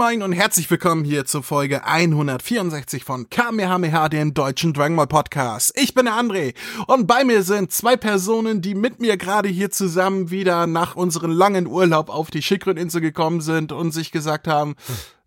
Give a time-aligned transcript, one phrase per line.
[0.00, 5.78] Moin und herzlich willkommen hier zur Folge 164 von Kamehameha, dem deutschen Dragon Ball Podcast.
[5.78, 6.54] Ich bin der André
[6.86, 11.30] und bei mir sind zwei Personen, die mit mir gerade hier zusammen wieder nach unserem
[11.30, 14.74] langen Urlaub auf die Schickrin-Insel gekommen sind und sich gesagt haben,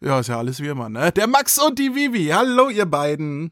[0.02, 1.12] ja, ist ja alles wie immer, ne?
[1.12, 2.30] Der Max und die Vivi.
[2.30, 3.52] Hallo, ihr beiden.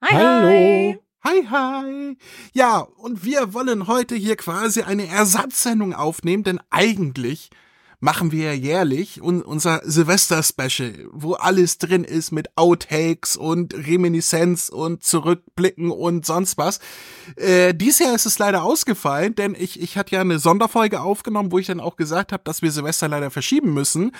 [0.00, 1.02] Hi, Hallo.
[1.24, 2.18] Hi, hi.
[2.52, 7.50] Ja, und wir wollen heute hier quasi eine Ersatzsendung aufnehmen, denn eigentlich
[8.02, 14.70] machen wir ja jährlich un unser Silvester-Special, wo alles drin ist mit Outtakes und Reminiszenz
[14.70, 16.80] und Zurückblicken und sonst was.
[17.36, 21.52] Äh, dies Jahr ist es leider ausgefallen, denn ich, ich hatte ja eine Sonderfolge aufgenommen,
[21.52, 24.10] wo ich dann auch gesagt habe, dass wir Silvester leider verschieben müssen.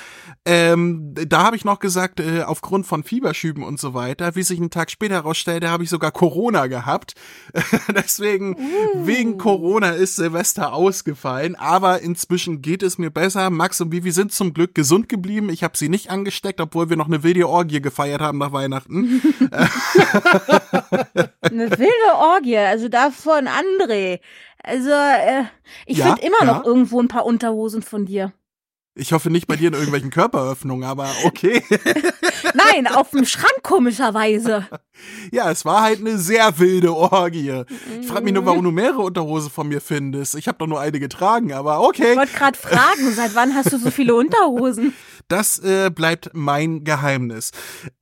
[0.45, 4.61] Ähm, da habe ich noch gesagt, äh, aufgrund von Fieberschüben und so weiter, wie sich
[4.61, 7.15] einen Tag später herausstellte, habe ich sogar Corona gehabt.
[7.97, 9.07] Deswegen, uh.
[9.07, 13.51] wegen Corona ist Silvester ausgefallen, aber inzwischen geht es mir besser.
[13.51, 15.49] Max Max und Vivi sind zum Glück gesund geblieben.
[15.49, 19.23] Ich habe sie nicht angesteckt, obwohl wir noch eine wilde Orgie gefeiert haben nach Weihnachten.
[21.41, 24.21] eine wilde Orgie, also davon André.
[24.63, 25.45] Also, äh,
[25.87, 26.53] ich ja, finde immer ja.
[26.53, 28.35] noch irgendwo ein paar Unterhosen von dir.
[28.95, 31.63] Ich hoffe nicht bei dir in irgendwelchen Körperöffnungen, aber okay.
[32.55, 34.67] Nein, auf dem Schrank komischerweise.
[35.33, 37.65] Ja, es war halt eine sehr wilde Orgie.
[38.01, 40.35] Ich frage mich nur, warum du mehrere Unterhosen von mir findest.
[40.35, 42.13] Ich habe doch nur eine getragen, aber okay.
[42.13, 44.95] Ich wollte gerade fragen, seit wann hast du so viele Unterhosen?
[45.29, 47.53] Das äh, bleibt mein Geheimnis.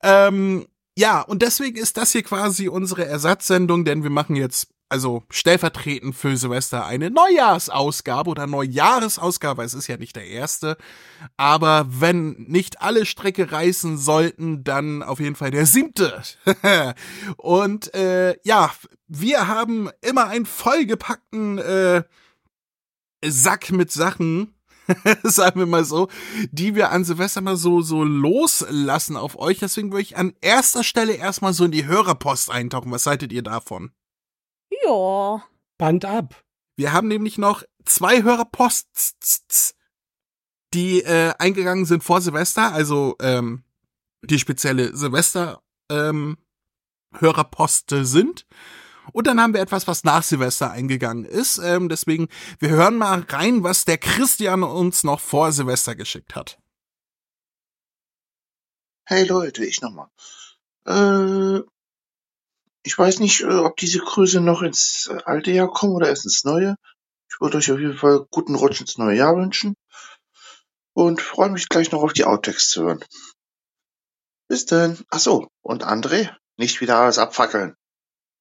[0.03, 0.67] Ähm,
[0.97, 6.15] ja, und deswegen ist das hier quasi unsere Ersatzsendung, denn wir machen jetzt also stellvertretend
[6.15, 9.63] für Silvester eine Neujahrsausgabe oder Neujahresausgabe.
[9.63, 10.75] Es ist ja nicht der erste.
[11.37, 16.21] Aber wenn nicht alle Strecke reißen sollten, dann auf jeden Fall der siebte.
[17.37, 18.71] Und äh, ja,
[19.07, 22.03] wir haben immer einen vollgepackten äh,
[23.23, 24.55] Sack mit Sachen,
[25.23, 26.09] sagen wir mal so,
[26.51, 29.59] die wir an Silvester mal so, so loslassen auf euch.
[29.59, 32.91] Deswegen würde ich an erster Stelle erstmal so in die Hörerpost eintauchen.
[32.91, 33.91] Was haltet ihr davon?
[34.83, 35.43] Ja.
[35.77, 36.43] Band ab.
[36.75, 39.75] Wir haben nämlich noch zwei Hörerposts,
[40.73, 43.63] die äh, eingegangen sind vor Silvester, also ähm,
[44.23, 46.37] die spezielle Silvester ähm,
[47.13, 48.45] Hörerposte sind.
[49.13, 51.57] Und dann haben wir etwas, was nach Silvester eingegangen ist.
[51.57, 52.29] Ähm, deswegen,
[52.59, 56.59] wir hören mal rein, was der Christian uns noch vor Silvester geschickt hat.
[59.05, 60.07] Hey Leute, ich nochmal.
[60.85, 61.61] Äh,
[62.83, 66.25] ich weiß nicht, äh, ob diese Grüße noch ins äh, alte Jahr kommen oder erst
[66.25, 66.75] ins neue.
[67.29, 69.75] Ich würde euch auf jeden Fall guten Rutsch ins neue Jahr wünschen
[70.93, 73.03] und freue mich gleich noch auf die Outtakes zu hören.
[74.47, 74.97] Bis denn.
[75.09, 77.75] Ach so, und André, nicht wieder alles abfackeln.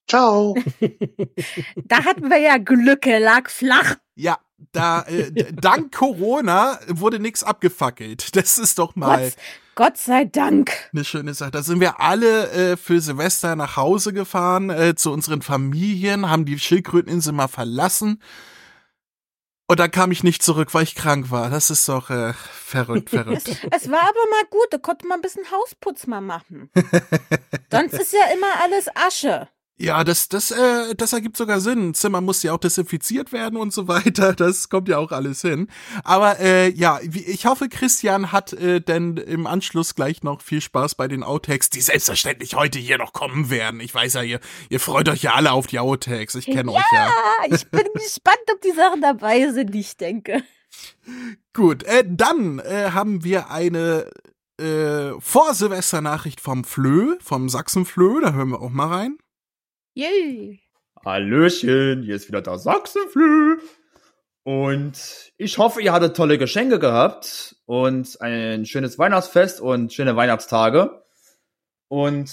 [0.09, 0.57] Ciao.
[1.85, 3.97] da hatten wir ja Glück, er lag flach.
[4.17, 4.39] Ja,
[4.73, 8.35] da äh, dank Corona wurde nichts abgefackelt.
[8.35, 9.23] Das ist doch mal.
[9.23, 9.37] Gott,
[9.81, 10.73] Gott sei Dank.
[10.93, 11.53] Eine schöne Sache.
[11.53, 16.45] Da sind wir alle äh, für Silvester nach Hause gefahren, äh, zu unseren Familien, haben
[16.45, 18.23] die Schildkröteninsel mal verlassen.
[19.69, 21.49] Und dann kam ich nicht zurück, weil ich krank war.
[21.49, 23.49] Das ist doch äh, verrückt, verrückt.
[23.49, 26.71] Es, es, war aber mal gut, da konnte man ein bisschen Hausputz mal machen.
[27.73, 29.49] Sonst ist ja immer alles Asche.
[29.83, 31.89] Ja, das, das, äh, das ergibt sogar Sinn.
[31.89, 34.35] Ein Zimmer muss ja auch desinfiziert werden und so weiter.
[34.35, 35.69] Das kommt ja auch alles hin.
[36.05, 40.97] Aber äh, ja, ich hoffe, Christian hat äh, denn im Anschluss gleich noch viel Spaß
[40.97, 43.81] bei den Outtakes, die selbstverständlich heute hier noch kommen werden.
[43.81, 46.35] Ich weiß ja, ihr, ihr freut euch ja alle auf die Outtakes.
[46.35, 47.07] Ich kenne ja, euch ja.
[47.07, 50.43] Ja, ich bin gespannt, ob die Sachen dabei sind, ich denke.
[51.55, 54.11] Gut, äh, dann äh, haben wir eine
[54.61, 58.21] äh, Vor-Silvester-Nachricht vom Flö, vom Sachsen-Flö.
[58.21, 59.17] Da hören wir auch mal rein.
[59.95, 60.61] Yay!
[61.05, 63.59] Hallöchen, hier ist wieder der Sachsenflü.
[64.45, 71.03] Und ich hoffe, ihr hattet tolle Geschenke gehabt und ein schönes Weihnachtsfest und schöne Weihnachtstage.
[71.89, 72.31] Und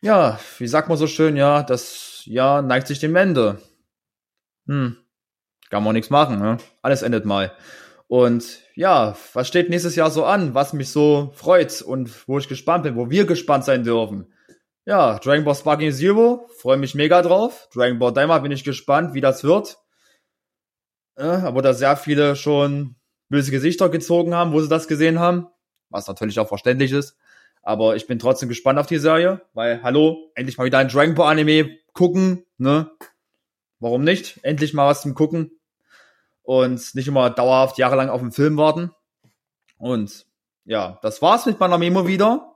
[0.00, 3.60] ja, wie sagt man so schön, ja, das Jahr neigt sich dem Ende.
[4.66, 4.96] Hm,
[5.68, 6.56] kann man nichts machen, ne?
[6.80, 7.52] Alles endet mal.
[8.06, 12.48] Und ja, was steht nächstes Jahr so an, was mich so freut und wo ich
[12.48, 14.33] gespannt bin, wo wir gespannt sein dürfen.
[14.86, 17.68] Ja, Dragon Ball Sparking Zero, freue mich mega drauf.
[17.72, 19.78] Dragon Ball Daima bin ich gespannt, wie das wird.
[21.18, 22.96] Ja, aber da sehr viele schon
[23.30, 25.46] böse Gesichter gezogen haben, wo sie das gesehen haben,
[25.88, 27.16] was natürlich auch verständlich ist.
[27.62, 31.14] Aber ich bin trotzdem gespannt auf die Serie, weil, hallo, endlich mal wieder ein Dragon
[31.14, 32.90] Ball Anime gucken, ne?
[33.80, 34.40] Warum nicht?
[34.42, 35.58] Endlich mal was zum Gucken.
[36.42, 38.90] Und nicht immer dauerhaft jahrelang auf den Film warten.
[39.78, 40.26] Und
[40.66, 42.53] ja, das war's mit meiner Memo wieder.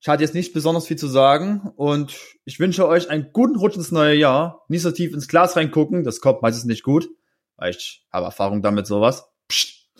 [0.00, 3.76] Ich hatte jetzt nicht besonders viel zu sagen und ich wünsche euch einen guten Rutsch
[3.76, 4.64] ins neue Jahr.
[4.68, 7.08] Nicht so tief ins Glas reingucken, das kommt meistens nicht gut,
[7.56, 9.30] weil ich habe Erfahrung damit sowas.
[9.46, 9.90] Psst.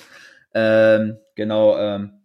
[0.55, 2.23] Ähm, genau, ähm,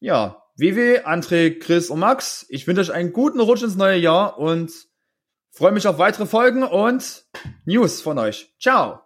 [0.00, 4.38] ja, Vivi, André, Chris und Max, ich wünsche euch einen guten Rutsch ins neue Jahr
[4.38, 4.70] und
[5.50, 7.24] freue mich auf weitere Folgen und
[7.64, 8.54] News von euch.
[8.60, 9.00] Ciao!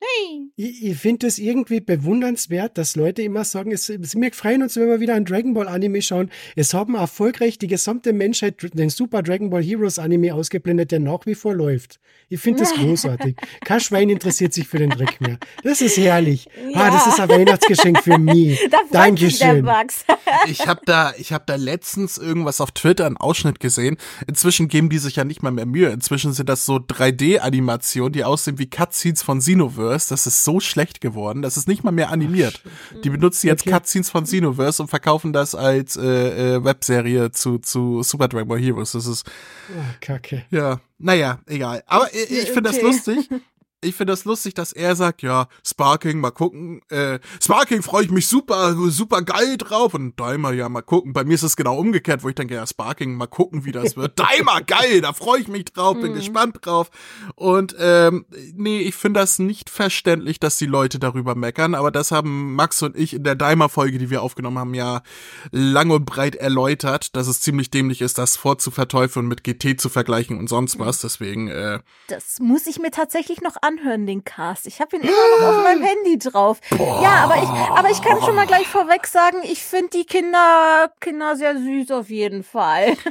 [0.00, 0.50] Hey.
[0.56, 4.76] Ich, ich finde es irgendwie bewundernswert, dass Leute immer sagen, es, es, wir freuen uns,
[4.76, 6.30] wenn wir wieder ein Dragon Ball Anime schauen.
[6.56, 11.26] Es haben erfolgreich die gesamte Menschheit den Super Dragon Ball Heroes Anime ausgeblendet, der nach
[11.26, 12.00] wie vor läuft.
[12.30, 13.36] Ich finde das großartig.
[13.62, 15.38] Kein Schwein interessiert sich für den Dreck mehr.
[15.64, 16.48] Das ist herrlich.
[16.70, 16.80] Ja.
[16.80, 18.58] Ah, das ist ein Weihnachtsgeschenk für mich.
[18.90, 19.68] Dankeschön.
[20.46, 23.98] ich habe da, ich habe da letztens irgendwas auf Twitter, einen Ausschnitt gesehen.
[24.26, 25.90] Inzwischen geben die sich ja nicht mal mehr Mühe.
[25.90, 29.89] Inzwischen sind das so 3D-Animationen, die aussehen wie Cutscenes von Xenoverse.
[29.90, 32.62] Xenoverse, das ist so schlecht geworden, das ist nicht mal mehr animiert.
[33.04, 33.70] Die benutzen jetzt okay.
[33.70, 38.58] Cutscenes von Xenoverse und verkaufen das als äh, äh, Webserie zu, zu Super Dragon Ball
[38.58, 38.92] Heroes.
[38.92, 39.26] Das ist.
[39.70, 40.44] Oh, Kacke.
[40.50, 41.82] Ja, naja, egal.
[41.86, 42.80] Aber ich, ich finde okay.
[42.80, 43.28] das lustig.
[43.82, 46.82] ich finde das lustig, dass er sagt, ja, Sparking, mal gucken.
[46.90, 49.94] Äh, Sparking freue ich mich super, super geil drauf.
[49.94, 51.14] Und Daimer, ja, mal gucken.
[51.14, 53.96] Bei mir ist es genau umgekehrt, wo ich denke, ja, Sparking, mal gucken, wie das
[53.96, 54.18] wird.
[54.18, 56.16] Daimer, geil, da freue ich mich drauf, bin mhm.
[56.16, 56.90] gespannt drauf.
[57.36, 61.74] Und ähm, nee, ich finde das nicht verständlich, dass die Leute darüber meckern.
[61.74, 65.02] Aber das haben Max und ich in der Daimer-Folge, die wir aufgenommen haben, ja
[65.52, 70.38] lang und breit erläutert, dass es ziemlich dämlich ist, das vorzuverteufeln mit GT zu vergleichen
[70.38, 71.00] und sonst was.
[71.00, 71.48] Deswegen.
[71.48, 74.66] Äh, das muss ich mir tatsächlich noch an anhören, den Cast.
[74.66, 76.60] Ich habe ihn immer noch auf meinem Handy drauf.
[76.70, 77.02] Boah.
[77.02, 80.92] Ja, aber ich, aber ich kann schon mal gleich vorweg sagen, ich finde die Kinder,
[81.00, 82.96] Kinder sehr süß auf jeden Fall.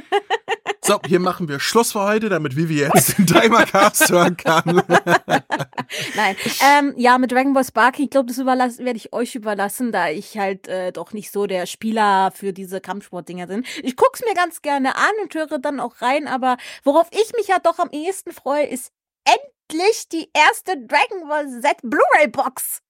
[0.82, 4.82] So, hier machen wir Schluss für heute, damit Vivi jetzt den Timer Cast hören kann.
[6.16, 6.36] Nein,
[6.66, 10.38] ähm, ja, mit Dragon Ball Sparky, ich glaube, das werde ich euch überlassen, da ich
[10.38, 13.64] halt äh, doch nicht so der Spieler für diese Kampfsportdinger bin.
[13.82, 17.48] Ich guck's mir ganz gerne an und höre dann auch rein, aber worauf ich mich
[17.48, 18.90] ja doch am ehesten freue, ist
[19.24, 22.80] endlich endlich die erste Dragon Ball Z Blu-ray Box.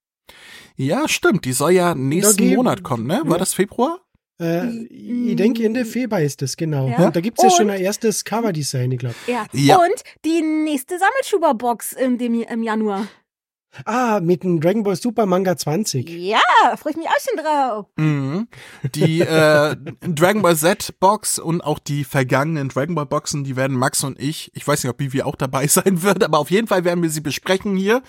[0.75, 1.45] Ja, stimmt.
[1.45, 3.21] Die soll ja nächsten Monat kommen, ne?
[3.25, 3.99] War das Februar?
[4.39, 6.87] Äh, ich denke, Ende Februar ist das, genau.
[6.87, 7.05] Ja.
[7.05, 9.15] Und da gibt es ja schon ein erstes Cover-Design, ich glaube.
[9.27, 9.45] Ja.
[9.51, 9.77] ja.
[9.77, 13.07] Und die nächste Sammelschuber-Box im, im Januar.
[13.85, 16.09] Ah, mit dem Dragon Ball Super Manga 20.
[16.09, 16.39] Ja,
[16.77, 17.85] freue ich mich auch schon drauf.
[17.95, 18.47] Mhm.
[18.95, 23.77] Die äh, Dragon Ball Z Box und auch die vergangenen Dragon Ball Boxen, die werden
[23.77, 26.67] Max und ich, ich weiß nicht, ob Bibi auch dabei sein wird, aber auf jeden
[26.67, 28.01] Fall werden wir sie besprechen hier.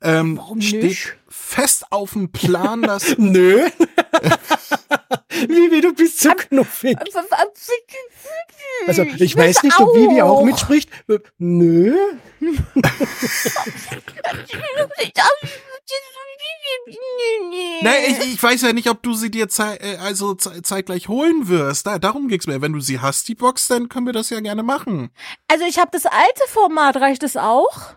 [0.00, 1.16] Ähm, Warum steht nicht?
[1.28, 3.14] fest auf dem Plan, dass.
[3.18, 3.60] Nö.
[5.30, 6.96] Vivi, du bist zu knuffig.
[8.86, 10.90] Also, ich, weiß nicht, ob Vivi auch mitspricht.
[11.38, 11.96] Nö.
[17.80, 21.08] Nein, ich, ich weiß ja nicht, ob du sie dir zei äh, also ze zeitgleich
[21.08, 21.86] holen wirst.
[21.86, 22.60] Da, darum ging's mir.
[22.60, 25.10] Wenn du sie hast, die Box, dann können wir das ja gerne machen.
[25.48, 27.94] Also ich habe das alte Format, reicht das auch?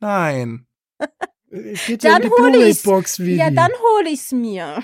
[0.00, 0.66] Nein.
[1.50, 2.82] Dann ja um hol ich's.
[2.82, 4.82] Box, Ja, dann hol ich's mir.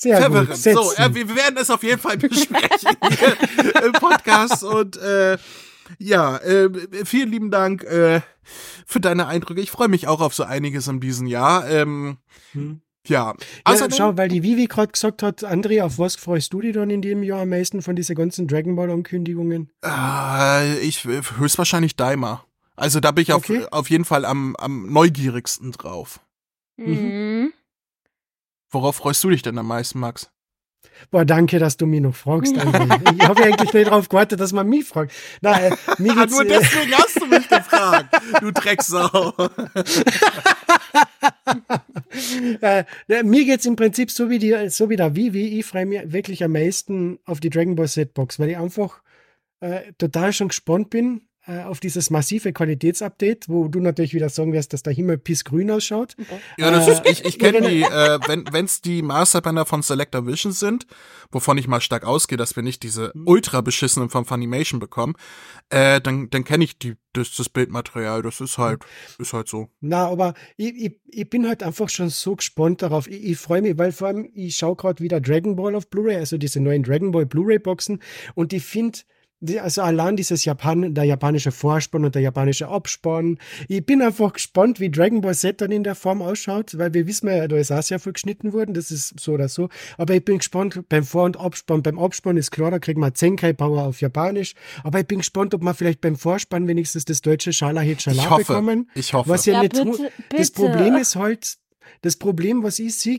[0.00, 0.48] Sehr Verwirrend.
[0.48, 0.56] Gut.
[0.56, 2.96] So, äh, wir werden es auf jeden Fall besprechen
[3.60, 5.36] hier im Podcast und äh,
[5.98, 6.70] ja, äh,
[7.04, 8.22] vielen lieben Dank äh,
[8.86, 9.60] für deine Eindrücke.
[9.60, 11.68] Ich freue mich auch auf so einiges in diesem Jahr.
[11.68, 12.16] Ähm,
[12.52, 12.80] hm.
[13.06, 13.34] Ja.
[13.68, 16.88] ja schau, weil die Vivi gerade gesagt hat, André, auf was freust du dich dann
[16.88, 19.70] in dem Jahr am meisten von diesen ganzen Dragon Ball Ankündigungen?
[19.84, 22.42] Äh, ich höchstwahrscheinlich Daima.
[22.74, 23.64] Also da bin ich okay.
[23.64, 26.20] auf, auf jeden Fall am, am neugierigsten drauf.
[26.78, 27.29] Mhm.
[28.70, 30.30] Worauf freust du dich denn am meisten, Max?
[31.10, 32.54] Boah, danke, dass du mich noch fragst.
[32.54, 35.12] ich habe eigentlich nicht darauf gewartet, dass man mich fragt.
[35.40, 39.32] Na, äh, mir geht's, Nur äh, deswegen hast du mich gefragt, du Drecksau.
[42.60, 42.84] äh,
[43.22, 45.58] mir geht's im Prinzip so wie, die, so wie der Vivi.
[45.58, 49.02] Ich freue mich wirklich am meisten auf die Dragon Ball Z Box, weil ich einfach
[49.60, 54.72] äh, total schon gespannt bin, auf dieses massive Qualitätsupdate, wo du natürlich wieder sagen wirst,
[54.72, 56.14] dass der Himmel pissgrün ausschaut.
[56.58, 58.18] Ja, das ist, ich, ich kenne die, äh,
[58.52, 60.86] wenn es die Masterbänder von Selector Vision sind,
[61.32, 63.26] wovon ich mal stark ausgehe, dass wir nicht diese mhm.
[63.26, 65.14] ultra beschissenen von Funimation bekommen,
[65.70, 68.84] äh, dann, dann kenne ich die, das, das Bildmaterial, das ist halt,
[69.18, 69.68] ist halt so.
[69.80, 73.08] Na, aber ich, ich, ich bin halt einfach schon so gespannt darauf.
[73.08, 76.16] Ich, ich freue mich, weil vor allem, ich schaue gerade wieder Dragon Ball auf Blu-ray,
[76.16, 78.00] also diese neuen Dragon Ball Blu-ray-Boxen
[78.34, 79.00] und ich finde,
[79.60, 83.38] also allein dieses Japan, der japanische Vorspann und der japanische Abspann.
[83.68, 87.06] Ich bin einfach gespannt, wie Dragon Ball Z dann in der Form ausschaut, weil wir
[87.06, 89.68] wissen ja, da ist auch sehr viel geschnitten worden, das ist so oder so.
[89.96, 91.82] Aber ich bin gespannt beim Vor- und Abspann.
[91.82, 94.54] Beim Abspann ist klar, da kriegen wir Zenkai Power auf Japanisch.
[94.84, 98.90] Aber ich bin gespannt, ob wir vielleicht beim Vorspann wenigstens das deutsche Schala Schala bekommen.
[98.94, 99.28] Ich hoffe.
[99.28, 100.12] Was ja, ja nicht bitte, bitte.
[100.36, 101.56] Das Problem ist halt,
[102.02, 103.18] das Problem, was ich sehe,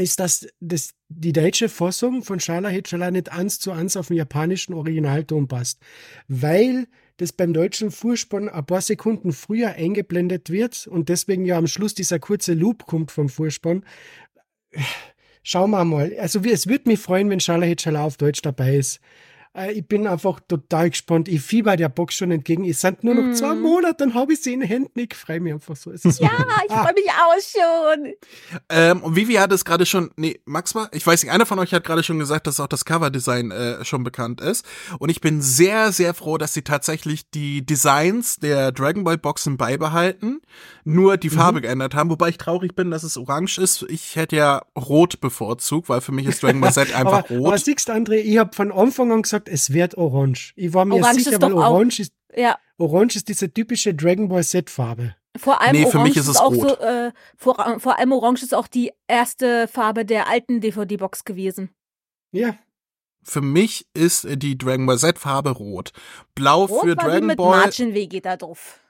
[0.00, 4.16] ist, dass das, die deutsche Fassung von Shala Hitchala nicht eins zu eins auf den
[4.16, 5.80] japanischen Originalton passt.
[6.28, 6.86] Weil
[7.18, 11.94] das beim deutschen Vorspann ein paar Sekunden früher eingeblendet wird und deswegen ja am Schluss
[11.94, 13.84] dieser kurze Loop kommt vom Vorspann.
[15.42, 16.14] Schauen wir mal.
[16.18, 19.00] Also es würde mich freuen, wenn Schala Hitschala auf Deutsch dabei ist.
[19.56, 21.28] Äh, ich bin einfach total gespannt.
[21.28, 22.64] Ich fieber der Box schon entgegen.
[22.64, 23.32] Es sind nur noch Mm.
[23.34, 24.98] zwei Monate, dann habe ich sie in den Händen.
[25.00, 25.90] Ich freue mich einfach so.
[25.90, 26.30] Es ist Ja,
[26.66, 26.84] ich Ah.
[26.84, 28.12] freue mich auch schon.
[28.68, 31.58] Ähm, und Vivi hat es gerade schon, nee, Max war, ich weiß nicht, einer von
[31.58, 34.64] euch hat gerade schon gesagt, dass auch das Coverdesign äh, schon bekannt ist.
[34.98, 39.56] Und ich bin sehr, sehr froh, dass sie tatsächlich die Designs der Dragon Ball Boxen
[39.56, 40.40] beibehalten,
[40.84, 42.10] nur die Farbe geändert haben.
[42.10, 43.84] Wobei ich traurig bin, dass es orange ist.
[43.88, 47.46] Ich hätte ja rot bevorzugt, weil für mich ist Dragon Ball Z einfach aber, rot.
[47.48, 50.52] aber siehst André, ich habe von Anfang an gesagt, es wird orange.
[50.56, 53.52] Ich war mir Orange sicher, ist weil doch auch- orange ist, Ja, orange ist diese
[53.52, 55.14] typische Dragon Ball Z-Farbe.
[55.36, 56.68] vor allem Nee, für Orange mich ist es auch rot.
[56.70, 61.70] so, äh, vor, vor allem Orange ist auch die erste Farbe der alten DVD-Box gewesen.
[62.32, 62.56] Ja,
[63.24, 65.92] Für mich ist die Dragon Ball Z Farbe rot.
[66.34, 67.58] Blau Rot für Dragon mit Ball.
[67.60, 68.80] Margin Vegeta drauf.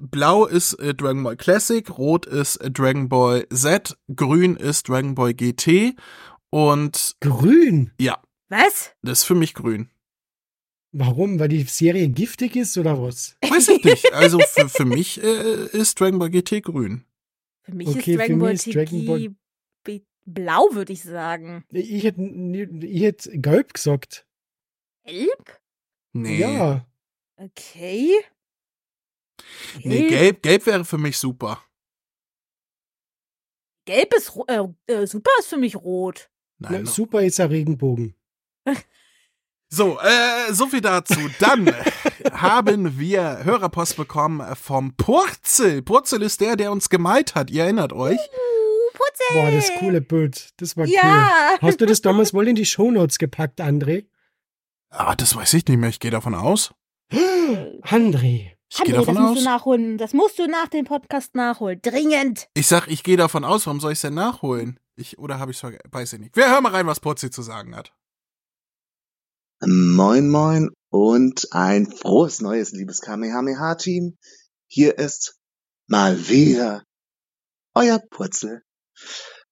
[0.00, 5.14] Blau ist äh, Dragon Ball Classic, Rot ist äh, Dragon Ball Z, Grün ist Dragon
[5.14, 5.94] Ball GT
[6.50, 7.92] und grün.
[8.00, 8.18] ja,
[8.54, 8.94] Was?
[9.02, 9.90] das ist für mich grün.
[10.92, 11.40] Warum?
[11.40, 13.36] Weil die Serie giftig ist oder was?
[13.42, 14.12] Weiß ich nicht.
[14.12, 17.04] Also für, für mich äh, ist Dragon Ball GT grün.
[17.62, 19.34] Für mich Okay, ist Dragon für Ball mich ist Dragon Ball-
[20.26, 21.64] blau, würde ich sagen.
[21.70, 24.26] Ich hätte ich hätt gelb gesagt.
[25.04, 25.60] Gelb?
[26.12, 26.38] Nee.
[26.38, 26.86] Ja.
[27.36, 28.10] Okay.
[29.82, 31.62] Nee, gelb, gelb wäre für mich super.
[33.86, 36.30] Gelb ist äh, äh, super ist für mich rot.
[36.58, 36.86] Na, Nein.
[36.86, 38.14] super ist ein Regenbogen.
[39.70, 41.18] So, äh, so viel dazu.
[41.40, 41.68] Dann
[42.32, 45.82] haben wir Hörerpost bekommen vom Purzel.
[45.82, 47.50] Purzel ist der, der uns gemalt hat.
[47.50, 48.18] Ihr erinnert euch?
[48.18, 49.22] Uh, Putze.
[49.32, 50.50] Boah, das coole Bild.
[50.58, 51.56] Das war Ja.
[51.60, 51.68] cool.
[51.70, 54.06] Hast du das damals wohl in die Shownotes gepackt, André?
[54.90, 55.88] Ah, das weiß ich nicht mehr.
[55.88, 56.72] Ich gehe davon aus.
[57.82, 58.52] André.
[58.70, 59.44] Ich gehe André, das davon musst du aus.
[59.44, 59.98] nachholen.
[59.98, 61.80] Das musst du nach dem Podcast nachholen.
[61.82, 62.46] Dringend.
[62.54, 63.66] Ich sag, ich gehe davon aus.
[63.66, 64.78] Warum soll ich es denn nachholen?
[64.94, 65.82] Ich, oder habe ich es vergessen?
[65.90, 66.36] Weiß ich nicht.
[66.36, 67.92] Wir hören mal rein, was Purzel zu sagen hat.
[69.66, 74.18] Moin Moin und ein frohes neues liebes Kamehameha-Team.
[74.66, 75.38] Hier ist
[75.86, 76.84] mal wieder
[77.72, 78.60] euer Purzel.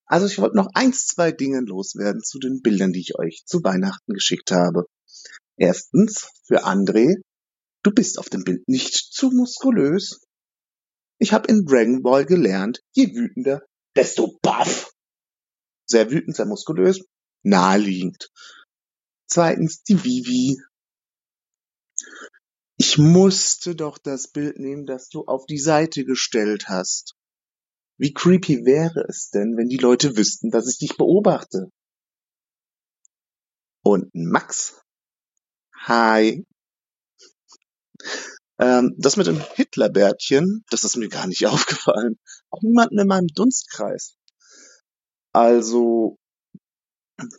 [0.04, 3.64] Also ich wollte noch eins, zwei Dinge loswerden zu den Bildern, die ich euch zu
[3.64, 4.84] Weihnachten geschickt habe.
[5.56, 7.14] Erstens, für André,
[7.82, 10.20] du bist auf dem Bild nicht zu muskulös.
[11.18, 13.62] Ich habe in Dragon Ball gelernt, je wütender,
[13.96, 14.90] desto baff.
[15.86, 17.02] Sehr wütend, sehr muskulös,
[17.42, 18.28] naheliegend.
[19.32, 20.60] Zweitens die Vivi.
[22.76, 27.14] Ich musste doch das Bild nehmen, das du auf die Seite gestellt hast.
[27.96, 31.70] Wie creepy wäre es denn, wenn die Leute wüssten, dass ich dich beobachte?
[33.82, 34.82] Und Max.
[35.80, 36.44] Hi.
[38.58, 42.18] Ähm, das mit dem Hitlerbärtchen, das ist mir gar nicht aufgefallen.
[42.50, 44.14] Auch niemanden in meinem Dunstkreis.
[45.32, 46.18] Also,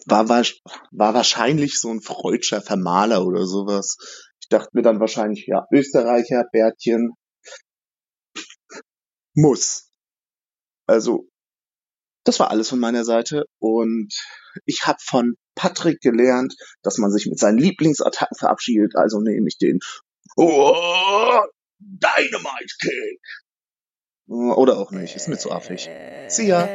[0.05, 0.43] war, war,
[0.91, 3.97] war wahrscheinlich so ein freudscher Vermaler oder sowas.
[4.41, 7.13] Ich dachte mir dann wahrscheinlich, ja, Österreicher, Bärtchen,
[9.35, 9.89] muss.
[10.85, 11.27] Also,
[12.23, 14.13] das war alles von meiner Seite und
[14.65, 19.57] ich habe von Patrick gelernt, dass man sich mit seinen Lieblingsattacken verabschiedet, also nehme ich
[19.57, 19.79] den
[20.35, 21.41] oh,
[21.79, 23.21] Dynamite Kick.
[24.33, 25.87] Oder auch nicht, ist mir zu affig.
[25.87, 26.67] Äh, See ya.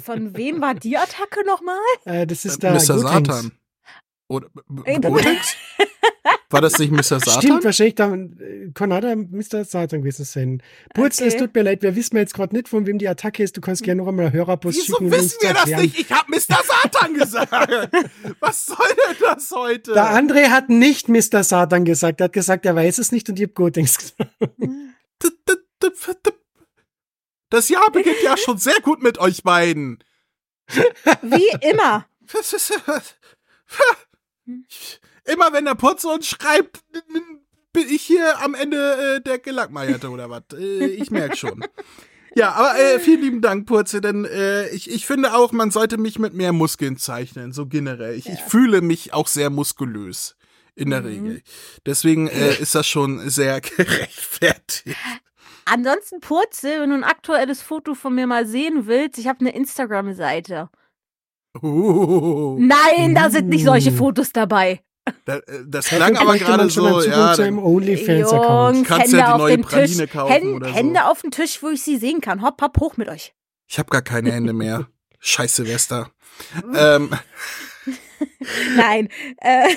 [0.00, 1.76] Von wem war die Attacke nochmal?
[2.04, 3.02] Äh, das ist Äh, der Mr.
[3.02, 3.36] Gotenks.
[3.36, 3.52] Satan.
[4.28, 4.48] Oder
[4.84, 5.56] Ey, Gotenks?
[6.50, 7.02] War das nicht Mr.
[7.18, 7.42] Satan?
[7.42, 9.64] Stimmt, wahrscheinlich da, äh, kann auch der Mr.
[9.64, 10.62] Satan gewesen sein.
[10.94, 11.36] Es Okay.
[11.36, 13.56] tut mir leid, wir wissen jetzt gerade nicht, von wem die Attacke ist.
[13.56, 15.82] Du kannst gerne noch einmal Hörerpost Wieso schicken, uns wissen wir das erklären.
[15.82, 15.98] nicht?
[15.98, 16.62] Ich hab Mr.
[16.64, 17.50] Satan gesagt.
[18.40, 18.76] Was soll
[19.08, 19.92] denn das heute?
[19.94, 21.42] Der André hat nicht Mr.
[21.42, 22.20] Satan gesagt.
[22.20, 24.30] Er hat gesagt, er weiß es nicht und ich hab Gotenks gesagt.
[27.54, 30.02] Das Jahr beginnt ja schon sehr gut mit euch beiden.
[31.22, 32.04] Wie immer.
[35.24, 36.82] Immer wenn der Putz uns schreibt,
[37.72, 40.42] bin ich hier am Ende äh, der Gelackmeierte oder was.
[40.52, 41.64] Äh, ich merk schon.
[42.34, 45.96] Ja, aber äh, vielen lieben Dank, Purze, denn äh, ich, ich finde auch, man sollte
[45.96, 48.16] mich mit mehr Muskeln zeichnen, so generell.
[48.16, 50.34] Ich, ich fühle mich auch sehr muskulös
[50.74, 51.06] in der Mhm.
[51.06, 51.42] Regel.
[51.86, 54.96] Deswegen äh, ist das schon sehr gerechtfertigt.
[55.66, 59.54] Ansonsten Purzel, wenn du ein aktuelles Foto von mir mal sehen willst, ich habe eine
[59.54, 60.68] Instagram-Seite.
[61.62, 63.96] Uh, Nein, da sind nicht solche Uh.
[63.96, 64.82] Fotos dabei.
[65.24, 67.34] da, äh, das klang aber gerade so, ja.
[67.34, 68.76] zu OnlyFans-Account.
[68.76, 70.10] Jungs, Kannst Hände ja die auf neue den Praline Tisch.
[70.10, 70.74] kaufen Hände, oder so.
[70.74, 72.42] Hände auf den Tisch, wo ich sie sehen kann.
[72.42, 73.34] Hopp, hopp, hoch mit euch.
[73.68, 74.88] ich habe gar keine Hände mehr.
[75.20, 76.10] Scheiß Silvester.
[76.76, 77.10] ähm,
[78.76, 79.08] Nein.
[79.38, 79.68] Äh,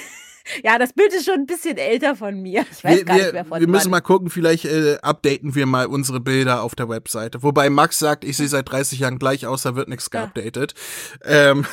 [0.64, 2.66] Ja, das Bild ist schon ein bisschen älter von mir.
[2.72, 3.92] Ich weiß wir, gar nicht mehr von wir müssen wann.
[3.92, 7.44] mal gucken, vielleicht äh, updaten wir mal unsere Bilder auf der Webseite.
[7.44, 10.22] Wobei Max sagt, ich sehe seit 30 Jahren gleich aus, da wird nichts Ja.
[10.26, 10.74] geupdatet.
[11.24, 11.66] Ähm,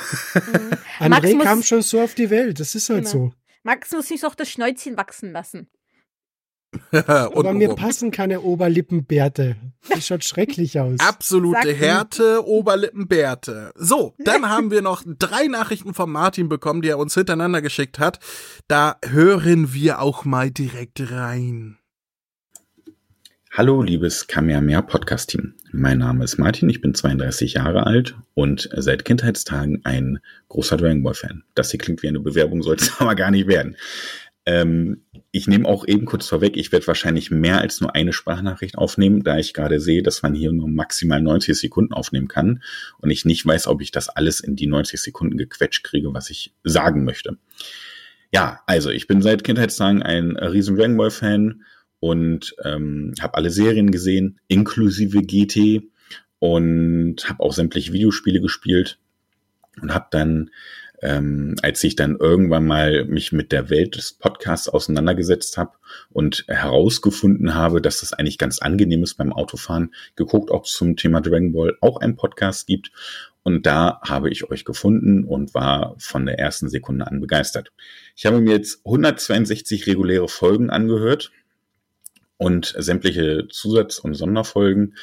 [1.00, 3.10] Max André muss- kam schon so auf die Welt, das ist halt Genau.
[3.10, 3.32] so.
[3.62, 5.68] Max muss sich doch das Schnäuzchen wachsen lassen.
[6.92, 7.76] und Aber mir rum.
[7.76, 9.56] passen keine Oberlippenbärte.
[9.88, 10.98] Das schaut schrecklich aus.
[11.00, 11.76] Absolute Sag.
[11.76, 13.72] Härte, Oberlippenbärte.
[13.76, 17.98] So, dann haben wir noch drei Nachrichten von Martin bekommen, die er uns hintereinander geschickt
[17.98, 18.18] hat.
[18.68, 21.78] Da hören wir auch mal direkt rein.
[23.56, 25.54] Hallo, liebes Kamehameha Podcast Team.
[25.70, 31.04] Mein Name ist Martin, ich bin 32 Jahre alt und seit Kindheitstagen ein großer Dragon
[31.04, 31.44] Ball Fan.
[31.54, 33.76] Das hier klingt wie eine Bewerbung, soll es aber gar nicht werden.
[34.46, 38.76] Ähm, ich nehme auch eben kurz vorweg, ich werde wahrscheinlich mehr als nur eine Sprachnachricht
[38.76, 42.62] aufnehmen, da ich gerade sehe, dass man hier nur maximal 90 Sekunden aufnehmen kann
[42.98, 46.30] und ich nicht weiß, ob ich das alles in die 90 Sekunden gequetscht kriege, was
[46.30, 47.38] ich sagen möchte.
[48.32, 51.62] Ja, also ich bin seit Kindheitstagen ein riesen Dragon Ball Fan
[52.00, 55.84] und ähm, habe alle Serien gesehen, inklusive GT
[56.38, 58.98] und habe auch sämtliche Videospiele gespielt
[59.80, 60.50] und habe dann,
[61.04, 65.72] ähm, als ich dann irgendwann mal mich mit der Welt des Podcasts auseinandergesetzt habe
[66.10, 70.96] und herausgefunden habe, dass das eigentlich ganz angenehm ist beim Autofahren, geguckt, ob es zum
[70.96, 72.90] Thema Dragon Ball auch einen Podcast gibt
[73.44, 77.72] und da habe ich euch gefunden und war von der ersten Sekunde an begeistert.
[78.16, 81.30] Ich habe mir jetzt 162 reguläre Folgen angehört
[82.36, 84.96] und sämtliche Zusatz- und Sonderfolgen.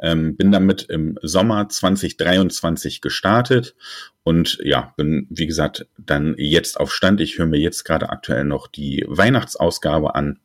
[0.00, 3.74] Ähm, bin damit im Sommer 2023 gestartet
[4.22, 7.20] und ja, bin wie gesagt dann jetzt auf Stand.
[7.20, 10.38] Ich höre mir jetzt gerade aktuell noch die Weihnachtsausgabe an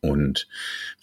[0.00, 0.48] und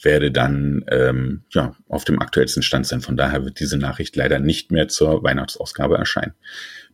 [0.02, 3.02] werde dann ähm, ja auf dem aktuellsten Stand sein.
[3.02, 6.34] Von daher wird diese Nachricht leider nicht mehr zur Weihnachtsausgabe erscheinen.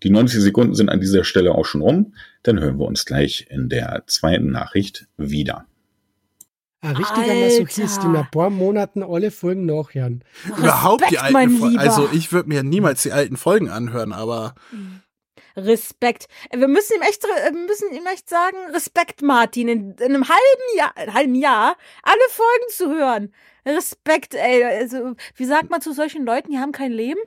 [0.03, 2.13] Die 90 Sekunden sind an dieser Stelle auch schon rum.
[2.43, 5.65] Dann hören wir uns gleich in der zweiten Nachricht wieder.
[6.81, 7.33] Ein richtiger Alter.
[7.35, 10.23] Masochist, in ein paar Monaten alle Folgen nachhören.
[10.57, 11.71] Überhaupt die Respekt, mein alten Folgen.
[11.73, 11.83] Lieber.
[11.83, 14.53] Also ich würde mir niemals die alten Folgen anhören, aber
[15.55, 16.27] Respekt.
[16.51, 20.27] Äh, Wir müssen ihm echt, äh, müssen ihm echt sagen, Respekt, Martin, in, in einem
[20.29, 23.33] halben Jahr, einem halben Jahr alle Folgen zu hören.
[23.65, 24.63] Respekt, ey.
[24.63, 27.19] Also, wie sagt man zu solchen Leuten, die haben kein Leben?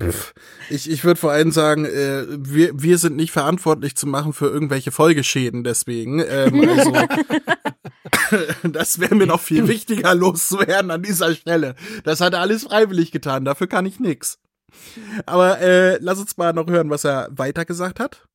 [0.00, 0.32] pff,
[0.70, 4.46] ich, ich würde vor allem sagen, äh, wir, wir sind nicht verantwortlich zu machen für
[4.46, 6.20] irgendwelche Folgeschäden deswegen.
[6.20, 6.92] Ähm, also,
[8.62, 11.74] das wäre mir noch viel wichtiger loszuwerden an dieser Stelle.
[12.04, 14.38] Das hat er alles freiwillig getan, dafür kann ich nix.
[15.26, 18.26] Aber äh, lass uns mal noch hören, was er weiter gesagt hat.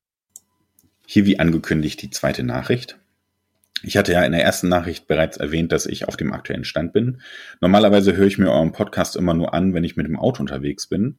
[1.06, 2.98] Hier wie angekündigt die zweite Nachricht.
[3.82, 6.92] Ich hatte ja in der ersten Nachricht bereits erwähnt, dass ich auf dem aktuellen Stand
[6.92, 7.22] bin.
[7.60, 10.88] Normalerweise höre ich mir euren Podcast immer nur an, wenn ich mit dem Auto unterwegs
[10.88, 11.18] bin.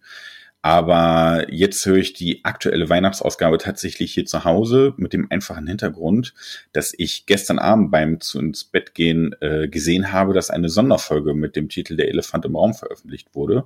[0.61, 6.33] Aber jetzt höre ich die aktuelle Weihnachtsausgabe tatsächlich hier zu Hause mit dem einfachen Hintergrund,
[6.73, 11.33] dass ich gestern Abend beim zu ins Bett gehen äh, gesehen habe, dass eine Sonderfolge
[11.33, 13.65] mit dem Titel Der Elefant im Raum veröffentlicht wurde.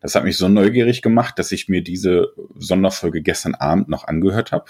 [0.00, 4.50] Das hat mich so neugierig gemacht, dass ich mir diese Sonderfolge gestern Abend noch angehört
[4.50, 4.66] habe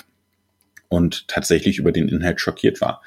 [0.89, 3.01] und tatsächlich über den Inhalt schockiert war.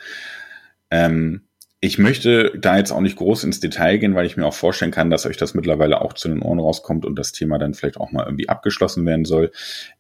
[0.90, 1.44] Ähm,
[1.80, 4.92] ich möchte da jetzt auch nicht groß ins Detail gehen, weil ich mir auch vorstellen
[4.92, 7.98] kann, dass euch das mittlerweile auch zu den Ohren rauskommt und das Thema dann vielleicht
[7.98, 9.52] auch mal irgendwie abgeschlossen werden soll.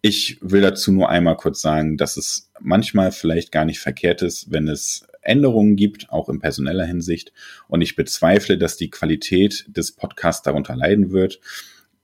[0.01, 4.51] Ich will dazu nur einmal kurz sagen, dass es manchmal vielleicht gar nicht verkehrt ist,
[4.51, 7.31] wenn es Änderungen gibt, auch in personeller Hinsicht.
[7.67, 11.39] Und ich bezweifle, dass die Qualität des Podcasts darunter leiden wird,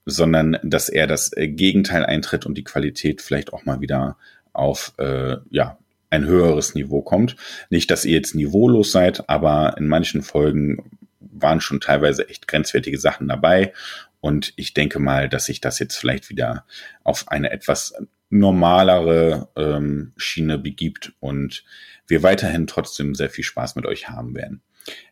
[0.06, 4.18] sondern dass eher das äh, Gegenteil eintritt und die Qualität vielleicht auch mal wieder
[4.52, 5.78] auf äh, ja,
[6.14, 7.36] ein höheres Niveau kommt.
[7.70, 12.98] Nicht, dass ihr jetzt niveaulos seid, aber in manchen Folgen waren schon teilweise echt grenzwertige
[12.98, 13.72] Sachen dabei.
[14.20, 16.64] Und ich denke mal, dass sich das jetzt vielleicht wieder
[17.02, 17.94] auf eine etwas
[18.30, 21.64] normalere ähm, Schiene begibt und
[22.06, 24.62] wir weiterhin trotzdem sehr viel Spaß mit euch haben werden.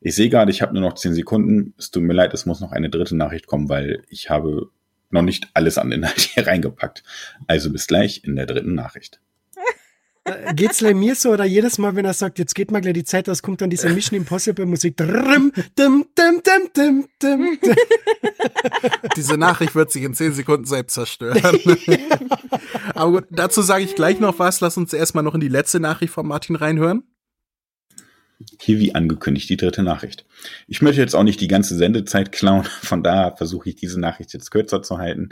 [0.00, 1.74] Ich sehe gerade, ich habe nur noch zehn Sekunden.
[1.78, 4.70] Es tut mir leid, es muss noch eine dritte Nachricht kommen, weil ich habe
[5.10, 7.02] noch nicht alles an Inhalt hier reingepackt.
[7.46, 9.20] Also bis gleich in der dritten Nachricht.
[10.24, 12.94] Äh, Geht's bei mir so oder jedes Mal, wenn er sagt, jetzt geht mal gleich
[12.94, 14.96] die Zeit aus, kommt dann diese Mission Impossible Musik.
[14.96, 17.76] Drrrm, dim, dim, dim, dim, dim, dim.
[19.16, 21.40] Diese Nachricht wird sich in zehn Sekunden selbst zerstören.
[22.94, 24.60] Aber gut, dazu sage ich gleich noch was.
[24.60, 27.02] Lass uns erstmal noch in die letzte Nachricht von Martin reinhören.
[28.60, 30.24] Hier wie angekündigt die dritte Nachricht.
[30.68, 34.32] Ich möchte jetzt auch nicht die ganze Sendezeit klauen, von daher versuche ich diese Nachricht
[34.32, 35.30] jetzt kürzer zu halten.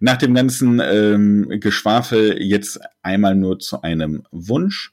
[0.00, 4.92] Nach dem ganzen ähm, Geschwafel jetzt einmal nur zu einem Wunsch.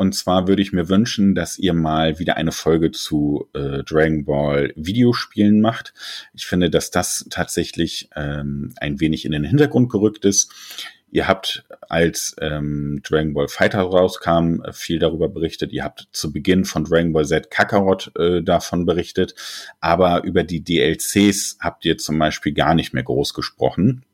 [0.00, 4.24] Und zwar würde ich mir wünschen, dass ihr mal wieder eine Folge zu äh, Dragon
[4.24, 5.92] Ball Videospielen macht.
[6.34, 10.52] Ich finde, dass das tatsächlich ähm, ein wenig in den Hintergrund gerückt ist.
[11.10, 15.72] Ihr habt, als ähm, Dragon Ball Fighter rauskam, viel darüber berichtet.
[15.72, 19.34] Ihr habt zu Beginn von Dragon Ball Z Kakarot äh, davon berichtet.
[19.80, 24.04] Aber über die DLCs habt ihr zum Beispiel gar nicht mehr groß gesprochen.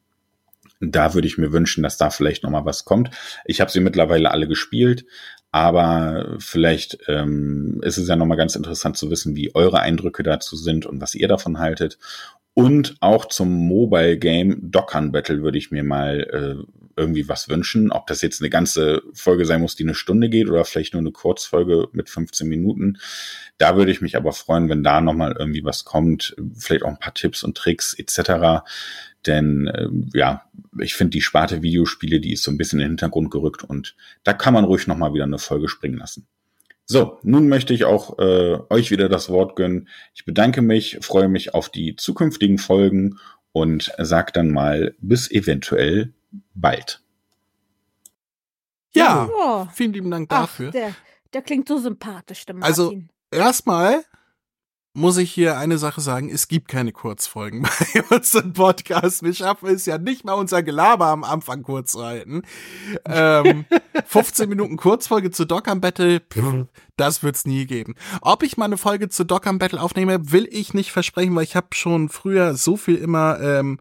[0.80, 3.11] Da würde ich mir wünschen, dass da vielleicht noch mal was kommt.
[3.44, 5.04] Ich habe sie mittlerweile alle gespielt,
[5.55, 10.25] aber vielleicht ähm, ist es ja noch mal ganz interessant zu wissen, wie eure Eindrücke
[10.25, 11.97] dazu sind und was ihr davon haltet.
[12.55, 16.21] Und auch zum Mobile Game Dockern Battle würde ich mir mal
[16.59, 17.93] äh, irgendwie was wünschen.
[17.93, 21.01] Ob das jetzt eine ganze Folge sein muss, die eine Stunde geht oder vielleicht nur
[21.01, 22.99] eine Kurzfolge mit 15 Minuten.
[23.59, 26.35] Da würde ich mich aber freuen, wenn da nochmal irgendwie was kommt.
[26.57, 28.64] Vielleicht auch ein paar Tipps und Tricks etc.
[29.27, 30.45] Denn äh, ja,
[30.79, 33.97] ich finde die Sparte Videospiele, die ist so ein bisschen in den Hintergrund gerückt und
[34.23, 36.26] da kann man ruhig nochmal wieder eine Folge springen lassen.
[36.87, 39.88] So, nun möchte ich auch äh, euch wieder das Wort gönnen.
[40.14, 43.18] Ich bedanke mich, freue mich auf die zukünftigen Folgen
[43.52, 46.12] und sag dann mal bis eventuell
[46.54, 47.00] bald.
[48.92, 50.70] Ja, vielen lieben Dank Ach, dafür.
[50.70, 50.94] der,
[51.33, 53.09] der klingt so sympathisch, der Also, Martin.
[53.30, 54.04] Erstmal
[54.94, 57.62] muss ich hier eine Sache sagen, es gibt keine Kurzfolgen
[58.09, 59.24] bei unserem Podcast.
[59.24, 62.42] Wir schaffen es ja nicht mal unser Gelaber am Anfang kurz zu halten.
[63.04, 63.64] Ähm,
[64.07, 67.96] 15 Minuten Kurzfolge zu Dockern Battle, pff, das wird's nie geben.
[68.20, 71.57] Ob ich mal eine Folge zu Dockern Battle aufnehme, will ich nicht versprechen, weil ich
[71.57, 73.80] habe schon früher so viel immer ähm,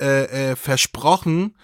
[0.00, 1.56] äh, äh, versprochen,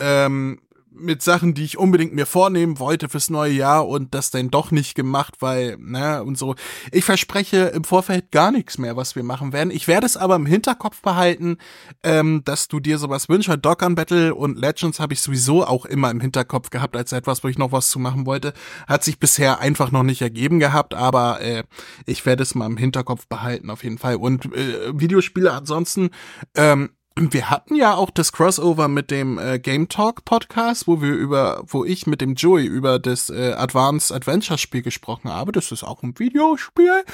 [0.00, 0.60] ähm,
[0.94, 4.70] mit Sachen, die ich unbedingt mir vornehmen wollte fürs neue Jahr und das dann doch
[4.70, 6.54] nicht gemacht, weil, ne, und so.
[6.90, 9.70] Ich verspreche im Vorfeld gar nichts mehr, was wir machen werden.
[9.70, 11.58] Ich werde es aber im Hinterkopf behalten,
[12.02, 13.52] ähm, dass du dir sowas wünschst.
[13.62, 17.48] Dockern Battle und Legends habe ich sowieso auch immer im Hinterkopf gehabt, als etwas, wo
[17.48, 18.52] ich noch was zu machen wollte.
[18.86, 21.64] Hat sich bisher einfach noch nicht ergeben gehabt, aber äh,
[22.06, 24.16] ich werde es mal im Hinterkopf behalten, auf jeden Fall.
[24.16, 26.10] Und äh, Videospiele ansonsten,
[26.54, 31.12] ähm, wir hatten ja auch das Crossover mit dem äh, Game Talk Podcast, wo wir
[31.12, 35.52] über, wo ich mit dem Joey über das äh, Advanced Adventure Spiel gesprochen habe.
[35.52, 37.04] Das ist auch ein Videospiel.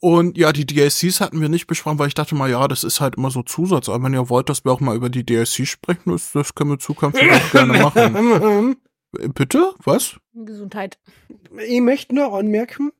[0.00, 3.00] Und ja, die DLCs hatten wir nicht besprochen, weil ich dachte mal, ja, das ist
[3.00, 3.88] halt immer so Zusatz.
[3.88, 6.70] Aber wenn ihr wollt, dass wir auch mal über die DLCs sprechen, das, das können
[6.70, 8.76] wir zukünftig auch gerne machen.
[9.18, 9.74] Äh, Bitte?
[9.84, 10.16] Was?
[10.34, 10.98] Gesundheit.
[11.66, 12.92] Ich möchte nur anmerken,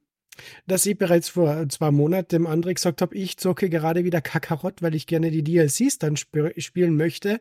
[0.67, 4.83] dass ich bereits vor zwei Monaten dem André gesagt habe, ich zocke gerade wieder Kakarott,
[4.83, 7.41] weil ich gerne die DLCs dann sp spielen möchte.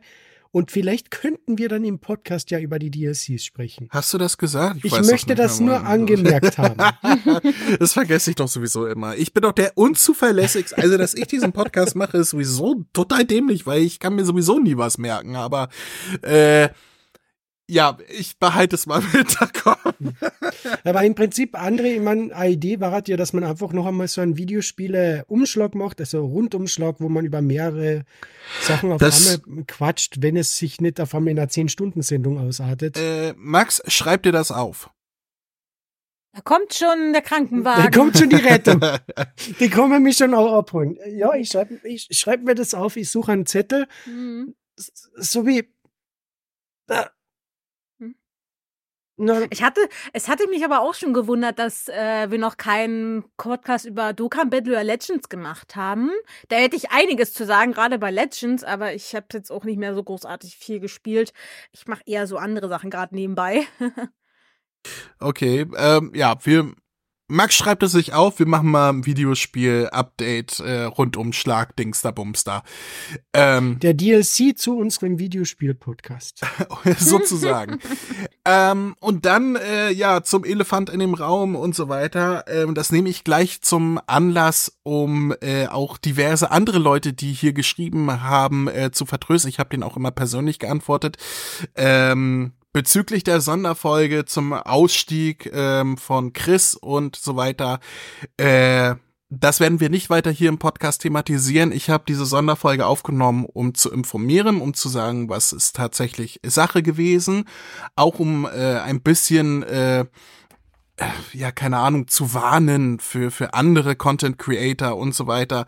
[0.53, 3.87] Und vielleicht könnten wir dann im Podcast ja über die DLCs sprechen.
[3.89, 4.83] Hast du das gesagt?
[4.83, 6.75] Ich, weiß möchte das nur angemerkt haben.
[7.79, 9.15] das vergesse ich doch sowieso immer.
[9.15, 10.77] Ich bin doch der unzuverlässigste.
[10.77, 14.59] Also, dass ich diesen Podcast mache, ist sowieso total dämlich, weil ich kann mir sowieso
[14.59, 15.37] nie was merken.
[15.37, 15.69] Aber
[16.21, 16.67] äh,
[17.71, 19.79] ja, ich behalte es mal im Hinterkopf.
[20.83, 23.85] Aber im Prinzip, André, ich meine, eine Idee war halt ja, dass man einfach noch
[23.85, 28.03] einmal so einen Videospiele-Umschlag macht, also Rundumschlag, wo man über mehrere
[28.61, 32.97] Sachen auf Das- einmal quatscht, wenn es sich nicht auf einmal in einer 10-Stunden-Sendung ausartet.
[32.97, 34.89] Äh, Max, schreib dir das auf.
[36.33, 37.91] Da kommt schon der Da Krankenwagen.
[37.91, 38.79] kommt schon die Rettung.
[39.59, 40.97] Die kommen mich schon auch abholen.
[41.09, 44.55] Ja, ich schreibe ich schreib mir das auf, ich suche einen Zettel, Mhm.
[45.17, 45.59] so wie.
[45.59, 45.67] Äh, Hm.
[46.87, 47.09] na,
[49.51, 49.81] Ich hatte,
[50.13, 54.49] es hatte mich aber auch schon gewundert, dass äh, wir noch keinen Podcast über Dokkan
[54.49, 56.09] Battle oder Legends gemacht haben.
[56.49, 59.77] Da hätte ich einiges zu sagen, gerade bei Legends, aber ich habe jetzt auch nicht
[59.77, 61.33] mehr so großartig viel gespielt.
[61.71, 63.67] Ich mache eher so andere Sachen gerade nebenbei.
[65.19, 66.73] Okay, ähm, ja, wir.
[67.31, 72.63] Max schreibt es sich auf, wir machen mal ein Videospiel-Update, äh, Rundumschlag, Dingster, Bumster.
[73.33, 76.41] Ähm, der DLC zu unserem Videospiel-Podcast.
[76.97, 77.79] sozusagen.
[78.43, 82.43] ähm, und dann, äh, ja, zum Elefant in dem Raum und so weiter.
[82.47, 87.53] Ähm, das nehme ich gleich zum Anlass, um äh, auch diverse andere Leute, die hier
[87.53, 89.47] geschrieben haben, äh, zu vertrösten.
[89.47, 91.15] Ich habe denen auch immer persönlich geantwortet.
[91.75, 97.79] Ähm, bezüglich der Sonderfolge zum Ausstieg ähm, von Chris und so weiter.
[98.37, 98.95] Äh,
[99.33, 101.71] das werden wir nicht weiter hier im Podcast thematisieren.
[101.71, 106.83] Ich habe diese Sonderfolge aufgenommen, um zu informieren, um zu sagen, was ist tatsächlich Sache
[106.83, 107.45] gewesen,
[107.95, 110.05] auch um äh, ein bisschen äh,
[111.33, 115.65] ja, keine Ahnung, zu warnen für, für andere Content Creator und so weiter.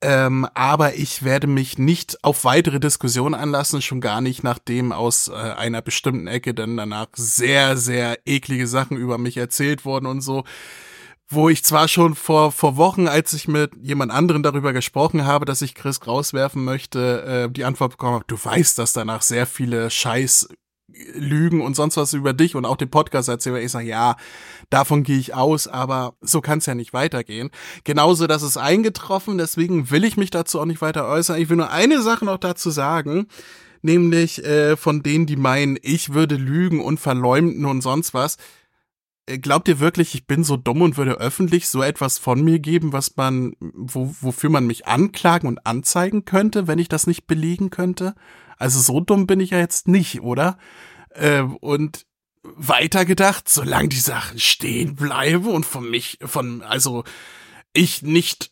[0.00, 5.28] Ähm, aber ich werde mich nicht auf weitere Diskussionen anlassen, schon gar nicht, nachdem aus
[5.28, 10.20] äh, einer bestimmten Ecke dann danach sehr, sehr eklige Sachen über mich erzählt wurden und
[10.20, 10.44] so
[11.32, 15.46] wo ich zwar schon vor, vor Wochen, als ich mit jemand anderen darüber gesprochen habe,
[15.46, 19.46] dass ich Chris rauswerfen möchte, äh, die Antwort bekommen habe, du weißt, dass danach sehr
[19.46, 20.48] viele Scheiß
[21.14, 23.56] Lügen und sonst was über dich und auch den Podcast erzählen.
[23.56, 24.16] Ich sage, ja,
[24.70, 27.50] davon gehe ich aus, aber so kann es ja nicht weitergehen.
[27.84, 31.40] Genauso, das ist eingetroffen, deswegen will ich mich dazu auch nicht weiter äußern.
[31.40, 33.26] Ich will nur eine Sache noch dazu sagen.
[33.82, 38.36] nämlich äh, von denen, die meinen, ich würde lügen und verleumden und sonst was.
[39.26, 42.58] Äh, Glaubt ihr wirklich, ich bin so dumm und würde öffentlich so etwas von mir
[42.60, 47.26] geben, was man, wo, wofür man mich anklagen und anzeigen könnte, wenn ich das nicht
[47.26, 48.14] belegen könnte?
[48.56, 50.56] Also so dumm bin ich ja jetzt nicht, oder?
[51.14, 52.06] Äh, und
[52.42, 57.04] weitergedacht, solange die Sachen stehen bleiben und von mich, von, also
[57.72, 58.50] ich nicht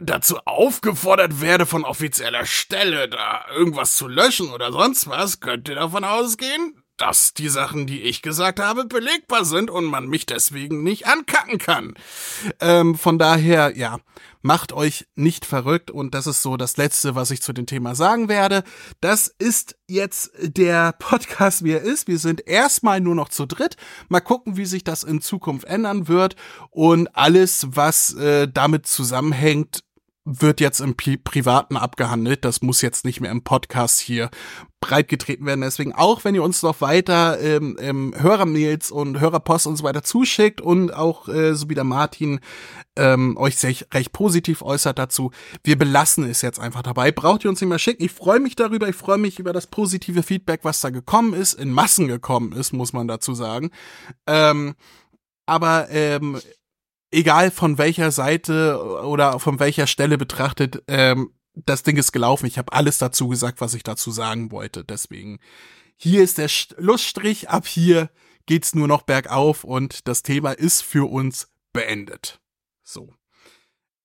[0.00, 5.74] dazu aufgefordert werde, von offizieller Stelle da irgendwas zu löschen oder sonst was, könnt ihr
[5.74, 10.84] davon ausgehen, dass die Sachen, die ich gesagt habe, belegbar sind und man mich deswegen
[10.84, 11.94] nicht ankacken kann.
[12.60, 13.98] Ähm, von daher, ja,
[14.40, 17.96] macht euch nicht verrückt und das ist so das Letzte, was ich zu dem Thema
[17.96, 18.62] sagen werde.
[19.00, 22.06] Das ist jetzt der Podcast, wie er ist.
[22.06, 23.76] Wir sind erstmal nur noch zu dritt.
[24.08, 26.36] Mal gucken, wie sich das in Zukunft ändern wird
[26.70, 29.82] und alles, was äh, damit zusammenhängt,
[30.24, 32.44] wird jetzt im Pri Privaten abgehandelt.
[32.44, 34.30] Das muss jetzt nicht mehr im Podcast hier
[34.82, 35.62] breitgetreten werden.
[35.62, 40.02] Deswegen auch, wenn ihr uns noch weiter ähm, ähm, Hörermails und Hörerpost und so weiter
[40.02, 42.40] zuschickt und auch äh, so wie der Martin
[42.96, 45.30] ähm, euch sehr, recht positiv äußert dazu,
[45.64, 47.10] wir belassen es jetzt einfach dabei.
[47.12, 48.04] Braucht ihr uns nicht mehr schicken.
[48.04, 48.88] Ich freue mich darüber.
[48.88, 52.72] Ich freue mich über das positive Feedback, was da gekommen ist, in Massen gekommen ist,
[52.72, 53.70] muss man dazu sagen.
[54.26, 54.74] Ähm,
[55.46, 56.38] aber ähm,
[57.12, 62.46] egal von welcher Seite oder von welcher Stelle betrachtet, ähm, das Ding ist gelaufen.
[62.46, 64.84] Ich habe alles dazu gesagt, was ich dazu sagen wollte.
[64.84, 65.38] Deswegen,
[65.96, 67.48] hier ist der Schlussstrich.
[67.50, 68.10] Ab hier
[68.46, 72.40] geht's nur noch bergauf und das Thema ist für uns beendet.
[72.82, 73.14] So.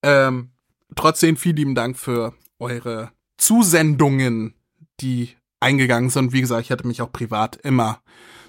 [0.04, 0.52] Ähm,
[0.96, 4.54] trotzdem vielen lieben Dank für eure Zusendungen,
[5.00, 6.34] die eingegangen sind.
[6.34, 8.02] Wie gesagt, ich hatte mich auch privat immer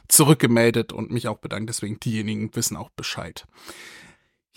[0.08, 1.68] zurückgemeldet und mich auch bedankt.
[1.68, 3.46] Deswegen diejenigen wissen auch Bescheid.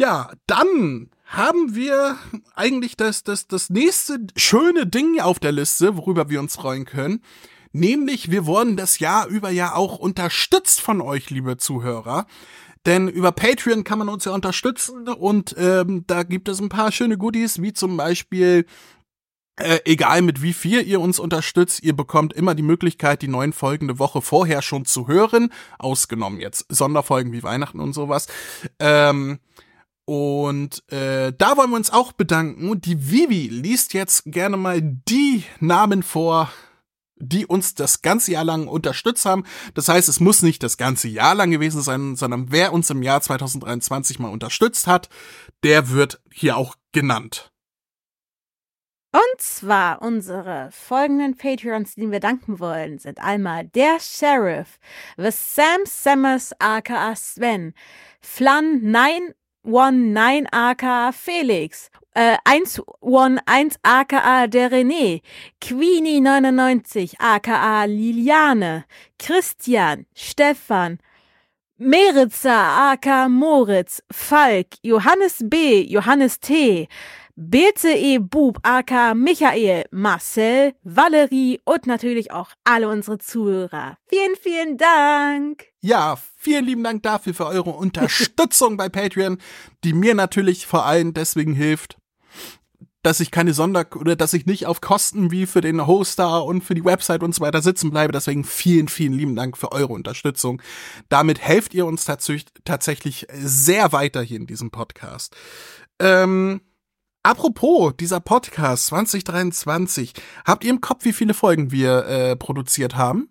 [0.02, 2.18] Ja, dann haben wir
[2.56, 7.22] eigentlich das, das, das nächste schöne Ding auf der Liste, worüber wir uns freuen können.
[7.72, 12.26] Nämlich, wir wurden das Jahr über ja auch unterstützt von euch, liebe Zuhörer.
[12.88, 16.92] Denn über Patreon kann man uns ja unterstützen und ähm, da gibt es ein paar
[16.92, 18.66] schöne Goodies, wie zum Beispiel
[19.58, 23.54] äh, egal mit wie viel ihr uns unterstützt, ihr bekommt immer die Möglichkeit, die neuen
[23.54, 25.54] Folgen eine Woche vorher schon zu hören.
[25.78, 28.26] Ausgenommen jetzt Sonderfolgen wie Weihnachten und sowas.
[28.80, 29.38] Ähm,
[30.12, 32.70] und äh, da wollen wir uns auch bedanken.
[32.70, 36.52] Und die Vivi liest jetzt gerne mal die Namen vor,
[37.16, 39.46] die uns das ganze Jahr lang unterstützt haben.
[39.74, 43.04] Das heißt, es muss nicht das ganze Jahr lang gewesen sein, sondern wer uns im
[43.04, 45.08] Jahr 2023 mal unterstützt hat,
[45.64, 47.54] der wird hier auch genannt.
[49.14, 54.78] Und zwar unsere folgenden Patreons, denen wir danken wollen, sind einmal der Sheriff,
[55.16, 57.74] The Sam Summers aka Sven,
[58.20, 58.82] Flan
[59.64, 65.22] 9 1-9 aka Felix, äh, 1-1 aka der René,
[65.60, 68.86] Queenie 99 aka Liliane,
[69.20, 71.00] Christian, Stefan,
[71.78, 76.88] Meritzer aka Moritz, Falk, Johannes B., Johannes T.,
[77.44, 78.20] Birte E.
[78.20, 83.98] Bub aka Michael, Marcel, Valerie und natürlich auch alle unsere Zuhörer.
[84.06, 85.66] Vielen, vielen Dank!
[85.80, 89.40] Ja, vielen lieben Dank dafür für eure Unterstützung bei Patreon,
[89.84, 91.98] die mir natürlich vor allem deswegen hilft,
[93.02, 96.64] dass ich keine Sonder- oder dass ich nicht auf Kosten wie für den Hoster und
[96.64, 98.14] für die Website und so weiter sitzen bleibe.
[98.14, 100.62] Deswegen vielen, vielen lieben Dank für eure Unterstützung.
[101.10, 105.36] Damit helft ihr uns tatsächlich sehr weiter hier in diesem Podcast.
[105.98, 106.62] Ähm,
[107.24, 110.14] apropos dieser Podcast 2023,
[110.46, 113.30] habt ihr im Kopf, wie viele Folgen wir äh, produziert haben?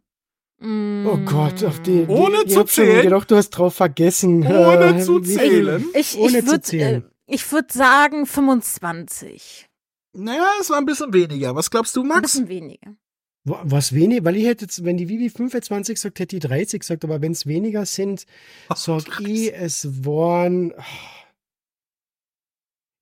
[0.62, 3.03] Oh Gott, auf die, die Ohne ich zu zählen?
[3.03, 4.44] gedacht, du hast drauf vergessen.
[4.46, 5.81] Ohne Äh, zu zählen?
[5.81, 5.90] viel?
[6.00, 7.03] Ich, Ohne ich zu würde zählen.
[7.05, 9.66] äh, ich würd sagen 25.
[10.12, 11.55] Naja, es war ein bisschen weniger.
[11.55, 12.22] Was glaubst du, Ein Max?
[12.33, 12.94] bisschen weniger.
[13.44, 16.81] Wa- Was wenig, weil ich hätte jetzt, wenn die Vivi 25 sagt, hätte ich 30
[16.81, 18.26] gesagt, aber wenn es weniger sind,
[18.74, 20.74] sag ich, es waren.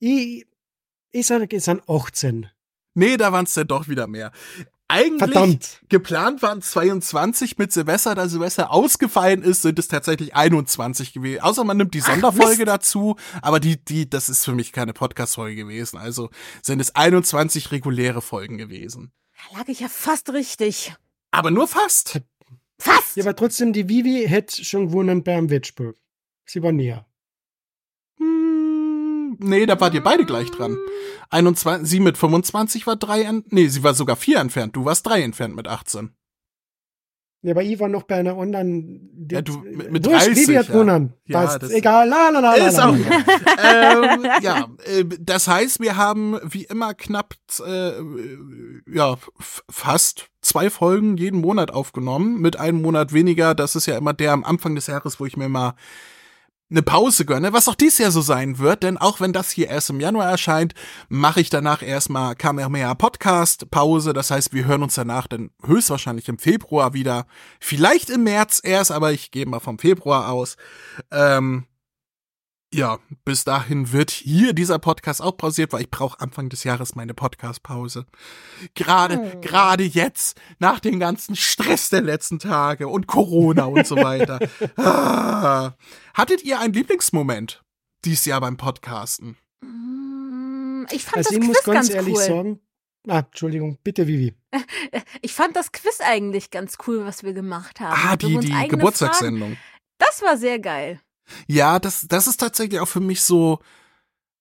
[0.00, 0.46] Ich,
[1.12, 2.48] ich sage, es sind 18.
[2.94, 4.32] Nee, da waren es dann doch wieder mehr.
[4.90, 5.82] Eigentlich Verdammt.
[5.90, 11.42] geplant waren 22 mit Silvester, da Silvester ausgefallen ist, sind es tatsächlich 21 gewesen.
[11.42, 15.56] Außer man nimmt die Sonderfolge dazu, aber die, die, das ist für mich keine Podcast-Folge
[15.56, 15.98] gewesen.
[15.98, 16.30] Also
[16.62, 19.12] sind es 21 reguläre Folgen gewesen.
[19.52, 20.94] Da lag ich ja fast richtig.
[21.32, 22.22] Aber nur fast.
[22.78, 23.16] Fast!
[23.16, 25.94] Ja, aber trotzdem, die Vivi hätte schon gewonnen beim Wettspiel.
[26.46, 27.07] Sie war näher.
[29.38, 30.76] Nee, da wart ihr beide gleich dran.
[31.30, 34.74] 21, sie mit 25 war drei, nee, sie war sogar vier entfernt.
[34.76, 36.10] Du warst drei entfernt mit 18.
[37.42, 38.98] Ja, aber ich war noch bei einer online.
[39.30, 40.74] Ja, du, mit- mit Wurscht, 30, Vivi hat ja.
[41.26, 42.66] Ja, das- Egal, la la la la.
[42.66, 47.92] Ist auch ähm, ja, äh, das heißt, wir haben wie immer knapp, äh,
[48.92, 49.16] ja,
[49.70, 53.54] fast zwei Folgen jeden Monat aufgenommen, mit einem Monat weniger.
[53.54, 55.74] Das ist ja immer der am Anfang des Jahres, wo ich mir mal
[56.70, 59.68] eine Pause gönne, was auch dies Jahr so sein wird, denn auch wenn das hier
[59.68, 60.74] erst im Januar erscheint,
[61.08, 66.28] mache ich danach erstmal Kamehameha Podcast Pause, das heißt, wir hören uns danach dann höchstwahrscheinlich
[66.28, 67.26] im Februar wieder,
[67.58, 70.56] vielleicht im März erst, aber ich gehe mal vom Februar aus.
[71.10, 71.67] Ähm,
[72.72, 76.94] ja, bis dahin wird hier dieser Podcast auch pausiert, weil ich brauche Anfang des Jahres
[76.94, 78.04] meine Podcast-Pause.
[78.74, 79.40] Gerade, Oh.
[79.40, 84.38] gerade jetzt, nach dem ganzen Stress der letzten Tage und Corona und so weiter.
[84.76, 85.72] ah.
[86.14, 87.64] Hattet ihr einen Lieblingsmoment
[88.04, 89.36] dieses Jahr beim Podcasten?
[89.62, 92.22] Mm, Ich fand Also das ich muss Quiz ganz ganz ehrlich cool.
[92.22, 92.60] sagen.
[93.08, 94.34] Ah, Entschuldigung, bitte, Vivi.
[95.22, 97.98] Ich fand das Quiz eigentlich ganz cool, was wir gemacht haben.
[98.06, 99.52] Ah, die, die Geburtstagssendung.
[99.56, 99.60] Fragen-
[99.98, 101.00] Das war sehr geil.
[101.46, 103.58] Ja, das, das ist tatsächlich auch für mich so,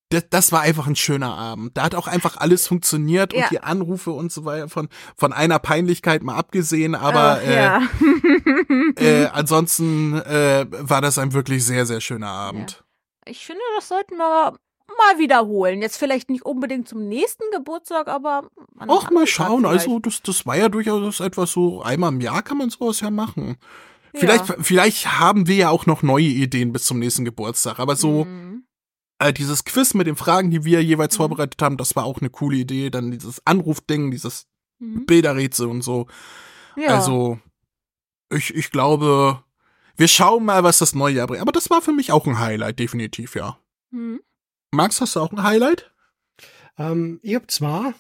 [0.10, 1.76] das, das war einfach ein schöner Abend.
[1.78, 3.48] Da hat auch einfach alles funktioniert und Ja.
[3.50, 7.82] die Anrufe und so weiter von, von einer Peinlichkeit mal abgesehen, aber Ach, äh, ja.
[8.96, 12.84] äh, ansonsten äh, war das ein wirklich sehr, sehr schöner Abend.
[13.26, 14.54] ich finde, das sollten wir
[14.98, 15.82] mal wiederholen.
[15.82, 18.50] Jetzt vielleicht nicht unbedingt zum nächsten Geburtstag, aber
[18.88, 19.82] Auch mal schauen, vielleicht.
[19.88, 23.12] also das, das war ja durchaus etwas so, einmal im Jahr kann man sowas ja
[23.12, 23.58] machen.
[24.14, 24.56] Vielleicht, Ja.
[24.62, 28.64] vielleicht haben wir ja auch noch neue Ideen bis zum nächsten Geburtstag, aber so Mhm.
[29.20, 31.18] äh, dieses Quiz mit den Fragen, die wir jeweils Mhm.
[31.18, 32.90] vorbereitet haben, das war auch eine coole Idee.
[32.90, 34.48] Dann dieses Anrufding, dieses
[34.80, 35.06] Mhm.
[35.06, 36.08] Bilderrätsel und so.
[36.76, 36.90] Ja.
[36.96, 37.40] Also,
[38.30, 39.44] ich, ich glaube,
[39.96, 41.42] wir schauen mal, was das neue Jahr bringt.
[41.42, 43.58] Aber das war für mich auch ein Highlight, definitiv, ja.
[43.92, 44.22] Mhm.
[44.72, 45.92] Max, hast du auch ein Highlight?
[46.78, 47.94] Ähm, ich habe zwar,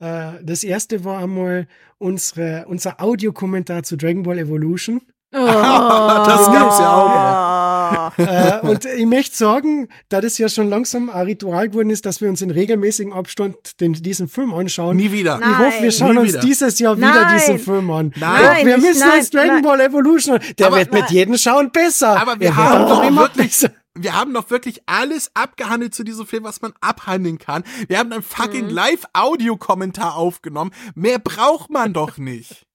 [0.00, 1.66] äh, das erste war einmal
[1.98, 5.00] unsere, unser Audiokommentar zu Dragon Ball Evolution.
[5.34, 5.38] Oh.
[6.26, 8.18] Das gab's ja auch.
[8.18, 12.20] äh, und ich möchte sagen, da das ja schon langsam ein Ritual geworden ist, dass
[12.20, 14.96] wir uns in regelmäßigem Abstand den, diesen Film anschauen.
[14.96, 15.38] Nie wieder.
[15.38, 15.50] Nein.
[15.52, 16.40] ich hoffe, wir schauen Nie uns wieder.
[16.40, 17.34] dieses Jahr wieder Nein.
[17.38, 18.12] diesen Film an.
[18.18, 18.42] Nein.
[18.42, 19.62] Doch, wir Nein, müssen nein, uns Dragon nein.
[19.62, 20.38] Ball Evolution.
[20.58, 21.12] Der Aber wird mit nein.
[21.12, 22.20] jedem Schauen besser.
[22.20, 23.70] Aber wir wird haben doch immer wirklich- besser.
[23.98, 27.64] Wir haben doch wirklich alles abgehandelt zu diesem Film, was man abhandeln kann.
[27.88, 28.70] Wir haben einen fucking Mhm.
[28.74, 30.70] Live-Audio-Kommentar aufgenommen.
[30.94, 32.65] Mehr braucht man doch nicht.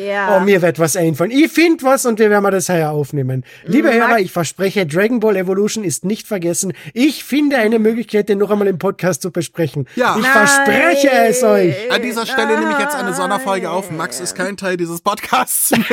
[0.00, 0.36] Ja.
[0.36, 1.32] Oh, mir wird was einfallen.
[1.32, 3.44] Ich finde was und wir werden das heuer aufnehmen.
[3.64, 6.72] Liebe Mag- Hörer, ich verspreche, Dragon Ball Evolution ist nicht vergessen.
[6.94, 9.88] Ich finde eine Möglichkeit, den noch einmal im Podcast zu besprechen.
[9.96, 10.14] Ja.
[10.16, 10.30] Ich Nein.
[10.32, 11.90] verspreche es euch.
[11.90, 13.90] An dieser Stelle nehme ich jetzt eine Sonderfolge auf.
[13.90, 15.86] Max ist kein Teil dieses Podcasts mehr.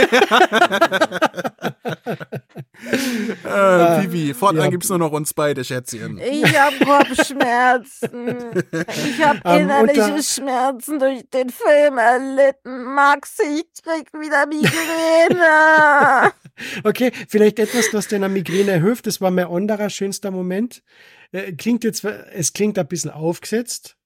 [3.46, 4.70] äh, Vivi, fortan ja.
[4.70, 6.20] gibt's nur noch uns beide, Schätzchen.
[6.20, 8.38] Ich hab Kopfschmerzen.
[9.06, 12.84] Ich hab Ähm, innerliche unter- Schmerzen durch den Film erlitten.
[12.94, 16.32] Max, ich krieg wieder Migräne.
[16.84, 19.08] Okay, vielleicht etwas, was dir einer Migräne hilft.
[19.08, 20.84] Das war mein anderer schönster Moment.
[21.32, 23.98] Äh, Klingt jetzt, es klingt ein bisschen aufgesetzt,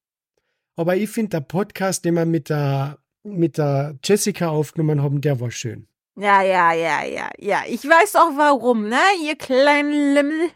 [0.77, 5.41] aber ich finde, der Podcast, den wir mit der, mit der Jessica aufgenommen haben, der
[5.41, 5.87] war schön.
[6.15, 7.63] ja, ja, ja, ja, ja.
[7.67, 10.49] Ich weiß auch warum, ne, ihr kleinen Limmel.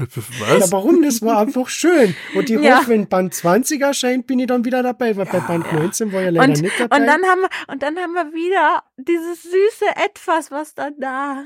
[0.00, 0.72] Ja, Was?
[0.72, 1.02] warum?
[1.02, 2.14] Das war einfach schön.
[2.34, 2.78] Und ich Ja.
[2.78, 6.22] hoffe, wenn Band 20 erscheint, bin ich dann wieder dabei, weil bei Band 19 war
[6.22, 6.96] ja leider Und, nicht dabei.
[6.96, 11.44] und dann haben wir, und dann haben wir wieder dieses süße Etwas, was dann da.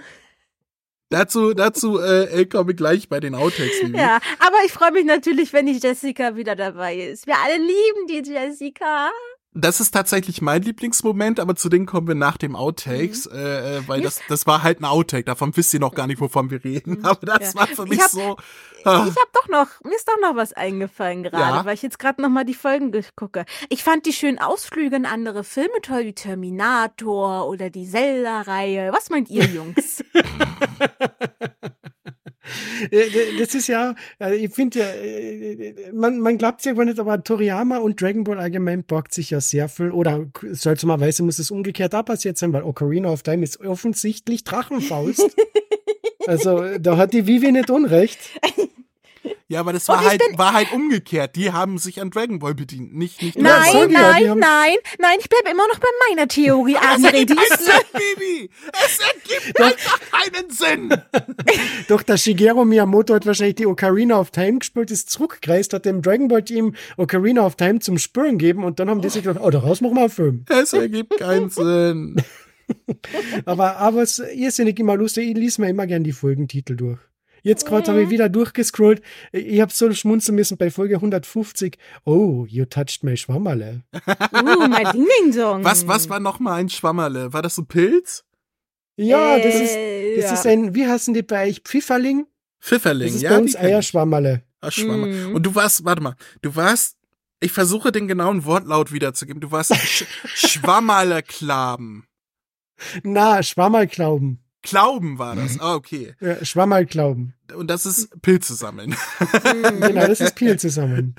[1.10, 3.82] Dazu, dazu äh, komme ich gleich bei den Outtakes.
[3.94, 7.26] Ja, aber ich freue mich natürlich, wenn die Jessica wieder dabei ist.
[7.26, 9.10] Wir alle lieben die Jessica.
[9.56, 13.36] Das ist tatsächlich mein Lieblingsmoment, aber zu denen kommen wir nach dem Outtakes, Mhm.
[13.38, 15.24] äh, äh, weil das, das war halt ein Outtake.
[15.24, 17.04] Davon wisst ihr noch gar nicht, wovon wir reden.
[17.04, 17.60] Aber das Ja.
[17.60, 18.36] war für Ich mich hab- so.
[18.84, 19.06] ah.
[19.08, 21.64] Ich habe doch noch, mir ist doch noch was eingefallen gerade, Ja.
[21.64, 23.44] weil ich jetzt gerade noch mal die Folgen gucke.
[23.68, 28.92] Ich fand die schönen Ausflüge in andere Filme toll, wie Terminator oder die Zelda-Reihe.
[28.92, 30.02] Was meint ihr, Jungs?
[32.90, 36.84] Äh, Das ist ja, äh, ich finde ja, äh, man, man glaubt es ja gar
[36.84, 41.38] nicht, aber Toriyama und Dragon Ball allgemein borgt sich ja sehr viel, oder seltsamerweise muss
[41.38, 45.36] es umgekehrt auch passiert sein, weil Ocarina of Time ist offensichtlich Drachenfaust.
[46.26, 48.18] also da hat die Vivi nicht unrecht.
[49.48, 51.36] Ja, aber das war halt, war halt umgekehrt.
[51.36, 55.18] Die haben sich an Dragon Ball bedient, nicht, nicht nein, ja, die nein, nein, nein,
[55.20, 57.26] ich bleibe immer noch bei meiner Theorie, Es André.
[57.26, 58.50] keinen ist Sinn, Bibi!
[58.72, 61.02] Es ergibt einfach keinen Sinn!
[61.88, 66.02] Doch der Shigeru Miyamoto hat wahrscheinlich die Ocarina of Time gespielt, ist zurückgereist, hat dem
[66.02, 69.44] Dragon Ball Team Ocarina of Time zum Spüren gegeben und dann haben die sich gedacht,
[69.44, 70.44] oh, daraus machen wir einen Film.
[70.48, 72.16] Es ergibt keinen Sinn.
[73.44, 76.98] Aber, aber es ist irrsinnig immer lustig, ich lese mir immer gern die Folgentitel durch.
[77.44, 79.02] Jetzt gerade habe ich wieder durchgescrollt.
[79.32, 81.76] Ich habe so schmunzeln müssen bei Folge 150.
[82.04, 83.82] Oh, you touched my Schwammerle.
[83.94, 85.62] uh, mein Ding-Ding-Song.
[85.62, 87.34] Was, was war noch mal ein Schwammerle?
[87.34, 88.24] War das so Pilz?
[88.96, 90.32] Ja, das ist, Äh, das ja.
[90.34, 91.60] ist ein, wie heißen die bei euch?
[91.62, 92.26] Pfifferling?
[92.60, 93.30] Das Pfifferling, ist ja.
[93.30, 93.56] bei uns.
[93.56, 94.42] Eierschwammerle.
[94.62, 94.74] Ach.
[94.78, 95.34] Mhm.
[95.34, 96.96] Und du warst, warte mal, du warst
[97.40, 99.42] Ich versuche den genauen Wortlaut wiederzugeben.
[99.42, 102.06] Du warst Sch Schwammerleklaben.
[103.02, 104.38] Na, Schwammerglauben.
[104.64, 105.60] Klauben war das.
[105.60, 106.14] Ah, okay.
[106.20, 107.34] Ja, Schwammerglauben.
[107.54, 108.96] Und das ist Pilze sammeln.
[109.42, 111.14] Genau, das ist Peel zusammen.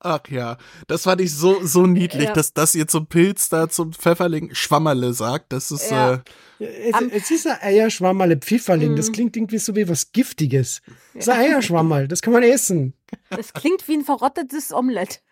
[0.00, 2.32] Ach ja, das fand ich so so niedlich, Ja.
[2.32, 5.52] dass dass ihr zum Pilz da zum Pfefferling Schwammerle sagt.
[5.52, 6.14] Das ist Ja.
[6.14, 6.18] äh,
[6.58, 8.96] Ja, Es, es ist ein Eierschwammerle Pfifferling.
[8.96, 9.12] Das Mhm.
[9.12, 10.82] klingt irgendwie so wie was Giftiges.
[11.14, 12.94] Das ist ein Eierschwammerl, das kann man essen.
[13.30, 15.22] Das klingt wie ein verrottetes Omelett.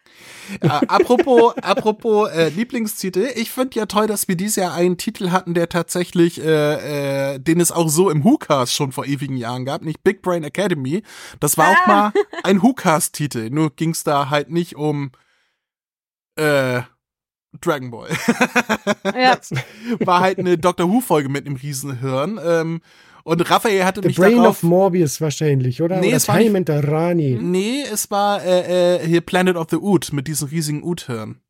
[0.61, 5.31] Äh, apropos, apropos äh, Lieblingstitel, ich finde ja toll, dass wir dieses Jahr einen Titel
[5.31, 9.65] hatten, der tatsächlich, äh, äh, den es auch so im WhoCast schon vor ewigen Jahren
[9.65, 11.03] gab, nicht Big Brain Academy.
[11.41, 12.13] Das war auch mal
[12.43, 15.11] ein WhoCast-Titel, nur ging es da halt nicht um
[16.37, 16.83] äh,
[17.61, 18.11] Dragon Ball.
[19.05, 19.39] Ja.
[20.01, 22.39] war halt eine Doctor Who-Folge mit einem Riesenhirn.
[22.45, 22.81] Ähm,
[23.27, 24.59] und Raphael hatte The mich Brain darauf...
[24.59, 25.99] of Morbius wahrscheinlich, oder?
[26.01, 27.39] Nee, oder es war nicht- Rani.
[27.41, 31.41] Nee, es war äh, äh, hier Planet of the Ood mit diesem riesigen Ood-Hirn.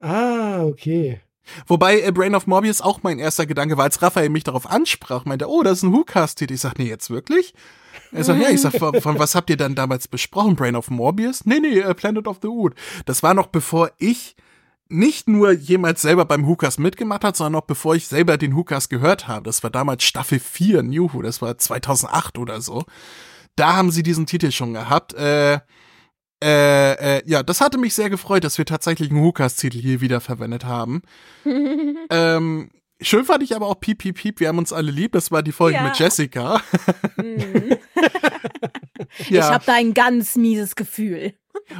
[0.00, 1.20] Ah, okay.
[1.66, 5.26] Wobei äh, Brain of Morbius auch mein erster Gedanke war, als Raphael mich darauf ansprach,
[5.26, 6.54] meinte, oh, das ist ein WhoCast-Titel.
[6.54, 7.52] Ich sag, nee, jetzt wirklich?
[8.10, 10.56] Er sagt, ja, ich sag, von, von was habt ihr dann damals besprochen?
[10.56, 11.44] Brain of Morbius?
[11.44, 12.74] Nee, nee, äh, Planet of the Ood.
[13.04, 14.36] Das war noch bevor ich
[14.88, 18.90] nicht nur jemals selber beim WhoCast mitgemacht hat, sondern noch bevor ich selber den WhoCast
[18.90, 19.44] gehört habe.
[19.44, 22.84] Das war damals Staffel 4 New Who, das war 2008 oder so.
[23.56, 25.14] Da haben sie diesen Titel schon gehabt.
[25.14, 25.60] Äh,
[26.42, 30.20] äh, äh, ja, das hatte mich sehr gefreut, dass wir tatsächlich einen WhoCast-Titel hier wieder
[30.20, 31.02] verwendet haben.
[32.10, 32.70] Ähm,
[33.00, 35.12] schön fand ich aber auch Piep, Piep, Piep, wir haben uns alle lieb.
[35.12, 35.84] Das war die Folge Ja.
[35.84, 36.60] mit Jessica.
[37.16, 37.76] Mhm.
[39.18, 41.34] Ich ja, habe da ein ganz mieses Gefühl.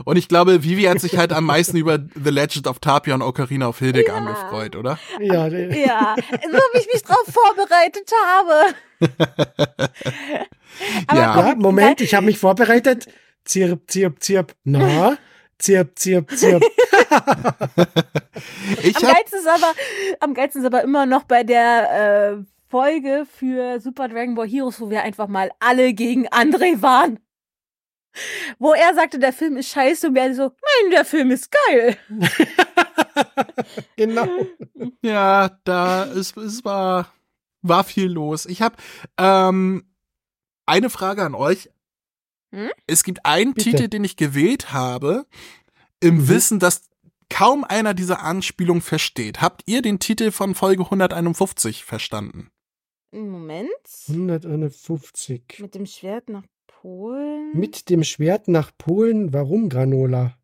[0.04, 3.22] Und ich glaube, Vivi hat sich halt am meisten über The Legend of Tapia und
[3.22, 4.98] Ocarina of Hildegard gefreut, oder?
[5.20, 8.74] Ja, der- Ja, so wie ich mich drauf vorbereitet habe.
[11.06, 11.32] Aber Ja.
[11.34, 13.06] komm, ja, Moment, ich habe mich vorbereitet.
[13.44, 14.54] Zirp, zirp, zirp.
[14.64, 15.16] Na?
[15.58, 16.62] Zirp, zirp, zirp.
[18.82, 19.72] Ich Am geilsten ist aber,
[20.20, 24.80] am geilsten ist aber immer noch bei der äh, Folge für Super Dragon Ball Heroes,
[24.80, 27.18] wo wir einfach mal alle gegen André waren.
[28.58, 31.96] Wo er sagte, der Film ist scheiße und wir so, nein, der Film ist geil.
[33.96, 34.28] genau.
[35.02, 37.12] ja, da, es, es war,
[37.62, 38.46] war viel los.
[38.46, 38.76] Ich habe
[39.18, 39.84] ähm,
[40.66, 41.70] eine Frage an euch.
[42.52, 42.70] Hm?
[42.86, 43.70] Es gibt einen Bitte.
[43.70, 45.26] Titel, den ich gewählt habe,
[46.00, 46.28] im Mhm.
[46.28, 46.82] Wissen, dass
[47.30, 49.40] kaum einer diese Anspielung versteht.
[49.40, 52.50] Habt ihr den Titel von Folge 151 verstanden?
[53.10, 53.70] Moment.
[54.08, 55.58] 151.
[55.60, 56.44] Mit dem Schwert nach
[56.84, 57.52] Polen.
[57.54, 59.32] Mit dem Schwert nach Polen.
[59.32, 60.36] Warum Granola?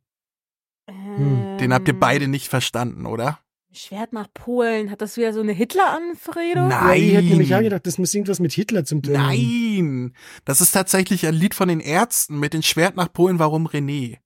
[0.88, 3.40] ähm, Den habt ihr beide nicht verstanden, oder?
[3.72, 4.90] Schwert nach Polen.
[4.90, 6.68] Hat das wieder so eine Hitler-Anfredung?
[6.68, 6.88] Nein.
[6.88, 9.26] Ja, ich hätte nämlich auch gedacht, das muss irgendwas mit Hitler zum tun haben.
[9.28, 10.16] Nein,
[10.46, 14.16] das ist tatsächlich ein Lied von den Ärzten mit dem Schwert nach Polen, warum René?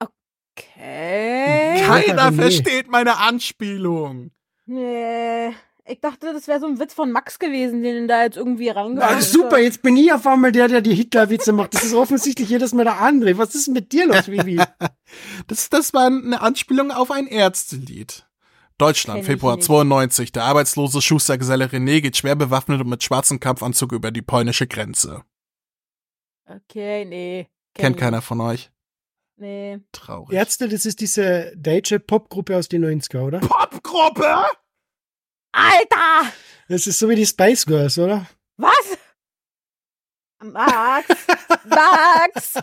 [0.00, 1.80] Okay.
[1.86, 4.32] Keiner versteht meine Anspielung.
[4.66, 5.52] Nee.
[5.86, 9.16] Ich dachte, das wäre so ein Witz von Max gewesen, den da jetzt irgendwie reingebracht
[9.16, 11.74] Ah, super, jetzt bin ich auf einmal der, der die Hitler-Witze macht.
[11.74, 13.36] Das ist offensichtlich jedes Mal der andere.
[13.36, 14.60] Was ist mit dir los, Vivi?
[15.46, 18.26] Das, das war eine Anspielung auf ein Ärztelied.
[18.78, 19.66] Deutschland, Februar nicht.
[19.66, 20.32] 92.
[20.32, 25.22] Der arbeitslose Schustergeselle René geht schwer bewaffnet und mit schwarzem Kampfanzug über die polnische Grenze.
[26.46, 27.46] Okay, nee.
[27.74, 28.26] Kenn Kennt ich keiner nicht.
[28.26, 28.70] von euch?
[29.36, 29.78] Nee.
[29.92, 30.34] Traurig.
[30.36, 33.38] Ärzte, das ist diese deutsche Popgruppe aus den 90er, oder?
[33.40, 34.34] Popgruppe?
[35.54, 36.32] Alter!
[36.68, 38.26] Das ist so wie die Spice Girls, oder?
[38.56, 38.98] Was?
[40.42, 41.06] Max!
[41.64, 42.54] Max!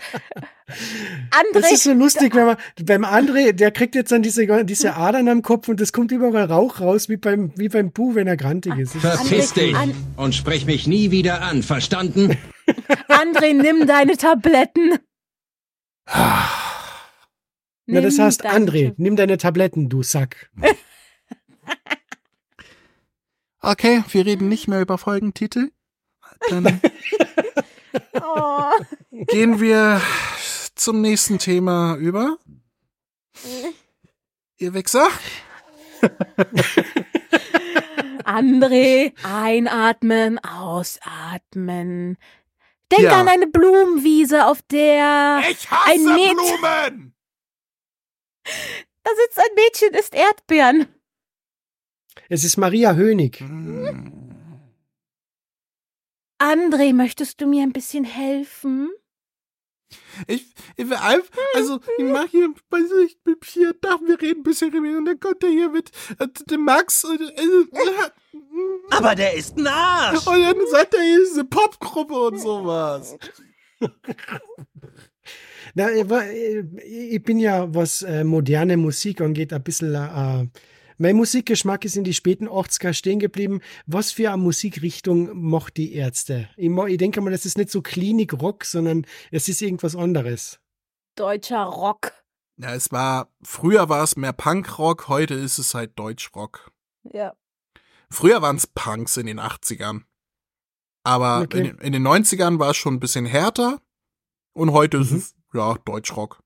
[1.31, 1.53] André!
[1.53, 5.29] Das ist so lustig, wenn man beim André, der kriegt jetzt dann diese, diese Adern
[5.29, 8.37] am Kopf und es kommt überall Rauch raus, wie beim, wie beim Bu, wenn er
[8.37, 8.95] grantig ist.
[8.97, 12.37] Verpiss dich An- und sprech mich nie wieder an, verstanden?
[13.07, 14.99] André, nimm deine Tabletten!
[17.85, 20.49] Na, das heißt, André, nimm deine Tabletten, du Sack.
[23.61, 25.71] Okay, wir reden nicht mehr über Folgentitel.
[26.49, 26.81] Dann
[28.23, 28.71] Oh.
[29.27, 30.01] gehen wir
[30.75, 32.37] zum nächsten Thema über.
[34.57, 35.07] Ihr Wichser.
[38.23, 42.17] André, einatmen, ausatmen.
[42.91, 43.19] Denk Ja.
[43.19, 47.13] an eine Blumenwiese, auf der Ich hasse Ein Mäd- Blumen!
[49.03, 50.87] da sitzt ein Mädchen, isst Erdbeeren.
[52.29, 53.39] Es ist Maria Hönig.
[53.39, 54.11] Hm.
[56.39, 58.89] André, möchtest du mir ein bisschen helfen?
[60.27, 64.43] Ich, ich will einfach, also, ich mach hier, weiß ich, hier, da, wir reden ein
[64.43, 68.09] bisschen und dann kommt er hier mit äh, dem Max und, äh, äh,
[68.89, 70.25] Aber der ist ein Arsch.
[70.25, 73.17] und dann sagt er hier diese Popgruppe und sowas.
[75.73, 79.93] Na, ich, war, ich bin ja, was äh, moderne Musik angeht, ein bisschen.
[79.93, 80.47] Äh,
[81.01, 83.61] mein Musikgeschmack ist in die späten 80er stehen geblieben.
[83.85, 86.49] Was für eine Musikrichtung macht die Ärzte?
[86.57, 90.59] Ich, mo- ich denke mal, das ist nicht so Klinik-Rock, sondern es ist irgendwas anderes.
[91.15, 92.13] Deutscher Rock.
[92.57, 96.71] Ja, es war, früher war es mehr Punkrock, heute ist es halt Deutschrock.
[97.11, 97.33] Ja.
[98.09, 100.01] Früher waren es Punks in den 80ern.
[101.03, 101.57] Aber Okay.
[101.59, 103.81] in, den- in den 90ern war es schon ein bisschen härter.
[104.53, 105.17] Und heute ist Mhm.
[105.17, 106.43] es, ja, Deutschrock.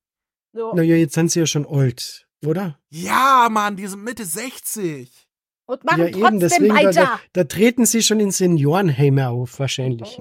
[0.54, 0.74] So.
[0.74, 2.80] Naja, jetzt sind sie ja schon alt, oder?
[2.90, 5.30] Ja, Mann, die sind Mitte 60.
[5.68, 7.20] Und machen ja, eben, trotzdem deswegen, da, da, weiter.
[7.34, 10.20] da treten sie schon in Seniorenheime auf, wahrscheinlich.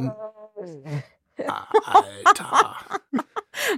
[1.36, 2.76] Alter.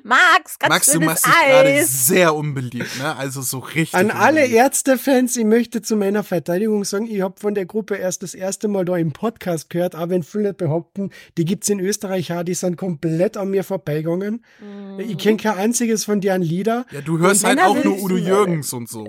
[0.02, 2.06] Max, ganz Max, du machst dich gerade Eis.
[2.06, 3.14] sehr unbeliebt, ne?
[3.16, 3.94] Also so richtig.
[3.94, 4.54] An alle unbeliebt.
[4.54, 8.68] Ärztefans, ich möchte zu meiner Verteidigung sagen, ich habe von der Gruppe erst das erste
[8.68, 12.54] Mal da im Podcast gehört, aber wenn viele behaupten, die gibt's in Österreich auch, die
[12.54, 14.44] sind komplett an mir vorbeigegangen.
[14.60, 15.00] Mhm.
[15.00, 16.86] Ich kenne kein einziges von deren Lieder.
[16.90, 19.06] Ja, du hörst Und halt auch nur Udo Jürgens und so.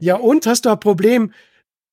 [0.00, 1.32] Ja, und hast du ein Problem?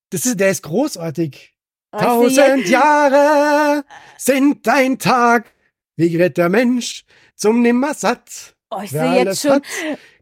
[0.09, 1.55] Das ist, der ist großartig.
[1.91, 3.84] Tausend Jahre
[4.18, 5.55] sind ein Tag.
[5.96, 8.56] Wie gerät der Mensch zum Nimmersatt?
[8.70, 9.52] Oh, ich sehe jetzt schon.
[9.54, 9.64] hat,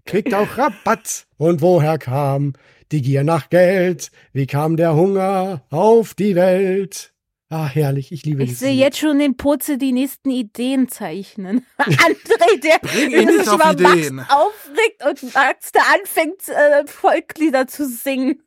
[0.06, 1.26] kriegt auch Rabatt.
[1.38, 2.54] Und woher kam
[2.92, 4.12] die Gier nach Geld?
[4.34, 7.14] Wie kam der Hunger auf die Welt?
[7.50, 11.66] Ah, herrlich, ich liebe Ich sehe jetzt schon den Purze die nächsten Ideen zeichnen.
[11.78, 14.16] André, der sich über Ideen.
[14.16, 18.43] Max aufregt und Max, der anfängt, äh, Volkslieder zu singen.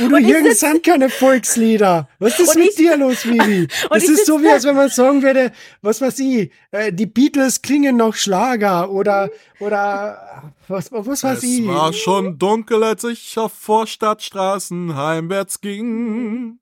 [0.00, 2.08] Udo Jürgens sind keine Volkslieder.
[2.18, 3.68] Was ist mit ich- dir los, Vivi?
[3.90, 7.60] Das ist so, wie als wenn man sagen würde, was weiß ich, äh, die Beatles
[7.62, 9.30] klingen noch Schlager oder,
[9.60, 11.66] oder, was, was weiß Es ich.
[11.66, 16.58] war schon dunkel, als ich auf Vorstadtstraßen heimwärts ging.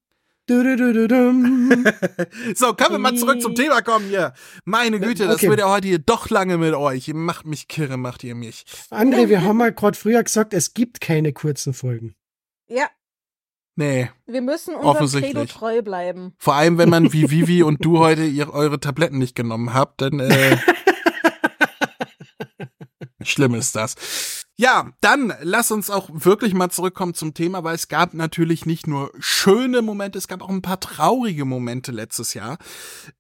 [0.47, 1.85] Du, du, du, du, dum.
[2.57, 4.33] So, können wir mal zurück zum Thema kommen hier.
[4.65, 5.49] Meine Güte, das Okay.
[5.51, 7.07] wird ja heute hier doch lange mit euch.
[7.07, 8.65] Ihr macht mich kirre, macht ihr mich.
[8.91, 12.17] André, wir haben mal gerade früher gesagt, es gibt keine kurzen Folgen.
[12.67, 12.87] Ja,
[13.77, 15.25] Nee, wir müssen unserem.
[15.25, 16.35] Credo treu bleiben.
[16.39, 20.01] vor allem, wenn man wie Vivi und du heute ihr, eure Tabletten nicht genommen habt,
[20.01, 20.59] dann äh,
[23.23, 24.47] schlimm ist das.
[24.57, 28.87] Ja, dann lass uns auch wirklich mal zurückkommen zum Thema, weil es gab natürlich nicht
[28.87, 32.59] nur schöne Momente, es gab auch ein paar traurige Momente letztes Jahr.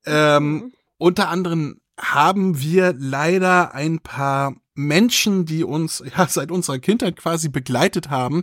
[0.04, 7.16] Ähm, unter anderem haben wir leider ein paar Menschen, die uns ja seit unserer Kindheit
[7.16, 8.42] quasi begleitet haben,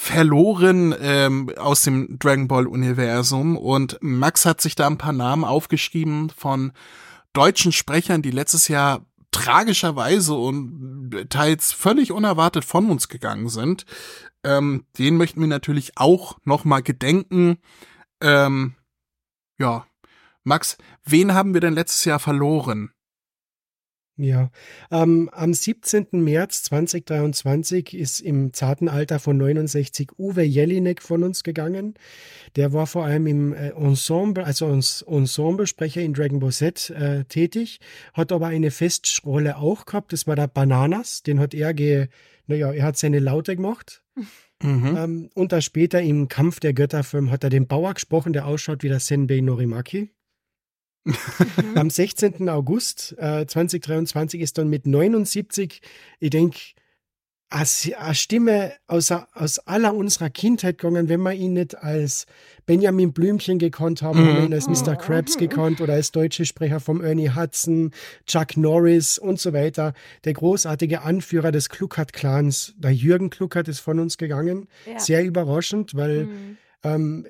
[0.00, 5.44] verloren ähm, aus dem Dragon Ball Universum und Max hat sich da ein paar Namen
[5.44, 6.70] aufgeschrieben von
[7.32, 13.86] deutschen Sprechern, die letztes Jahr tragischerweise und teils völlig unerwartet von uns gegangen sind.
[14.44, 17.58] Ähm, den möchten wir natürlich auch noch mal gedenken.
[18.22, 18.76] Ähm,
[19.58, 19.84] ja,
[20.44, 22.92] Max, wen haben wir denn letztes Jahr verloren?
[24.20, 24.50] Ja,
[24.90, 26.08] ähm, am 17.
[26.10, 31.94] März 2023 ist im zarten Alter von 69 Uwe Jelinek von uns gegangen.
[32.56, 37.26] Der war vor allem im äh, Ensemble, also als Ensemblesprecher in Dragon Ball Z äh,
[37.26, 37.78] tätig,
[38.12, 40.12] hat aber eine Festrolle auch gehabt.
[40.12, 42.08] Das war der Bananas, den hat er ge,
[42.48, 44.02] naja, er hat seine Laute gemacht.
[44.60, 44.96] Mhm.
[44.96, 48.82] Ähm, und dann später im Kampf der Götterfilm hat er den Bauer gesprochen, der ausschaut
[48.82, 50.10] wie der Senbei Norimaki.
[51.74, 52.48] Am 16.
[52.48, 55.80] August äh, 2023 ist dann mit 79,
[56.20, 56.58] ich denke,
[57.50, 62.26] eine Stimme aus, aus aller unserer Kindheit gegangen, wenn wir ihn nicht als
[62.66, 64.96] Benjamin Blümchen gekannt haben, haben wir ihn als Mr.
[64.96, 67.92] Krabs gekannt oder als deutsche Sprecher vom Ernie Hudson,
[68.26, 69.94] Chuck Norris und so weiter.
[70.24, 74.68] Der großartige Anführer des Kluckert-Clans, der Jürgen Kluckert, ist von uns gegangen.
[74.84, 74.98] Ja.
[74.98, 76.56] Sehr überraschend, weil Hm.
[76.82, 77.26] ähm,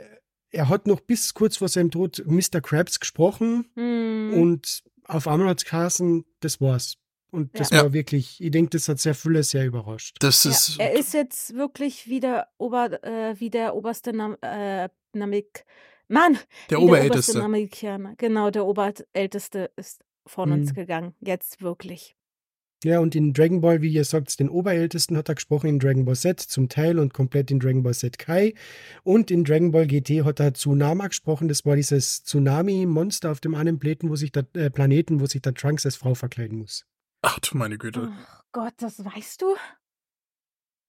[0.51, 2.61] er hat noch bis kurz vor seinem Tod Mr.
[2.61, 4.32] Krabs gesprochen Hm.
[4.34, 6.96] und auf einmal hat geheißen, das war's.
[7.30, 7.82] Und das Ja.
[7.82, 10.16] war wirklich, ich denke, das hat sehr viele sehr überrascht.
[10.20, 14.36] Das Ja, ist er ist jetzt wirklich wie der, Ober, äh, wie der oberste Nam
[14.40, 15.64] äh, Namik.
[16.09, 16.38] Mann!
[16.70, 17.32] der Oberälteste.
[17.32, 18.14] Der oberste Namikianer.
[18.16, 20.74] Genau, der Oberälteste ist von uns Mhm.
[20.74, 21.14] gegangen.
[21.20, 22.16] Jetzt wirklich.
[22.85, 26.05] Ja, und in Dragon Ball, wie ihr sagt, den Oberältesten hat er gesprochen in Dragon
[26.05, 28.55] Ball Z zum Teil und komplett in Dragon Ball Z Kai.
[29.03, 31.49] Und in Dragon Ball GT hat er Tsunama gesprochen.
[31.49, 35.43] Das war dieses Tsunami-Monster auf dem einen Planeten, wo sich der äh, Planeten, wo sich
[35.43, 36.87] der Trunks als Frau verkleiden muss.
[37.22, 38.12] Ach du meine Güte.
[38.12, 39.57] Oh Gott, das weißt du?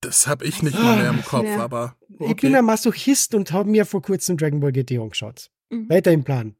[0.02, 1.60] Das hab ich nicht mal mehr im Kopf, Ja.
[1.60, 2.56] aber Ich bin okay.
[2.56, 5.50] ein Masochist und habe mir vor kurzem Dragon Ball GT angeschaut.
[5.72, 5.90] Mhm.
[5.90, 6.56] Weiter im Plan.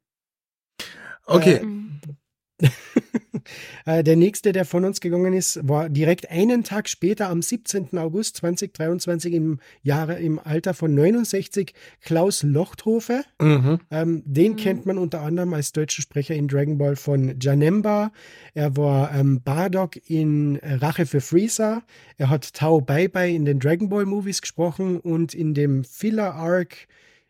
[1.26, 1.58] Okay.
[1.58, 2.02] Äh, Mhm.
[2.08, 2.14] Äh,
[3.86, 7.98] der nächste, der von uns gegangen ist, war direkt einen Tag später, am 17.
[7.98, 13.24] August 2023, im Jahre, im Alter von 69, Klaus Lochthofe.
[13.42, 13.80] Mhm.
[13.92, 14.56] Ähm, den Mhm.
[14.58, 18.12] kennt man unter anderem als deutscher Sprecher in Dragon Ball von Janemba.
[18.54, 21.84] Er war ähm, Bardock in Rache für Freezer.
[22.18, 26.36] Er hat Tao Bai Bai in den Dragon Ball Movies gesprochen und in dem Filler
[26.36, 26.88] Arc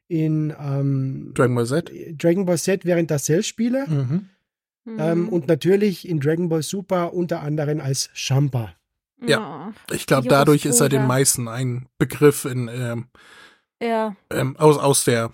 [0.08, 1.92] in ähm, Dragon Ball Z.
[2.18, 3.86] Dragon Ball Z während der Cell-Spiele.
[3.88, 4.30] Mhm.
[4.98, 5.30] Ähm, Mhm.
[5.30, 8.74] und natürlich in Dragon Ball Super unter anderem als Champa.
[9.26, 9.74] Ja.
[9.92, 13.08] Ich glaube, dadurch ist er den meisten ein Begriff in, ähm,
[13.82, 14.16] Ja.
[14.32, 15.32] ähm, aus, aus der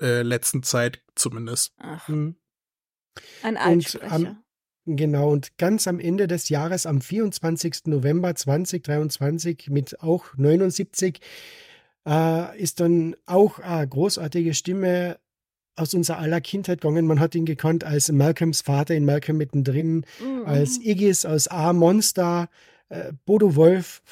[0.00, 1.72] äh, letzten Zeit zumindest.
[1.78, 2.36] Ach, Mhm.
[3.42, 4.14] ein Und Altsprecher.
[4.14, 4.42] am-
[4.90, 7.90] Genau, und ganz am Ende des Jahres, am 24.
[7.90, 11.20] November 2023, mit auch 79,
[12.06, 15.18] äh, ist dann auch eine großartige Stimme
[15.78, 17.06] aus unserer aller Kindheit gegangen.
[17.06, 20.44] Man hat ihn gekannt als Malcolms Vater in Malcolm mittendrin, Mhm.
[20.46, 22.48] als Iggis aus A-Monster.
[22.88, 24.02] Äh, Bodo Wolf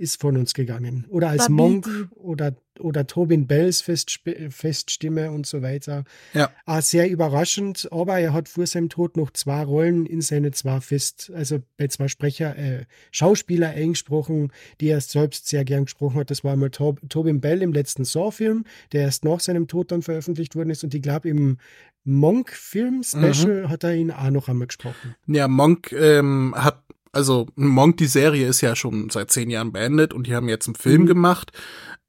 [0.00, 1.06] ist von uns gegangen.
[1.10, 1.54] Oder als Babidi.
[1.54, 6.04] Monk oder, oder Tobin Bells Festsp Feststimme und so weiter.
[6.32, 6.50] Ja.
[6.64, 10.80] Auch sehr überraschend, aber er hat vor seinem Tod noch zwei Rollen in seine zwei
[10.80, 16.30] Fest, also bei zwei Sprecher, äh, Schauspieler eingesprochen, die er selbst sehr gern gesprochen hat.
[16.30, 20.02] Das war einmal Tob Tobin Bell im letzten Saw-Film, der erst nach seinem Tod dann
[20.02, 20.82] veröffentlicht worden ist.
[20.82, 21.58] Und ich glaube, im
[22.04, 25.14] Monk-Film-Special hat er ihn auch noch einmal gesprochen.
[25.26, 26.82] Ja, Monk ähm, hat,
[27.12, 30.66] also Monk, die Serie ist ja schon seit zehn Jahren beendet und die haben jetzt
[30.68, 31.06] einen Film Mhm.
[31.06, 31.52] gemacht.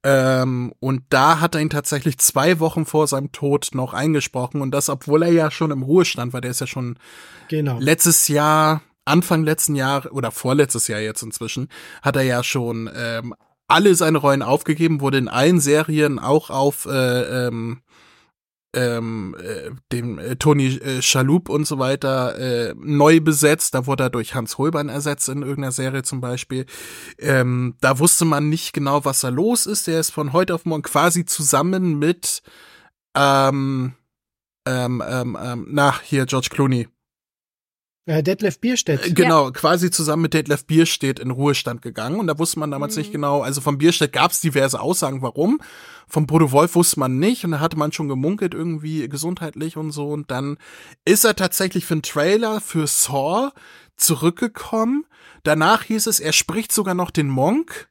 [0.04, 4.72] Ähm, und da hat er ihn tatsächlich zwei Wochen vor seinem Tod noch eingesprochen und
[4.72, 6.98] das, obwohl er ja schon im Ruhestand war, der ist ja schon
[7.48, 7.78] Genau.
[7.78, 11.68] letztes Jahr, Anfang letzten Jahr oder vorletztes Jahr jetzt inzwischen,
[12.02, 13.34] hat er ja schon ähm,
[13.68, 17.80] alle seine Rollen aufgegeben, wurde in allen Serien auch auf äh, ähm,
[18.74, 23.74] ähm, äh, dem äh, Tony äh, Schalup und so weiter äh, neu besetzt.
[23.74, 26.66] Da wurde er durch Hans Holbein ersetzt in irgendeiner Serie zum Beispiel.
[27.18, 29.86] Ähm, da wusste man nicht genau, was da los ist.
[29.86, 32.42] Der ist von heute auf morgen quasi zusammen mit
[33.14, 33.94] ähm,
[34.66, 36.88] ähm, ähm, ähm, na, hier George Clooney.
[38.04, 39.06] Äh, Detlef Bierstedt.
[39.06, 42.18] Äh, Genau, quasi zusammen mit Detlef Bierstedt in Ruhestand gegangen.
[42.18, 45.60] Und da wusste man damals nicht genau, also vom Bierstedt gab es diverse Aussagen, warum.
[46.08, 49.92] Vom Bodo Wolf wusste man nicht und da hatte man schon gemunkelt, irgendwie gesundheitlich und
[49.92, 50.08] so.
[50.08, 50.58] Und dann
[51.04, 53.50] ist er tatsächlich für einen Trailer für Saw
[53.96, 55.06] zurückgekommen.
[55.44, 57.88] Danach hieß es, er spricht sogar noch den Monk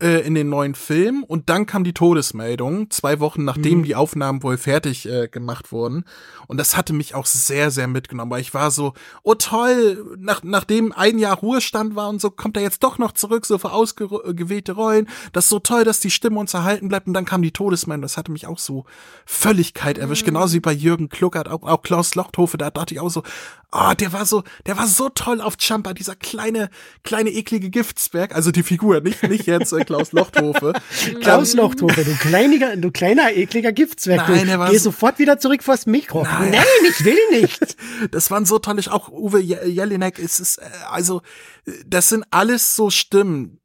[0.00, 3.84] äh, in den neuen Film und dann kam die Todesmeldung, zwei Wochen nachdem Mhm.
[3.84, 6.04] die Aufnahmen wohl fertig äh, gemacht wurden.
[6.46, 10.42] Und das hatte mich auch sehr, sehr mitgenommen, weil ich war so, oh toll, nach,
[10.42, 13.72] nachdem ein Jahr Ruhestand war und so, kommt er jetzt doch noch zurück, so für
[13.72, 15.08] ausgewählte Rollen.
[15.32, 17.06] Das ist so toll, dass die Stimme uns erhalten bleibt.
[17.06, 18.02] Und dann kam die Todesmeldung.
[18.02, 18.84] Das hatte mich auch so
[19.26, 20.24] Völligkeit erwischt.
[20.24, 23.22] Genauso wie bei Jürgen Kluckert, auch, auch Klaus Lochthofe, da dachte ich auch so,
[23.70, 26.70] ah, der war so, der war so toll auf Jumper, dieser kleine,
[27.04, 28.34] kleine eklige Giftsberg.
[28.34, 30.72] Also die Figur, nicht, nicht jetzt äh, Klaus Lochthofe.
[31.20, 34.28] Klaus Lochthofe, du kleiner, du kleiner, ekliger Giftzwerg.
[34.28, 36.22] Nein, du geh so- sofort wieder zurück vors Mikro.
[36.22, 36.50] Nein.
[36.52, 37.76] Nein, ich will nicht.
[38.12, 41.22] Das waren so tolle, auch Uwe Je- Jelinek, es ist, äh, also,
[41.66, 43.60] äh, das sind alles so Stimmen,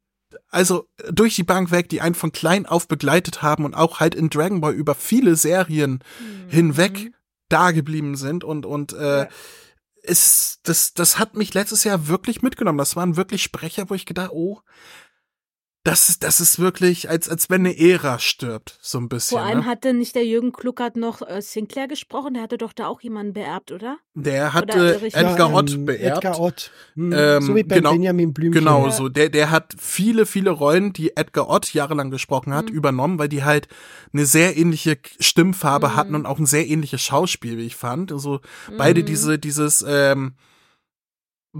[0.48, 4.14] also durch die Bank weg, die einen von klein auf begleitet haben und auch halt
[4.16, 6.00] in Dragon Ball über viele Serien
[6.48, 7.12] hinweg
[7.48, 9.26] da geblieben sind und, und, äh,
[10.08, 12.78] es, das, das hat mich letztes Jahr wirklich mitgenommen.
[12.78, 14.60] Das waren wirklich Sprecher, wo ich gedacht, oh,
[15.86, 19.38] das ist, das ist wirklich, als, als wenn eine Ära stirbt, so ein bisschen.
[19.38, 19.66] Vor allem ne?
[19.66, 23.32] hatte nicht der Jürgen Kluckert noch äh, Sinclair gesprochen, der hatte doch da auch jemanden
[23.34, 23.98] beerbt, oder?
[24.14, 26.16] Der hat Oder Edgar Ja, Ott ähm, beerbt.
[26.24, 26.70] Edgar Ott.
[26.94, 28.64] Hm, Ähm, so wie bei genau- Benjamin Blümchen.
[28.64, 29.08] Genau, so.
[29.08, 32.74] Der, der hat viele, viele Rollen, die Edgar Ott jahrelang gesprochen hat, Mhm.
[32.76, 33.68] übernommen, weil die halt
[34.12, 35.96] eine sehr ähnliche Stimmfarbe Mhm.
[35.96, 38.10] hatten und auch ein sehr ähnliches Schauspiel, wie ich fand.
[38.10, 38.40] Also
[38.76, 39.06] beide Mhm.
[39.06, 40.34] diese, dieses, ähm,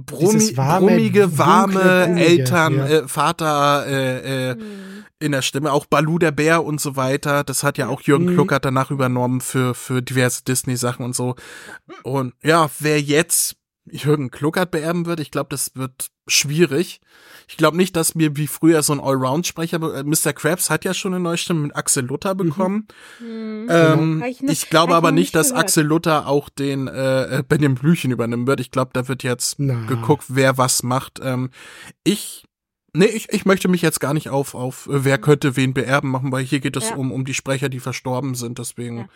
[0.05, 1.72] Brummi, warme, brummige, dunkle, warme
[2.07, 2.86] brummige, Eltern, ja.
[2.86, 4.61] äh, Vater, äh, äh, Mhm.
[5.18, 7.42] in der Stimme, auch Balu der Bär und so weiter.
[7.44, 8.34] Das hat ja auch Jürgen Mhm.
[8.34, 11.34] Kluckert danach übernommen für, für diverse Disney-Sachen und so.
[12.03, 13.57] Und ja, wer jetzt
[13.91, 17.01] Jürgen Kluckert beerben wird, ich glaube, das wird schwierig.
[17.49, 20.32] Ich glaube nicht, dass mir wie früher so ein Allround-Sprecher, äh, Mr.
[20.32, 22.89] Krabs hat ja schon eine neue Stimme mit Axel Luther bekommen.
[23.20, 23.68] Mhm.
[23.70, 25.53] Ähm, Hab ich noch- ich glaube aber nicht, nicht dass.
[25.53, 28.61] Axel Luther auch den äh, äh, Benjamin Blüchen übernehmen wird.
[28.61, 29.87] Ich glaube, da wird jetzt Na.
[29.87, 31.20] geguckt, wer was macht.
[31.22, 31.51] Ähm,
[32.05, 32.43] ich
[32.99, 36.11] Nee, ich, ich möchte mich jetzt gar nicht auf, auf äh, wer könnte wen beerben
[36.11, 36.97] machen, weil hier geht es Ja.
[36.97, 38.59] um, um die Sprecher, die verstorben sind.
[38.59, 38.99] Deswegen.
[39.01, 39.09] Ja.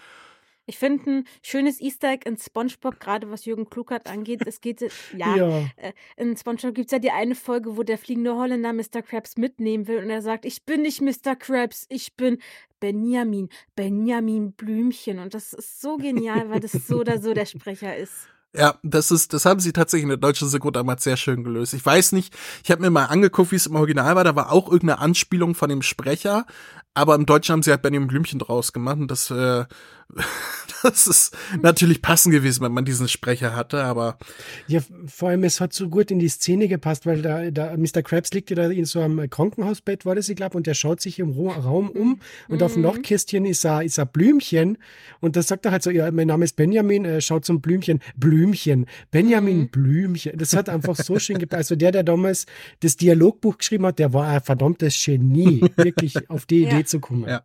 [0.67, 4.43] Ich finde ein schönes Easter Egg in SpongeBob, gerade was Jürgen Kluckert angeht.
[4.47, 4.81] Es geht,
[5.17, 5.59] ja, Ja.
[5.77, 9.03] äh, in SpongeBob gibt es ja die eine Folge, wo der fliegende Holländer Mr.
[9.03, 11.35] Krabs mitnehmen will und er sagt, ich bin nicht Mr.
[11.37, 12.39] Krabs, ich bin
[12.79, 15.19] Benjamin, Benjamin Blümchen.
[15.19, 18.29] Und das ist so genial, weil das so oder so der Sprecher ist.
[18.57, 21.73] Ja, das ist, das haben sie tatsächlich in der deutschen Synchro damals sehr schön gelöst.
[21.73, 22.35] Ich weiß nicht,
[22.65, 24.25] ich habe mir mal angeguckt, wie es im Original war.
[24.25, 26.47] Da war auch irgendeine Anspielung von dem Sprecher,
[26.93, 29.67] aber im Deutschen haben sie halt Benjamin Blümchen draus gemacht und das, äh,
[30.83, 34.19] das ist natürlich passend gewesen, wenn man diesen Sprecher hatte, aber
[34.67, 38.03] Ja, vor allem, es hat so gut in die Szene gepasst, weil da, da Mr.
[38.03, 41.01] Krabs liegt ja da in so einem Krankenhausbett, war das, ich glaube, und der schaut
[41.01, 44.79] sich im Raum um und auf dem Nachtkästchen ist ein, ist ein Blümchen
[45.21, 48.01] und da sagt er halt so, ja, mein Name ist Benjamin, äh, schaut zum Blümchen,
[48.17, 50.37] Blümchen, Benjamin Blümchen.
[50.39, 51.59] Das hat einfach so schön gepasst.
[51.61, 52.47] Also der, der damals
[52.81, 56.69] das Dialogbuch geschrieben hat, der war ein verdammtes Genie, wirklich auf die Ja.
[56.69, 57.29] Idee zu kommen.
[57.29, 57.43] Ja.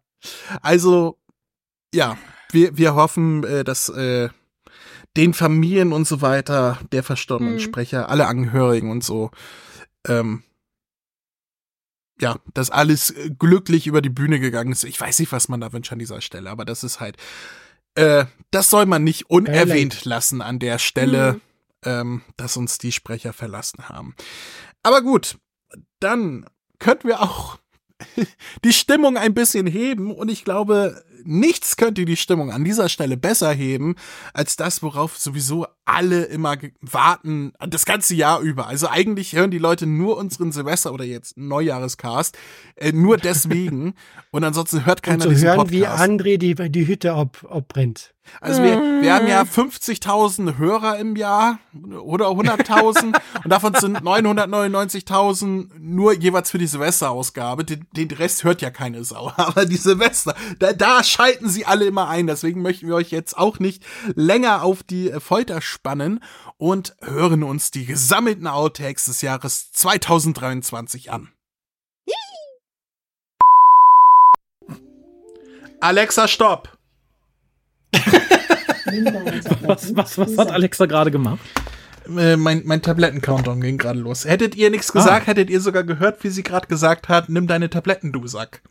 [0.61, 1.17] Also,
[1.93, 2.17] ja,
[2.51, 4.29] wir, wir hoffen, äh, dass äh,
[5.17, 7.59] den Familien und so weiter, der verstorbenen Mhm.
[7.59, 9.31] Sprecher, alle Angehörigen und so,
[10.07, 10.43] ähm,
[12.19, 14.83] ja, dass alles äh, glücklich über die Bühne gegangen ist.
[14.83, 17.17] Ich weiß nicht, was man da wünscht an dieser Stelle, aber das ist halt,
[17.95, 21.41] äh, das soll man nicht unerwähnt lassen an der Stelle, Mhm.
[21.83, 24.15] ähm, dass uns die Sprecher verlassen haben.
[24.83, 25.37] Aber gut,
[25.99, 26.45] dann
[26.79, 27.57] könnten wir auch
[28.65, 33.17] die Stimmung ein bisschen heben und ich glaube, nichts könnte die Stimmung an dieser Stelle
[33.17, 33.95] besser heben
[34.33, 38.67] als das, worauf sowieso alle immer warten, das ganze Jahr über.
[38.67, 42.37] Also eigentlich hören die Leute nur unseren Silvester oder jetzt Neujahrescast,
[42.75, 43.93] äh, nur deswegen
[44.31, 45.73] und ansonsten hört Und keiner zu diesen hören, Podcast.
[45.73, 48.15] wie André die, die Hütte ab, abbrennt.
[48.41, 51.59] Also wir, wir haben ja 50.000 Hörer im Jahr
[52.01, 57.63] oder 100.000 und davon sind 999.000 nur jeweils für die Silvesterausgabe.
[57.63, 59.31] Den, den Rest hört ja keine Sau.
[59.37, 62.27] Aber die Silvester, da, da schalten sie alle immer ein.
[62.27, 63.83] Deswegen möchten wir euch jetzt auch nicht
[64.15, 66.21] länger auf die äh, Folter spannen
[66.57, 71.29] und hören uns die gesammelten Outtakes des Jahres 2023 an.
[75.81, 76.77] Alexa, stopp!
[79.61, 81.39] Was, was, was hat Alexa gerade gemacht?
[82.17, 84.25] Äh, mein, mein Tabletten-Countdown ging gerade los.
[84.25, 87.69] Hättet ihr nichts gesagt, hättet ihr sogar gehört, wie sie gerade gesagt hat, nimm deine
[87.69, 88.61] Tabletten, du Sack.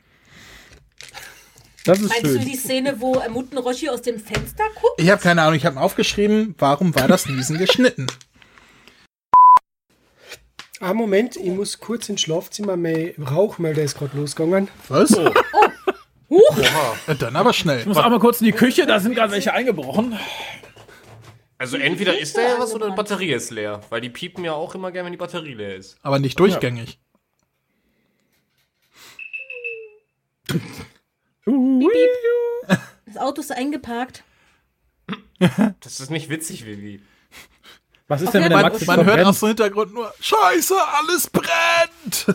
[1.85, 2.45] Das ist Meinst du schön.
[2.49, 4.99] die Szene, wo äh, Muten Roshi aus dem Fenster guckt?
[4.99, 8.07] Ich habe keine Ahnung, ich habe aufgeschrieben, warum war das Niesen geschnitten?
[10.81, 14.69] Ah, Moment, ich muss kurz ins Schlafzimmer, mein Rauchmelder ist gerade losgegangen.
[14.89, 15.11] Was?
[16.31, 16.59] Huch!
[17.07, 17.81] Äh, Dann aber schnell.
[17.81, 20.19] Ich muss auch mal kurz in die Küche, da sind gerade welche eingebrochen.
[21.59, 23.81] Also entweder ist da ja was oder die Batterie ist leer.
[23.89, 25.97] Weil die piepen ja auch immer gerne, wenn die Batterie leer ist.
[26.03, 26.99] Aber nicht durchgängig.
[33.07, 34.25] Das Auto ist eingeparkt.
[35.81, 37.01] Das ist nicht witzig, Vivi.
[38.09, 41.29] Was ist denn, wenn der Man, Max man hört aus dem Hintergrund nur, Scheiße, alles
[41.31, 42.27] brennt!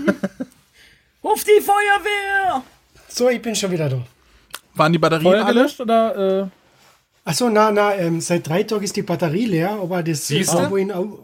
[1.23, 2.63] Ruf die Feuerwehr!
[3.07, 4.01] So, ich bin schon wieder da.
[4.75, 5.53] Waren die Batterien Feuer alle?
[5.55, 6.43] gelöscht oder?
[6.43, 6.47] Äh,
[7.25, 10.55] Achso, na, na, ähm, seit drei Tagen ist die Batterie leer, aber das Siehste?
[10.55, 11.19] war wohin au-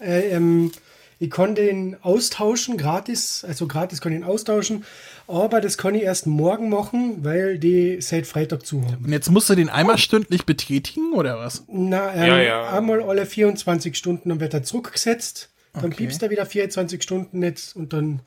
[0.00, 0.70] äh, ähm,
[1.18, 4.84] ich kann den austauschen, gratis, also gratis kann ich ihn austauschen,
[5.28, 9.04] aber das kann ich erst morgen machen, weil die seit Freitag zu haben.
[9.04, 11.64] Und jetzt musst du den einmal stündlich betätigen, oder was?
[11.68, 12.68] Na, ähm, Ja, ja.
[12.76, 17.76] einmal alle 24 Stunden dann wird er zurückgesetzt, dann piepst er wieder 24 Stunden nicht
[17.76, 18.22] und dann,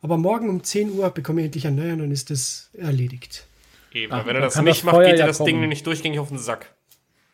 [0.00, 3.46] aber morgen um 10 Uhr bekomme ich endlich einen neuen, dann ist das erledigt.
[3.92, 5.60] Eben, Ach, wenn er das nicht das macht, Feuer geht dir ja das Ding kommen.
[5.60, 6.74] nämlich durchgängig auf den Sack.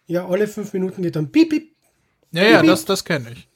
[0.07, 1.73] Ja, alle fünf Minuten geht dann piep, piep.
[2.33, 3.49] Ja, ja, das, das kenne ich.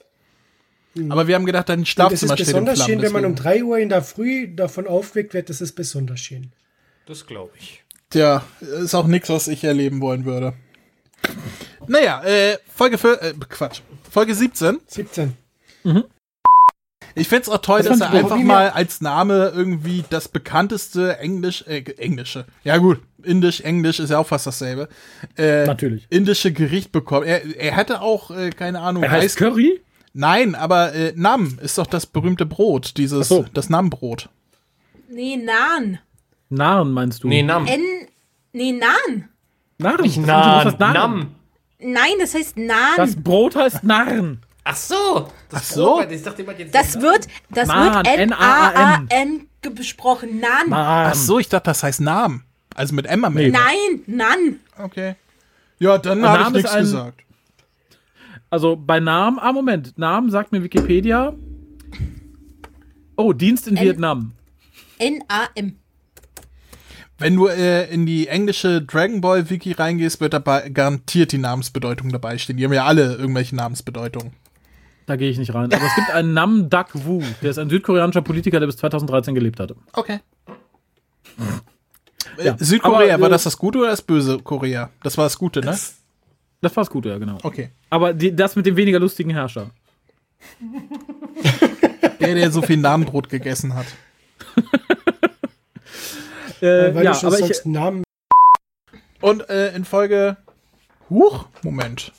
[1.08, 2.92] Aber wir haben gedacht, dein Und das Schlafzimmer ist steht in besonders Flammen.
[2.94, 5.72] schön, wenn man um deswegen- 3 Uhr in der Früh davon aufgeweckt wird, das ist
[5.72, 6.52] besonders schön.
[7.06, 7.82] Das glaube ich.
[8.10, 10.52] Tja, ist auch nichts, was ich erleben wollen würde.
[11.86, 13.80] Naja, äh, Folge für, äh, Quatsch.
[14.10, 14.78] Folge 17.
[14.86, 15.34] 17.
[17.16, 21.62] Ich find's auch toll, Das dass er einfach mal als Name irgendwie das bekannteste Englisch,
[21.68, 24.88] äh, englische, ja gut, Indisch, Englisch ist ja auch fast dasselbe,
[25.36, 26.06] äh, Natürlich.
[26.10, 27.24] indische Gericht bekommen.
[27.26, 29.80] Er, er hätte auch, äh, keine Ahnung, er heißt Curry?
[30.14, 33.44] Nein, aber äh, Nam ist doch das berühmte Brot, dieses, so.
[33.52, 34.28] das Nam-Brot.
[35.08, 35.98] Nee, Nan.
[36.48, 37.28] Narren meinst du?
[37.28, 37.66] Nee, Nam.
[37.66, 37.80] N.
[38.52, 39.28] Nee, Nan.
[39.78, 40.02] Narren.
[40.02, 40.94] Nicht Das Nan, heißt Narren.
[40.94, 41.34] Nam.
[41.80, 42.76] Nein, das heißt Nan.
[42.96, 44.40] Das Brot heißt Narren.
[44.62, 45.28] Ach so.
[45.50, 45.96] Das Ach so.
[45.96, 49.48] Brot, Ich dachte immer jetzt Das wird, das Nan, wird N-A-A-N.
[49.74, 50.38] Besprochen.
[50.40, 50.68] Nan.
[50.68, 51.10] Narren.
[51.10, 52.44] Ach so, ich dachte, das heißt Nam.
[52.74, 53.36] Also mit M am.
[53.36, 53.50] Ende.
[53.58, 54.60] Nein, Nan.
[54.78, 55.16] Okay.
[55.80, 57.23] Ja, dann habe ich nichts gesagt.
[58.54, 61.34] Also bei Namen, ah Moment, Namen sagt mir Wikipedia.
[63.16, 64.30] Oh, Dienst in N- Vietnam.
[64.98, 65.74] N-A-M.
[67.18, 72.10] Wenn du äh, in die englische Dragon Ball Wiki reingehst, wird dabei garantiert die Namensbedeutung
[72.10, 72.56] dabei stehen.
[72.56, 74.34] Die haben ja alle irgendwelche Namensbedeutungen.
[75.06, 75.72] Da gehe ich nicht rein.
[75.72, 79.34] Aber es gibt einen Nam Dak Wu, der ist ein südkoreanischer Politiker, der bis 2013
[79.34, 79.74] gelebt hatte.
[79.94, 80.20] Okay.
[82.40, 84.90] Ja, Äh, Südkorea, aber, war das das Gute oder das böse Korea?
[85.02, 85.66] Das war das Gute, ne?
[85.66, 85.96] Das
[86.76, 87.38] war das Gute, ja, genau.
[87.42, 87.70] Okay.
[87.90, 89.70] Aber die, das mit dem weniger lustigen Herrscher.
[92.20, 93.86] Der, der so viel Namenbrot gegessen hat.
[96.64, 98.04] Äh, Weil ja, du schon aber ich, sagst, Namen.
[99.20, 100.38] Und äh, in Folge.
[101.10, 102.12] Huch, Moment.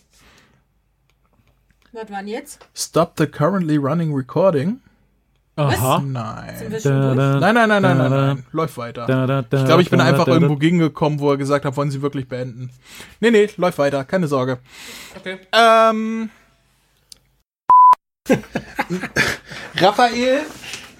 [1.92, 2.60] Was waren jetzt?
[2.76, 4.82] Stop the currently running recording.
[5.56, 6.02] Aha.
[6.06, 6.54] Nein.
[6.68, 8.46] Wir schon Da, da, Nein, nein, nein, nein, nein, da, nein.
[8.52, 9.06] Läuft weiter.
[9.08, 11.38] da, da, da, Ich glaube, ich bin da, einfach da, da, irgendwo gegengekommen, wo er
[11.38, 12.72] gesagt hat, wollen Sie wirklich beenden.
[13.20, 14.60] Nee, nee, läuft weiter, keine Sorge.
[15.18, 15.38] Okay.
[15.54, 16.30] Ähm.
[19.78, 20.42] Raphael,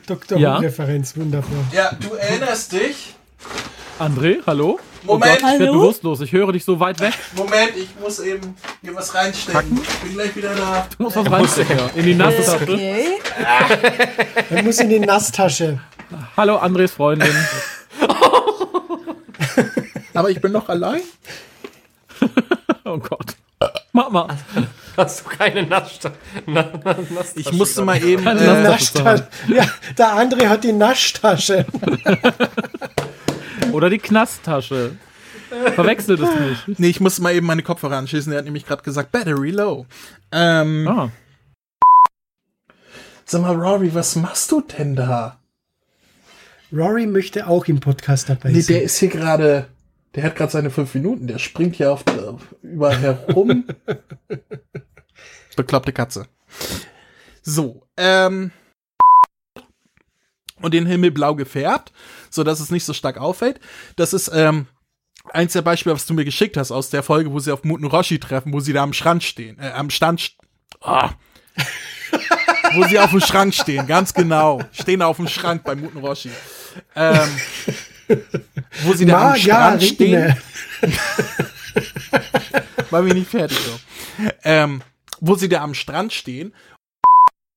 [0.08, 0.38] Dr.
[0.38, 0.60] Ja?
[0.60, 1.50] Who-Referenz, wunderbar.
[1.72, 3.16] ja, du erinnerst dich.
[4.00, 4.80] André, hallo?
[5.06, 6.22] Moment, oh Gott, ich werde bewusstlos.
[6.22, 7.14] Ich höre dich so weit weg.
[7.36, 9.80] Moment, ich muss eben hier was reinstecken.
[9.82, 10.88] Ich bin gleich wieder da.
[10.98, 11.78] Du musst was reinstecken.
[11.78, 11.90] ja.
[11.96, 12.74] In die nasse Tasche.
[12.74, 13.06] Okay.
[14.50, 15.80] Er muss in die Nasstasche.
[16.38, 17.30] Hallo, Andres Freundin.
[20.14, 21.02] Aber ich bin noch allein.
[22.88, 23.36] Oh Gott.
[23.94, 24.28] Mach mal.
[24.96, 26.12] Hast du keine Nasssta
[26.46, 28.26] Na Na Nasstasche Ich musste mal eben.
[28.28, 29.04] Äh, Nasstasche.
[29.04, 29.28] Naschtasche.
[29.48, 29.66] Ja,
[29.98, 31.66] der andere hat die Naschtasche.
[33.76, 34.98] Oder die Knasttasche.
[35.76, 36.30] Verwechselt es
[36.68, 36.80] nicht.
[36.80, 38.30] nee, ich musste mal eben meine Kopfhörer anschließen.
[38.32, 39.86] Der hat nämlich gerade gesagt, Battery low.
[40.32, 41.12] Ähm, Ah.
[43.26, 45.40] Sag mal, Rory, was machst du denn da?
[46.72, 48.76] Rory möchte auch im Podcast dabei Nee, sein.
[48.76, 49.68] der ist hier gerade.
[50.14, 51.28] Der hat gerade seine fünf Minuten.
[51.28, 53.66] Der springt hier auf der, überall herum.
[55.58, 56.28] Bekloppte Katze.
[57.42, 58.52] So, ähm.
[60.62, 61.92] Und den Himmel blau gefärbt,
[62.36, 63.60] so dass es nicht so stark auffällt.
[63.96, 64.68] Das ist ähm,
[65.32, 67.86] eins der Beispiele, was du mir geschickt hast aus der Folge, wo sie auf Muten
[67.88, 70.20] Roshi treffen, wo sie da am Strand stehen, äh, am Stand.
[70.22, 70.34] st-
[70.82, 71.12] Ah.
[72.76, 74.62] wo sie auf dem Schrank stehen, ganz genau.
[74.74, 76.30] Stehen auf dem Schrank bei Muten Roshi.
[76.96, 77.30] Ähm,
[78.84, 80.36] wo sie da am Strand stehen.
[80.36, 80.42] Margarine.
[82.92, 83.80] War wir nicht fertig so.
[84.44, 84.82] Ähm,
[85.20, 86.54] wo sie da am Strand stehen.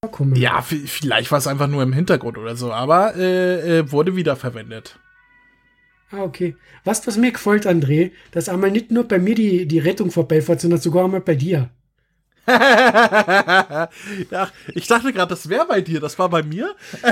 [0.07, 4.14] Komm, Ja, vielleicht war es einfach nur im Hintergrund oder so, aber äh, äh, wurde
[4.14, 5.01] wiederverwendet.
[6.12, 6.55] Ah, okay.
[6.84, 10.61] Was, was mir gefällt, André, dass einmal nicht nur bei mir die, die Rettung vorbeifährt,
[10.61, 11.70] sondern sogar einmal bei dir.
[14.30, 16.74] ja, ich dachte gerade, das wäre bei dir, das war bei mir.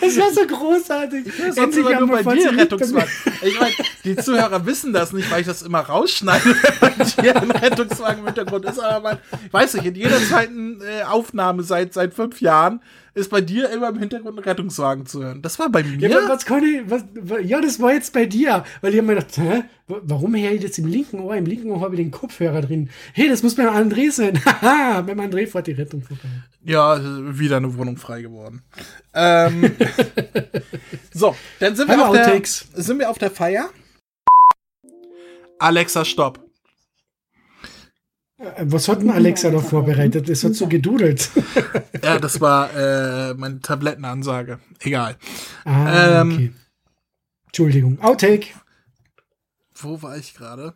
[0.00, 1.32] Das war so großartig.
[1.34, 3.08] Sonst Endlich immer nur bei dir bei Rettungswagen.
[3.42, 3.72] Ich meine,
[4.04, 6.44] die Zuhörer wissen das nicht, weil ich das immer rausschneide,
[6.80, 8.78] wenn bei dir ein Rettungswagen im Hintergrund ist.
[8.78, 9.18] Aber man,
[9.50, 12.80] weiß nicht, in jeder zweiten äh, Aufnahme seit, seit fünf Jahren
[13.14, 15.42] ist bei dir immer im Hintergrund ein Rettungswagen zu hören.
[15.42, 16.08] Das war bei mir.
[16.08, 19.14] Ja, was ich, was, wa- ja, das war jetzt bei dir, weil ich hab mir
[19.16, 21.34] gedacht, hä, wa- warum ich das im linken Ohr?
[21.36, 22.90] Im linken Ohr habe ich den Kopfhörer drin.
[23.12, 24.42] Hey, das muss beim André sein.
[24.44, 26.28] Haha, beim André fährt die Rettung vorbei.
[26.64, 26.98] Ja,
[27.38, 28.62] wieder eine Wohnung frei geworden.
[29.14, 29.70] Ähm,
[31.12, 33.70] so, dann sind wir, auf der, sind wir auf der Feier.
[35.58, 36.47] Alexa, stopp.
[38.38, 40.28] Was hat denn Alexa noch vorbereitet?
[40.28, 41.30] Das hat so gedudelt.
[42.00, 44.60] Ja, das war äh, meine Tablettenansage.
[44.80, 45.16] Egal.
[45.64, 46.32] Ah, Ähm.
[46.32, 46.52] okay.
[47.46, 48.00] Entschuldigung.
[48.00, 48.46] Outtake.
[49.74, 50.74] Wo war ich gerade?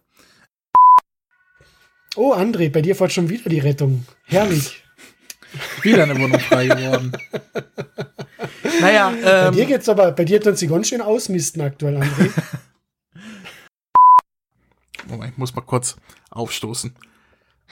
[2.16, 4.04] Oh, André, bei dir fährt schon wieder die Rettung.
[4.24, 4.82] Herrlich.
[5.82, 7.12] Wieder eine Wohnung frei geworden.
[8.80, 12.30] naja, Bei dir ähm, geht's aber, bei dir tun sie ganz schön ausmisten aktuell, André.
[15.08, 15.96] Moment, ich muss mal kurz
[16.30, 16.94] aufstoßen.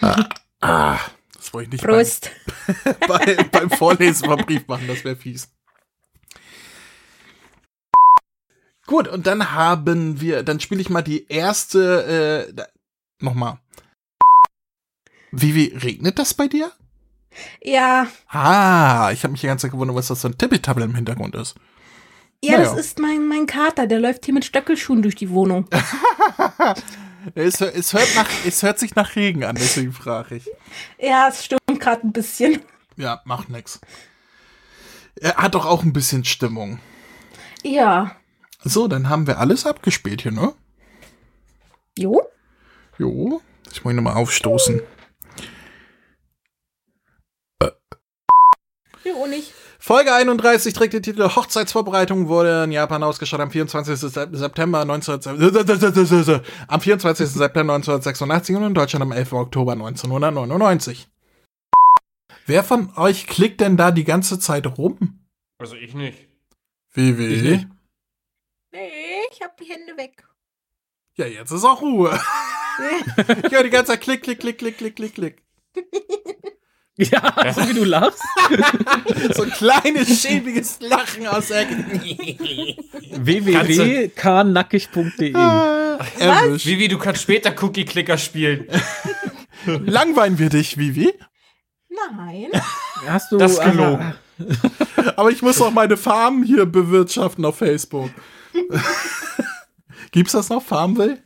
[0.01, 0.29] Ah,
[0.61, 0.99] ah,
[1.35, 2.31] das wollte ich nicht Prost.
[2.67, 5.49] Beim, bei, beim Vorlesen vom Brief machen, das wäre fies.
[8.87, 12.63] Gut, und dann haben wir, dann spiele ich mal die erste, äh,
[13.25, 13.59] nochmal.
[15.31, 16.73] Wie, wie, regnet das bei dir?
[17.63, 20.97] Ja, Ah, ich habe mich die ganze Zeit gewundert, was das für ein Tippitabbel im
[20.97, 21.55] Hintergrund ist.
[22.43, 22.65] ja, Naja.
[22.75, 25.69] das ist mein, mein Kater, der läuft hier mit Stöckelschuhen durch die Wohnung.
[27.35, 30.51] Es, es, hört nach, es hört sich nach Regen an, deswegen frage ich.
[30.99, 32.63] Ja, es stimmt gerade ein bisschen.
[32.97, 33.81] Ja, macht nix.
[35.17, 36.81] Er hat doch auch ein bisschen Stimmung.
[37.63, 38.17] Ja.
[38.63, 40.55] So, dann haben wir alles abgespielt hier, ne?
[41.99, 42.23] Jo?
[42.99, 43.41] Jo.
[43.71, 44.81] Ich muss ihn nochmal aufstoßen.
[49.05, 49.53] Jo, nicht.
[49.83, 53.99] Folge 31 trägt den Titel Hochzeitsvorbereitung, wurde in Japan ausgestrahlt am 24.
[53.99, 55.21] Sep- September 19...
[56.69, 57.27] am 24.
[57.27, 59.33] September 1986 und in Deutschland am 11.
[59.33, 61.09] Oktober 1999.
[62.47, 65.21] Wer von euch klickt denn da die ganze Zeit rum?
[65.59, 66.29] Also ich nicht.
[66.93, 67.27] Wie, wie?
[67.29, 67.69] Ich nicht.
[68.73, 68.91] Nee,
[69.33, 70.25] ich hab die Hände weg.
[71.17, 72.19] Ja, jetzt ist auch Ruhe.
[73.45, 75.43] ich höre die ganze Zeit klick, klick, klick, klick, klick, klick, klick.
[77.01, 78.21] Ja, so wie du lachst.
[79.35, 81.77] So ein kleines, schäbiges Lachen aus der Ecke.
[84.11, 85.33] www.knackig.de
[86.19, 86.67] Erwischt.
[86.67, 88.67] Vivi, du kannst später Cookie-Clicker spielen.
[89.67, 91.13] Langweilen wir dich, Vivi?
[92.17, 92.49] Nein.
[93.07, 93.37] Hast du.
[93.39, 94.01] Das ist gelogen.
[94.01, 94.15] aha.
[95.17, 98.11] Aber ich muss auch meine Farm hier bewirtschaften auf Facebook.
[100.13, 101.19] Gibt's das noch, Farmville?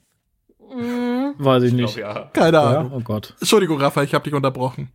[0.74, 1.96] Mm, Weiß ich Ich nicht.
[1.96, 2.30] glaub, ja.
[2.32, 2.92] Keine Ja, Ahnung.
[2.96, 3.34] oh Gott.
[3.40, 4.90] Entschuldigung, Raphael, ich habe dich unterbrochen.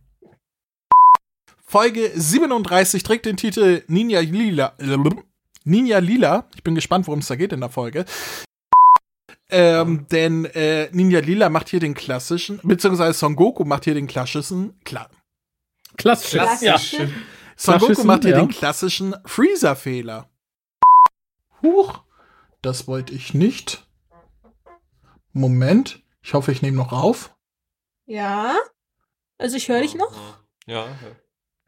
[1.70, 4.74] Folge 37 trägt den Titel Ninja Lila.
[5.62, 6.48] Ninja Lila.
[6.56, 8.06] Ich bin gespannt, worum es da geht in der Folge.
[9.50, 14.08] Ähm, denn äh, Ninja Lila macht hier den klassischen, beziehungsweise Son Goku macht hier den
[14.08, 15.10] klassischen, klar.
[15.96, 16.30] Klassisch.
[16.30, 16.92] Klassisch.
[16.94, 17.08] Ja.
[17.56, 18.40] Son Goku Klassischen, macht hier ja.
[18.40, 20.28] den klassischen Freezer-Fehler.
[21.62, 22.02] Huch,
[22.62, 23.86] das wollte ich nicht.
[25.32, 27.32] Moment, ich hoffe, ich nehme noch auf.
[28.06, 28.56] ja.
[29.38, 30.12] Also ich höre dich noch.
[30.66, 30.84] Ja.
[30.84, 30.98] Ja,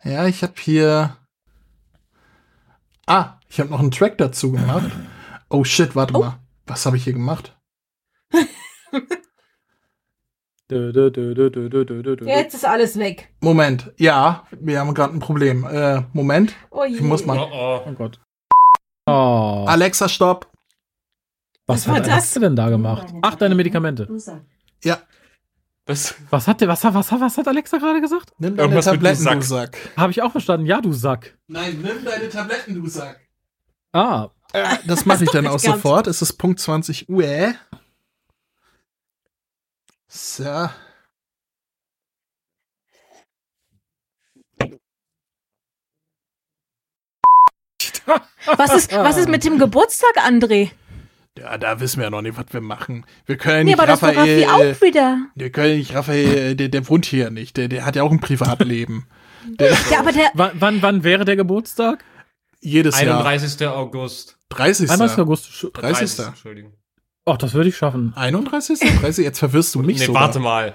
[0.05, 1.16] ich habe hier.
[3.07, 4.90] Ah, ich habe noch einen Track dazu gemacht.
[5.48, 6.38] Oh shit, warte mal.
[6.66, 7.57] Was habe ich hier gemacht?
[10.70, 13.34] Jetzt ist alles weg.
[13.40, 13.92] Moment.
[13.98, 15.64] Ja, wir haben gerade ein Problem.
[15.64, 16.55] Äh, Moment.
[16.70, 16.96] Oh je.
[16.96, 17.38] Ich muss mal.
[17.38, 17.80] Oh, oh.
[17.86, 18.20] Oh Gott.
[19.07, 19.64] Oh.
[19.68, 20.50] Alexa, stopp.
[21.66, 22.12] Was Was war hat das?
[22.12, 23.12] Alexa denn da gemacht?
[23.20, 24.09] Ach, deine Medikamente.
[24.82, 24.98] Ja,
[25.87, 26.14] Was?
[26.30, 28.33] Was hat, der, was, hat- was, hat- was hat Alexa gerade gesagt?
[28.39, 29.76] nimm deine Irgendwas Tabletten, du du Sack.
[29.97, 30.66] Habe ich auch verstanden.
[30.66, 31.37] Ja, du Sack.
[31.49, 33.20] Nein, nimm deine Tabletten, du Sack.
[33.93, 34.28] Ah,
[34.87, 36.07] Das mache ich dann auch sofort.
[36.07, 37.55] Es ist Punkt 20 Uhr.
[40.09, 40.68] So.
[48.57, 50.70] Was ist, was ist mit dem Geburtstag, André?
[51.39, 53.07] Ja, da wissen wir ja noch nicht, was wir machen.
[53.24, 54.45] Wir können ja Nee, nicht aber das Raphael.
[54.45, 55.18] Raffi äh, auch wieder.
[55.35, 57.57] Wir können nicht Raphael, äh, der, der wohnt hier nicht.
[57.57, 59.07] Der, der hat ja auch ein Privatleben.
[59.59, 62.05] Der, Ja, aber der, wann, wann, wann wäre der Geburtstag?
[62.61, 63.24] jedes Jahr.
[63.26, 63.66] 31.
[63.66, 64.39] August.
[64.51, 64.89] 30.
[64.89, 65.18] 31.
[65.18, 65.47] August.
[65.47, 66.26] Sch- 30.
[66.26, 66.74] Entschuldigung.
[67.24, 68.12] Ach, das würde ich schaffen.
[68.14, 68.78] 31.
[69.01, 69.24] 30.
[69.24, 70.14] Jetzt verwirrst du mich Nee, so.
[70.14, 70.74] warte mal.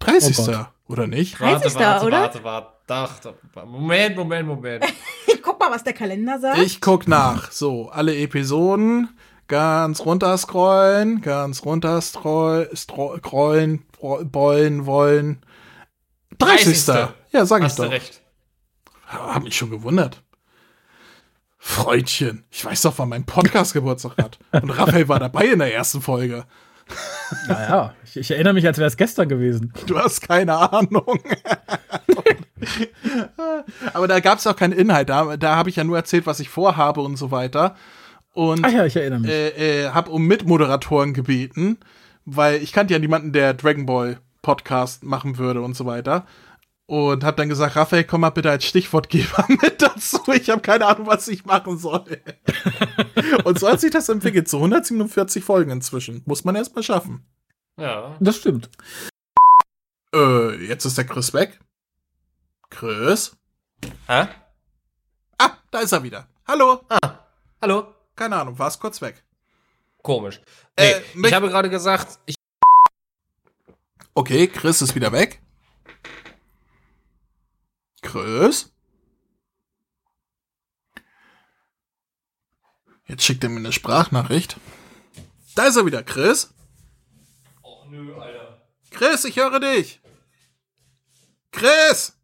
[0.00, 0.36] 30.
[0.40, 1.40] Oh oder nicht?
[1.40, 1.78] Warte, 30.
[1.78, 2.20] warte, oder?
[2.22, 2.68] warte, warte.
[2.88, 4.84] Ach, da- Moment, Moment, Moment.
[5.42, 6.58] guck mal, was der Kalender sagt.
[6.58, 7.52] Ich guck nach.
[7.52, 9.08] So, alle Episoden.
[9.50, 15.42] Ganz runter scrollen, ganz runter scrollen, bollen, wollen.
[16.38, 16.84] 30.
[16.86, 17.14] 30..
[17.32, 17.90] Ja, sag ich Hast du doch.
[17.90, 18.22] recht.
[19.08, 20.22] Hab mich schon gewundert.
[21.58, 24.38] Freundchen, ich weiß doch, wann mein Podcast Geburtstag hat.
[24.52, 26.44] Und Raphael war dabei in der ersten Folge.
[27.48, 29.72] Naja, ich, ich erinnere mich, als wäre es gestern gewesen.
[29.86, 31.18] Du hast keine Ahnung.
[33.94, 35.08] Aber da gab es auch keinen Inhalt.
[35.08, 37.74] Da, da habe ich ja nur erzählt, was ich vorhabe und so weiter.
[38.32, 39.30] Und Ach ja, ich erinnere mich.
[39.30, 41.78] äh, äh, habe um Mitmoderatoren gebeten,
[42.24, 46.26] weil ich kannte ja niemanden, der Dragon Ball Podcast machen würde und so weiter.
[46.86, 50.20] Und habe dann gesagt, Raphael, komm mal bitte als Stichwortgeber mit dazu.
[50.32, 52.04] Ich habe keine Ahnung, was ich machen soll.
[53.44, 54.48] und so hat sich das entwickelt.
[54.48, 56.22] So 147 Folgen inzwischen.
[56.26, 57.24] Muss man erst mal schaffen.
[57.78, 58.16] Ja.
[58.20, 58.70] Das stimmt.
[60.14, 61.60] Äh, jetzt ist der Chris weg.
[62.70, 63.36] Chris?
[64.08, 64.26] Hä?
[65.38, 66.26] Ah, da ist er wieder.
[66.46, 66.80] Hallo.
[67.62, 67.94] Hallo?
[68.20, 69.24] Keine Ahnung, war es kurz weg.
[70.02, 70.42] Komisch.
[70.76, 72.34] Äh, Nee, möcht- ich habe gerade gesagt, ich
[74.12, 75.40] Okay, Chris ist wieder weg.
[78.02, 78.74] Chris?
[83.06, 84.60] Jetzt schickt er mir eine Sprachnachricht.
[85.54, 86.52] Da ist er wieder, Chris.
[87.62, 88.68] Och nö, Alter.
[88.90, 90.02] Chris, ich höre dich.
[91.52, 92.18] Chris!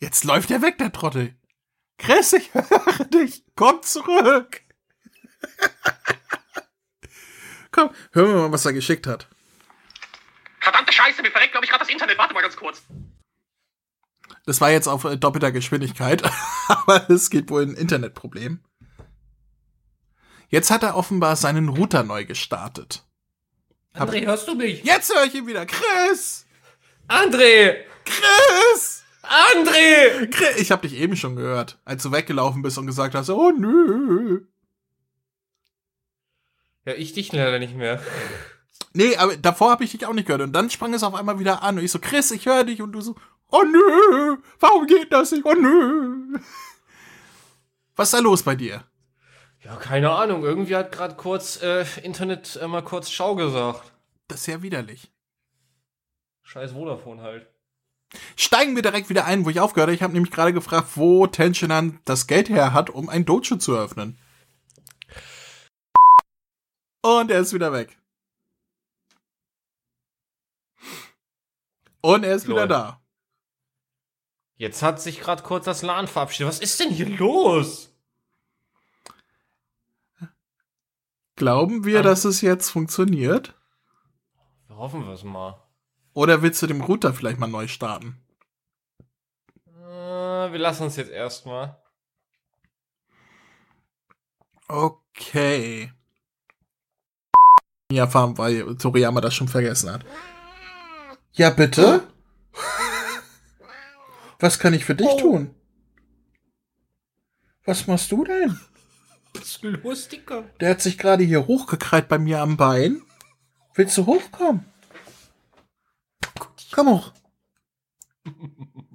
[0.00, 1.34] Jetzt läuft er weg, der Trottel.
[1.98, 3.44] Chris, ich höre dich.
[3.54, 4.60] Komm zurück.
[7.70, 9.28] Komm, hören wir mal, was er geschickt hat.
[10.60, 12.18] Verdammte Scheiße, mir verreckt, glaube ich, gerade das Internet.
[12.18, 12.82] Warte mal ganz kurz.
[14.44, 16.22] Das war jetzt auf äh, doppelter Geschwindigkeit,
[16.68, 18.60] aber es geht wohl ein Internetproblem.
[20.48, 23.04] Jetzt hat er offenbar seinen Router neu gestartet.
[23.94, 24.82] Hab- André, hörst du mich?
[24.84, 25.64] Jetzt höre ich ihn wieder.
[25.66, 26.44] Chris!
[27.08, 27.84] André!
[28.04, 28.91] Chris!
[29.22, 30.28] André!
[30.58, 34.46] Ich habe dich eben schon gehört, als du weggelaufen bist und gesagt hast, oh nö.
[36.84, 38.02] Ja, ich dich leider nicht mehr.
[38.94, 40.42] Nee, aber davor habe ich dich auch nicht gehört.
[40.42, 41.78] Und dann sprang es auf einmal wieder an.
[41.78, 42.82] Und ich so, Chris, ich höre dich.
[42.82, 43.14] Und du so,
[43.50, 45.44] oh nö, warum geht das nicht?
[45.44, 46.38] Oh nö.
[47.94, 48.84] Was ist da los bei dir?
[49.62, 50.42] Ja, keine Ahnung.
[50.42, 53.92] Irgendwie hat gerade kurz äh, Internet äh, mal kurz Schau gesagt.
[54.26, 55.12] Das ist ja widerlich.
[56.42, 57.51] Scheiß Vodafone halt.
[58.36, 59.94] Steigen wir direkt wieder ein, wo ich aufgehört habe.
[59.94, 63.74] Ich habe nämlich gerade gefragt, wo Tensionan das Geld her hat, um ein Dojo zu
[63.74, 64.18] eröffnen.
[67.02, 67.98] Und er ist wieder weg.
[72.00, 72.68] Und er ist wieder Lol.
[72.68, 73.00] da.
[74.56, 76.48] Jetzt hat sich gerade kurz das LAN verabschiedet.
[76.48, 77.90] Was ist denn hier los?
[81.36, 82.02] Glauben wir, Ah.
[82.02, 83.54] dass es jetzt funktioniert?
[84.68, 85.61] Hoffen wir es mal.
[86.14, 88.20] Oder willst du den Router vielleicht mal neu starten?
[89.66, 91.80] Äh, wir lassen uns jetzt erstmal.
[94.68, 95.92] Okay.
[97.90, 100.04] Ja, fahren, weil Toriyama das schon vergessen hat.
[101.32, 102.08] Ja, bitte?
[104.38, 105.54] Was kann ich für dich tun?
[107.64, 108.58] Was machst du denn?
[109.34, 110.44] Was ist los, Dicker?
[110.60, 113.02] Der hat sich gerade hier hochgekreit bei mir am Bein.
[113.74, 114.71] Willst du hochkommen?
[116.72, 117.12] Komm hoch.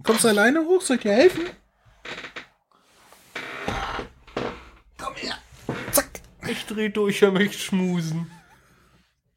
[0.04, 0.82] Kommst du alleine hoch?
[0.82, 1.46] Soll ich dir helfen?
[4.98, 5.38] Komm her.
[5.92, 6.22] Zack.
[6.48, 8.32] Ich dreh durch, er möchte schmusen.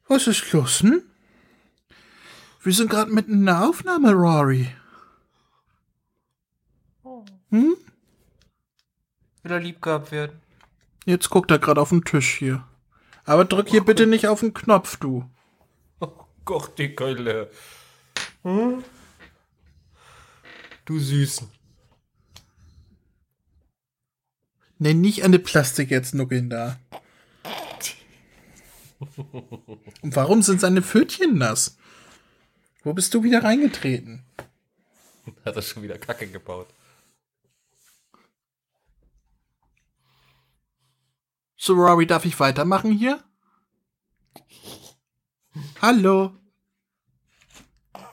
[0.07, 1.03] Was ist los, hm?
[2.63, 4.67] Wir sind gerade mitten in der Aufnahme, Rory.
[7.49, 7.75] Hm?
[9.43, 10.41] Will er lieb gehabt werden?
[11.05, 12.65] Jetzt guckt er gerade auf den Tisch hier.
[13.25, 15.29] Aber drück hier bitte nicht auf den Knopf, du.
[15.99, 17.51] Oh Gott, die Keule.
[18.43, 18.83] Hm?
[20.85, 21.47] Du Süßen.
[24.79, 26.79] Nenn nicht eine Plastik jetzt nuckeln da.
[30.01, 31.77] Und warum sind seine Pfötchen nass?
[32.83, 34.23] Wo bist du wieder reingetreten?
[35.45, 36.67] Hat er schon wieder Kacke gebaut.
[41.57, 43.23] So, Rory, darf ich weitermachen hier?
[45.79, 46.40] Hallo?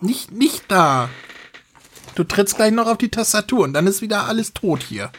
[0.01, 1.09] Nicht, nicht da.
[2.14, 5.11] Du trittst gleich noch auf die Tastatur und dann ist wieder alles tot hier.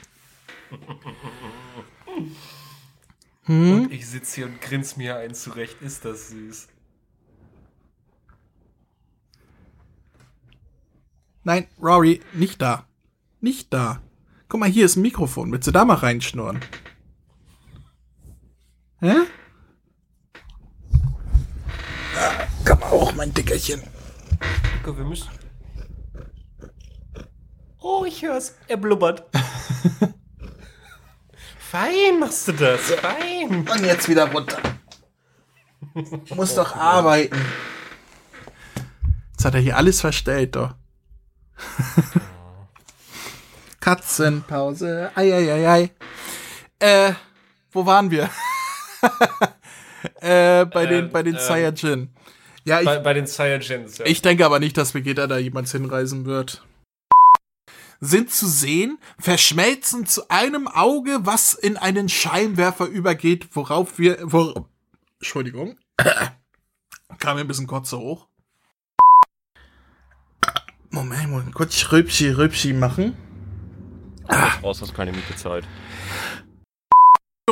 [3.43, 3.83] Hm?
[3.83, 5.81] Und ich sitze hier und grins mir ein zurecht.
[5.81, 6.67] Ist das süß.
[11.43, 12.85] Nein, Rory, nicht da.
[13.41, 14.01] Nicht da.
[14.49, 15.51] Guck mal, hier ist ein Mikrofon.
[15.51, 16.59] Willst du da mal reinschnurren?
[18.99, 19.15] Hä?
[22.17, 23.81] Ah, komm mal hoch, mein Dickerchen.
[24.73, 25.29] Dicker, wir müssen.
[27.79, 28.55] Oh, ich hör's.
[28.67, 29.23] Er blubbert.
[31.59, 32.81] Fein machst du das.
[32.91, 33.67] Fein.
[33.67, 34.57] Und jetzt wieder runter.
[35.93, 37.37] Du musst doch arbeiten.
[39.31, 40.75] Jetzt hat er hier alles verstellt, doch.
[43.79, 45.11] Katzenpause.
[45.15, 45.91] Eieiei.
[46.79, 47.13] Äh,
[47.71, 48.29] wo waren wir?
[50.21, 52.09] äh, bei den, Ähm, bei den ähm, Saiyajin.
[52.69, 54.05] Ja, ich, Bei, bei den Saiyajins, ja.
[54.05, 56.63] ich denke aber nicht, dass Vegeta da jemals hinreisen wird.
[57.99, 64.67] Sind zu sehen, verschmelzen zu einem Auge, was in einen Scheinwerfer übergeht, worauf wir, wo,
[65.19, 65.79] Entschuldigung,
[67.17, 68.27] kam mir ein bisschen Kotze hoch.
[70.91, 73.17] Moment, Moment, kurz Rübschi, Rübschi machen.
[74.61, 75.33] Raus, hast keine Miete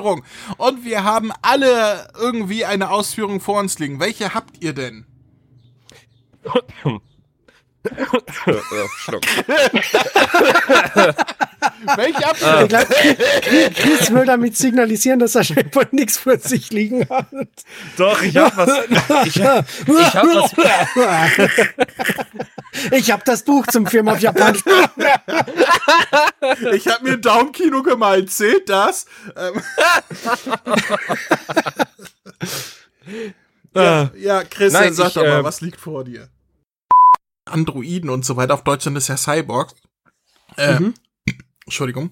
[0.02, 0.24] Zeit.
[0.58, 4.00] Und wir haben alle irgendwie eine Ausführung vor uns liegen.
[4.00, 5.06] Welche habt ihr denn?
[8.98, 9.24] Schluck.
[11.96, 12.64] Welche habt Ah.
[12.64, 17.28] Ich Chris will damit signalisieren, dass er scheinbar nichts vor sich liegen hat.
[17.98, 18.70] Doch, ich hab was.
[19.26, 21.50] Ich, ich hab was.
[22.92, 24.62] Ich hab das Buch zum Film auf Japanisch.
[26.74, 28.32] Ich habe mir Daumenkino gemeint.
[28.32, 29.06] Zählt das?
[29.36, 29.62] Ähm.
[33.74, 36.30] ja, ja, Christian, Nein, sag ich, doch mal, äh, was liegt vor dir?
[37.48, 38.54] Androiden und so weiter.
[38.54, 39.74] Auf Deutschland ist ja Cyborg.
[40.56, 40.94] Äh, Mhm.
[41.66, 42.12] Entschuldigung.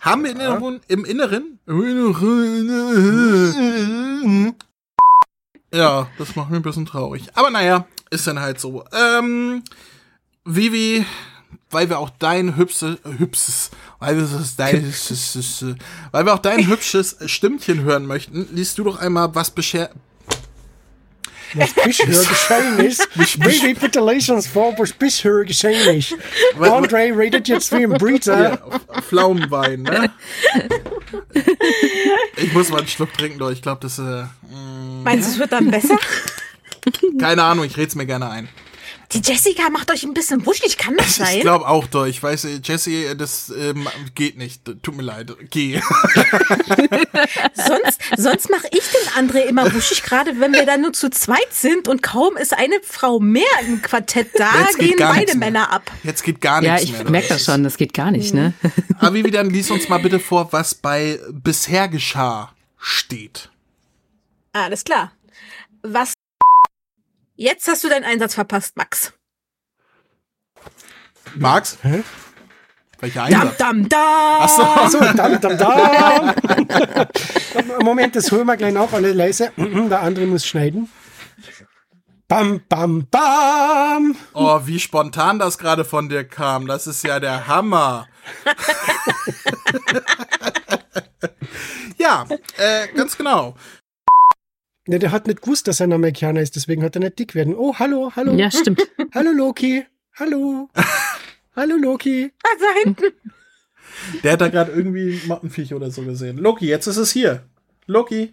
[0.00, 1.58] Haben wir in Erinnerung, im Inneren?
[5.74, 7.28] Ja, das macht mich ein bisschen traurig.
[7.34, 8.84] Aber naja, ist dann halt so.
[8.92, 9.62] Ähm,
[10.44, 11.06] Vivi,
[11.70, 14.82] weil wir auch dein hübsches, hübsches, weil wir das dein,
[16.12, 19.90] weil wir auch dein hübsches Stimmchen hören möchten, liest du doch einmal, was bescher,
[21.54, 23.08] Was bisher geschehen ist.
[23.38, 26.14] Baby Petilations vor, was bisher geschehen ist.
[26.58, 28.58] Andre redet jetzt wie ein Breeder.
[28.94, 30.10] Ja, Pflaumenwein, ne?
[32.36, 33.50] Ich muss mal einen Schluck trinken, doch.
[33.50, 34.24] Ich glaube, das, äh,
[35.04, 35.98] Meinst du, es wird dann besser?
[37.18, 38.48] keine Ahnung, ich red's mir gerne ein.
[39.14, 41.36] Die Jessica macht euch ein bisschen wuschig, kann das sein?
[41.36, 42.06] Ich glaube auch, doch.
[42.06, 44.62] Ich weiß, äh, Jesse, das ähm, geht nicht.
[44.82, 45.34] Tut mir leid.
[45.50, 45.80] Geh.
[47.54, 51.52] sonst sonst mache ich den André immer wuschig, gerade wenn wir dann nur zu zweit
[51.52, 55.36] sind und kaum ist eine Frau mehr im Quartett da, gehen gar beide.
[55.36, 55.90] Männer ab.
[56.02, 57.10] Jetzt geht gar Ja, nichts ich mehr.
[57.10, 58.54] merke das schon, das geht gar nicht, ne?
[58.98, 63.50] Aber Vivi, dann lies uns mal bitte vor, was bei bisher geschah steht.
[64.52, 65.12] Alles klar.
[65.82, 66.12] Was?
[67.34, 69.12] Jetzt hast du deinen Einsatz verpasst, Max.
[71.34, 71.78] Max?
[71.82, 72.02] Hä?
[73.00, 73.56] Welcher Dam, Einsatz?
[73.56, 74.42] dam, dam.
[74.42, 74.62] Achso.
[74.62, 76.34] Achso, dam, dam, dam.
[77.84, 79.52] Moment, das holen wir gleich nach, alle leise.
[79.56, 80.88] Der andere muss schneiden.
[82.28, 84.16] Bam, bam, bam.
[84.34, 86.66] Oh, wie spontan das gerade von dir kam.
[86.66, 88.08] Das ist ja der Hammer.
[91.98, 92.26] ja,
[92.56, 93.56] äh, ganz genau.
[94.88, 97.34] Ja, der hat nicht gewusst, dass er ein Amerikaner ist, deswegen hat er nicht dick
[97.34, 97.54] werden.
[97.54, 98.34] Oh, hallo, hallo.
[98.34, 98.82] Ja, stimmt.
[99.14, 99.84] Hallo, Loki.
[100.18, 100.68] Hallo.
[101.56, 102.32] hallo, Loki.
[102.42, 103.12] Ah, da hinten.
[104.24, 106.38] Der hat da gerade irgendwie ein Mottenviech oder so gesehen.
[106.38, 107.44] Loki, jetzt ist es hier.
[107.86, 108.32] Loki.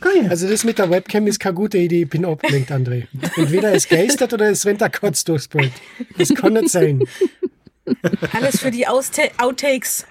[0.00, 0.26] Geil.
[0.28, 3.06] Also das mit der Webcam ist keine gute Idee, ich bin abgelenkt, André.
[3.36, 5.72] Entweder es geistert oder es rennt der Kotz durchs Bild.
[6.18, 7.04] Das kann nicht sein.
[8.32, 10.06] Alles für die Austa Outtakes.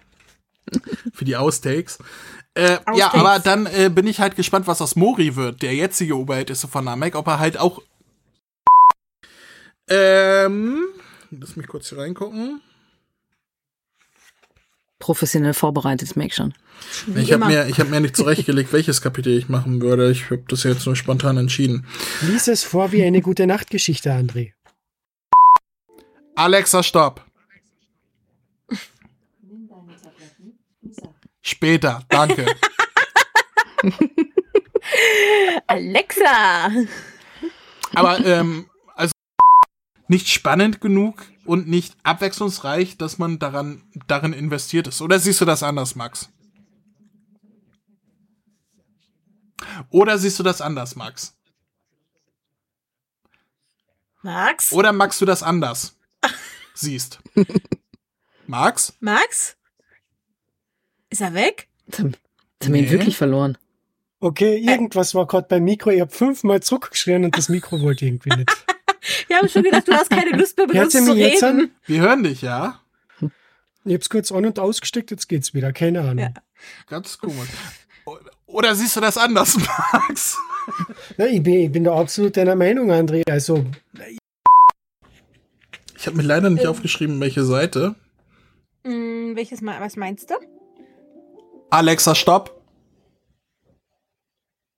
[1.14, 1.98] Für die Austakes.
[2.54, 6.18] Äh, ja, aber dann äh, bin ich halt gespannt, was aus Mori wird, der jetzige
[6.18, 7.82] Oberälteste von Namek, ob er halt auch.
[9.90, 10.84] Ähm,
[11.30, 12.62] lass mich kurz hier reingucken.
[15.00, 16.54] Professionell vorbereitet, merk schon.
[17.16, 20.12] Ich habe mir, ich hab mir nicht zurechtgelegt, welches Kapitel ich machen würde.
[20.12, 21.88] Ich habe das jetzt nur spontan entschieden.
[22.22, 24.52] Lies es vor wie eine gute Nachtgeschichte, André.
[26.36, 27.26] Alexa, stopp.
[31.52, 32.46] Später, danke.
[35.68, 36.72] Alexa.
[37.94, 39.12] Aber ähm, also
[40.08, 45.02] nicht spannend genug und nicht abwechslungsreich, dass man daran darin investiert ist.
[45.02, 46.30] Oder siehst du das anders, Max?
[49.90, 51.38] Oder siehst du das anders, Max?
[54.22, 54.72] Max?
[54.72, 55.98] Oder magst du das anders?
[56.74, 57.20] Siehst.
[58.48, 58.94] Max?
[59.02, 59.58] Max?
[61.12, 61.68] Ist er weg?
[61.86, 62.92] Jetzt haben jetzt haben wir ihn Nee.
[62.92, 63.58] wirklich verloren.
[64.20, 65.90] Okay, irgendwas war gerade beim Mikro.
[65.92, 68.50] Ich habe fünfmal zurückgeschrien und das Mikro wollte irgendwie nicht.
[69.28, 71.44] Wir haben schon gedacht, du hast keine Lust mehr mit Hört uns ihr zu reden.
[71.44, 71.72] an?
[71.86, 72.80] Wir hören dich, ja?
[73.84, 75.74] Ich hab's kurz an- und ausgesteckt, jetzt geht's wieder.
[75.74, 76.20] Keine Ahnung.
[76.20, 76.34] Ja.
[76.88, 77.50] Ganz komisch.
[78.46, 79.58] Oder siehst du das anders,
[79.94, 80.38] Max?
[81.18, 83.24] Na, ich, bin, ich bin da absolut deiner Meinung, André.
[83.28, 83.66] Also,
[85.98, 87.96] Ich habe mir leider nicht aufgeschrieben, welche Seite.
[88.84, 90.36] Hm, welches Mal, was meinst du?
[91.74, 92.62] Alexa, stopp.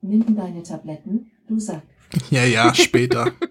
[0.02, 1.82] Nimm deine Tabletten, du Sack.
[2.30, 3.32] Ja, ja, später.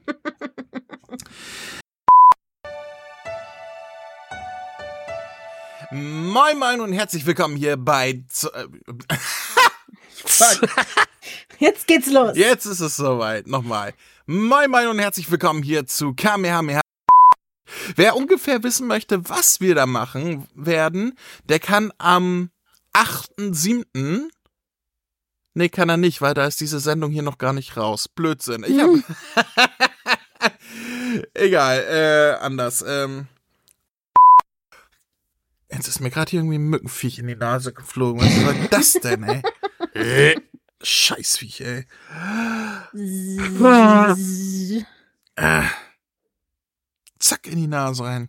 [5.91, 8.23] Moin Moin und herzlich willkommen hier bei...
[8.29, 8.53] Z.
[11.59, 12.37] Jetzt geht's los.
[12.37, 13.49] Jetzt ist es soweit.
[13.49, 13.93] Nochmal.
[14.27, 16.81] Moin Moin und herzlich willkommen hier zu Kamehameha.
[17.97, 22.53] Wer ungefähr wissen möchte, was wir da machen werden, der kann am
[22.93, 24.29] 8.7.
[25.55, 28.09] Nee, kann er nicht, weil da ist diese Sendung hier noch gar nicht raus.
[28.09, 28.65] Blödsinn.
[28.67, 28.91] Ich hab.
[31.35, 32.85] Egal, äh, anders.
[32.87, 33.29] Ähm.
[35.71, 38.21] Jetzt ist mir gerade hier irgendwie ein Mückenviech in die Nase geflogen.
[38.21, 39.43] Was war das denn, ey?
[39.95, 40.41] Äh,
[40.83, 41.87] Scheißviech, ey.
[45.37, 45.63] Äh.
[47.19, 48.29] Zack in die Nase rein.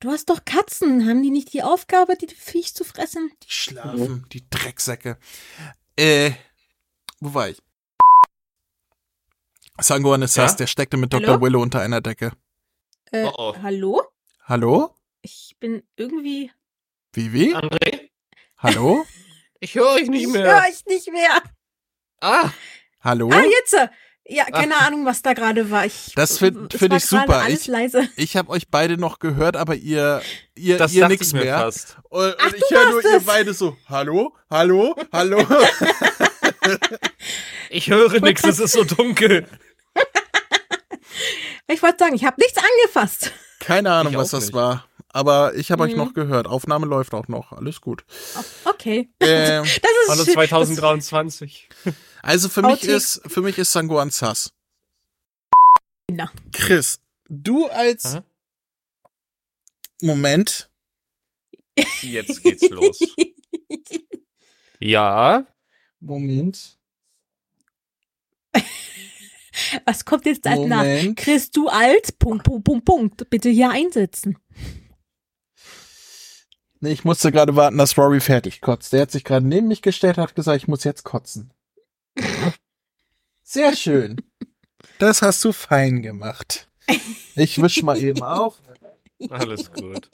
[0.00, 1.08] Du hast doch Katzen.
[1.08, 3.32] Haben die nicht die Aufgabe, die Viech zu fressen?
[3.42, 5.18] Die schlafen, die Drecksäcke.
[5.96, 6.32] Äh,
[7.20, 7.60] wo war ich?
[9.80, 10.56] Sangoan ist das, Ja?
[10.58, 11.28] der steckte mit Dr.
[11.28, 11.40] Hallo?
[11.40, 12.32] Willow unter einer Decke.
[13.10, 13.56] Äh, Oh, oh.
[13.62, 14.02] hallo?
[14.44, 14.94] Hallo?
[15.22, 16.52] Ich bin irgendwie.
[17.12, 17.54] Vivi?
[17.54, 18.10] André?
[18.58, 19.04] Hallo?
[19.60, 20.44] Ich höre euch nicht Ich mehr.
[20.44, 21.42] höre euch nicht mehr.
[22.20, 22.48] Ah,
[23.00, 23.28] Hallo?
[23.32, 23.74] Ah, jetzt.
[24.28, 25.86] Ja, keine Ahnung, was da gerade war.
[25.86, 27.38] Ich, Das find- es find ich super.
[27.42, 28.08] Alles Ich- leise.
[28.16, 30.20] Ich habe euch beide noch gehört, aber ihr,
[30.54, 31.58] ihr, das ihr dachte nix ich mir mehr.
[31.58, 31.96] fast.
[32.10, 35.46] Und, und Ach, ich höre nur warst ihr beide so, hallo, hallo, hallo.
[37.70, 39.46] Ich höre nichts, es ist so dunkel.
[41.70, 43.32] Ich wollte sagen, ich habe nichts angefasst.
[43.60, 44.54] Keine Ahnung, Ich was das nicht.
[44.54, 44.87] war.
[45.10, 45.98] Aber ich habe euch Mhm.
[45.98, 46.46] noch gehört.
[46.46, 47.52] Aufnahme läuft auch noch.
[47.52, 48.04] Alles gut.
[48.64, 49.08] Okay.
[49.20, 50.34] Ähm, Das ist schön.
[50.34, 51.68] 2023.
[52.22, 54.52] also für mich ist, für mich ist Sangoan Sass.
[56.10, 56.30] Na.
[56.52, 58.24] Chris, du als Aha.
[60.02, 60.70] Moment.
[62.02, 62.98] Jetzt geht's los.
[64.80, 65.44] Ja,
[65.98, 66.78] Moment.
[69.84, 70.84] Was kommt jetzt als nach?
[71.16, 72.16] Chris, du alt?
[72.20, 73.28] Punkt, Punkt, Punkt, Punkt.
[73.28, 74.38] Bitte hier einsetzen.
[76.80, 78.92] Nee, ich musste gerade warten, dass Rory fertig kotzt.
[78.92, 81.52] Der hat sich gerade neben mich gestellt, hat gesagt, ich muss jetzt kotzen.
[83.42, 84.20] Sehr schön.
[84.98, 86.68] Das hast du fein gemacht.
[87.34, 88.60] Ich wisch mal eben auf.
[89.30, 90.08] alles gut.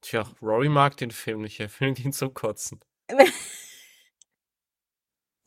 [0.00, 2.80] Tja, Rory mag den Film nicht, er findet ihn zum Kotzen.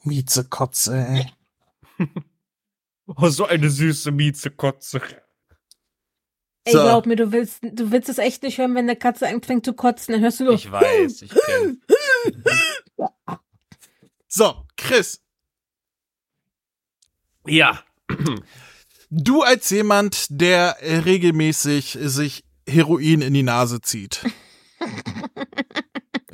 [0.03, 1.32] Miezekotze, ey.
[3.06, 5.02] Oh, so eine süße Miezekotze.
[6.65, 6.81] Ey, So.
[6.81, 9.73] glaub mir, du willst, du willst es echt nicht hören, wenn eine Katze anfängt zu
[9.73, 10.53] kotzen, dann hörst du nur.
[10.53, 11.81] Ich weiß, ich kenn.
[14.27, 15.22] So, Chris.
[17.45, 17.84] Ja.
[19.11, 24.23] Du als jemand, der regelmäßig sich Heroin in die Nase zieht.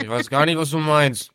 [0.01, 1.31] Ich weiß gar nicht, was du meinst.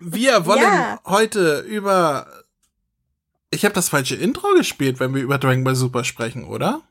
[0.00, 1.00] Wir wollen Ja.
[1.06, 2.26] heute über.
[3.50, 6.82] Ich habe das falsche Intro gespielt, wenn wir über Dragon Ball Super sprechen, oder?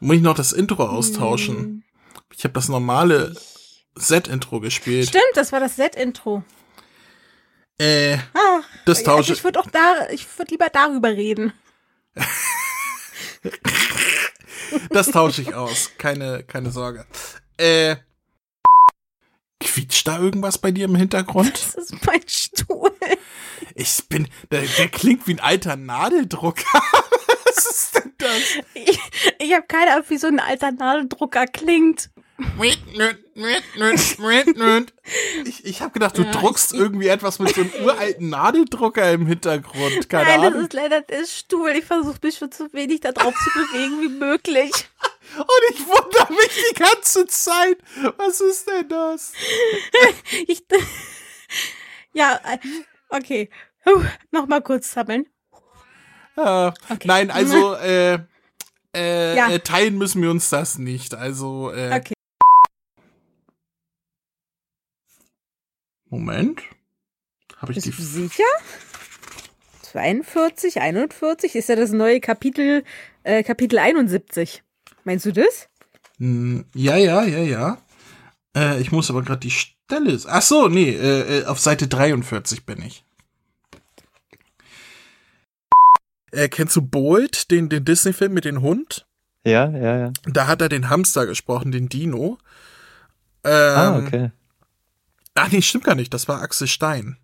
[0.00, 1.84] Muss ich noch das Intro austauschen.
[2.34, 3.34] Ich habe das normale
[3.94, 5.08] Set-Intro gespielt.
[5.08, 6.44] Stimmt, das war das Set-Intro.
[7.78, 11.52] Äh, Ah, das tausche Ich würde auch da, ich würde lieber darüber reden.
[14.90, 15.92] Das tausche ich aus.
[15.98, 17.06] Keine, keine Sorge.
[17.56, 17.96] Äh.
[19.60, 21.52] Quietscht da irgendwas bei dir im Hintergrund?
[21.54, 22.92] Das ist mein Stuhl.
[23.74, 24.28] Ich bin.
[24.50, 26.82] Der, der klingt wie ein alter Nadeldrucker.
[28.18, 28.58] Das?
[28.74, 28.98] Ich,
[29.38, 32.10] ich habe keine Ahnung, wie so ein alter Nadeldrucker klingt.
[35.44, 39.26] Ich, ich habe gedacht, du Ja, druckst irgendwie etwas mit so einem uralten Nadeldrucker im
[39.26, 40.08] Hintergrund.
[40.10, 40.64] Keine Nein, das Ahnung.
[40.64, 41.70] ist leider der Stuhl.
[41.70, 44.70] Ich versuche mich schon so wenig da drauf zu bewegen wie möglich.
[45.38, 47.78] Und ich wundere mich die ganze Zeit.
[48.18, 49.32] Was ist denn das?
[50.46, 50.64] Ich,
[52.12, 52.58] ja, äh,
[53.08, 53.50] okay.
[53.84, 55.26] Puh, Nochmal kurz sammeln.
[56.36, 56.72] Äh,
[57.04, 58.18] Nein, also äh,
[58.94, 59.50] äh, Ja.
[59.50, 61.14] äh, teilen müssen wir uns das nicht.
[61.14, 62.14] Also äh, Okay.
[66.08, 66.62] Moment.
[67.56, 68.44] Habe ich Bist die du sicher?
[69.82, 72.84] 42, 41 ist ja das neue Kapitel,
[73.22, 74.62] äh, Kapitel 71.
[75.04, 75.68] Meinst du das?
[76.18, 77.78] Hm, Ja, ja, ja, ja.
[78.56, 80.20] Äh, ich muss aber gerade die Stelle.
[80.28, 83.04] Ach so, nee, äh, äh, auf Seite 43 bin ich.
[86.36, 89.06] Äh, kennst du Bolt, den, den Disney-Film mit dem Hund?
[89.44, 90.12] Ja, ja, ja.
[90.24, 92.36] Da hat er den Hamster gesprochen, den Dino.
[93.42, 94.30] Ähm, ah, okay.
[95.34, 96.12] Ach nee, stimmt gar nicht.
[96.12, 97.16] Das war Axel Stein.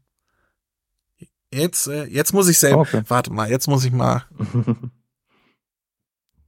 [1.52, 2.80] Jetzt, äh, jetzt muss ich selber.
[2.80, 3.02] Okay.
[3.08, 4.24] Warte mal, jetzt muss ich mal.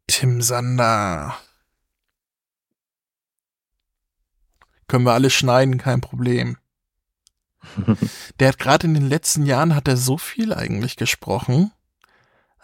[0.07, 1.37] Tim Sander.
[4.89, 6.57] Können wir alle schneiden, kein Problem.
[8.39, 11.71] Der hat gerade in den letzten Jahren hat er so viel eigentlich gesprochen.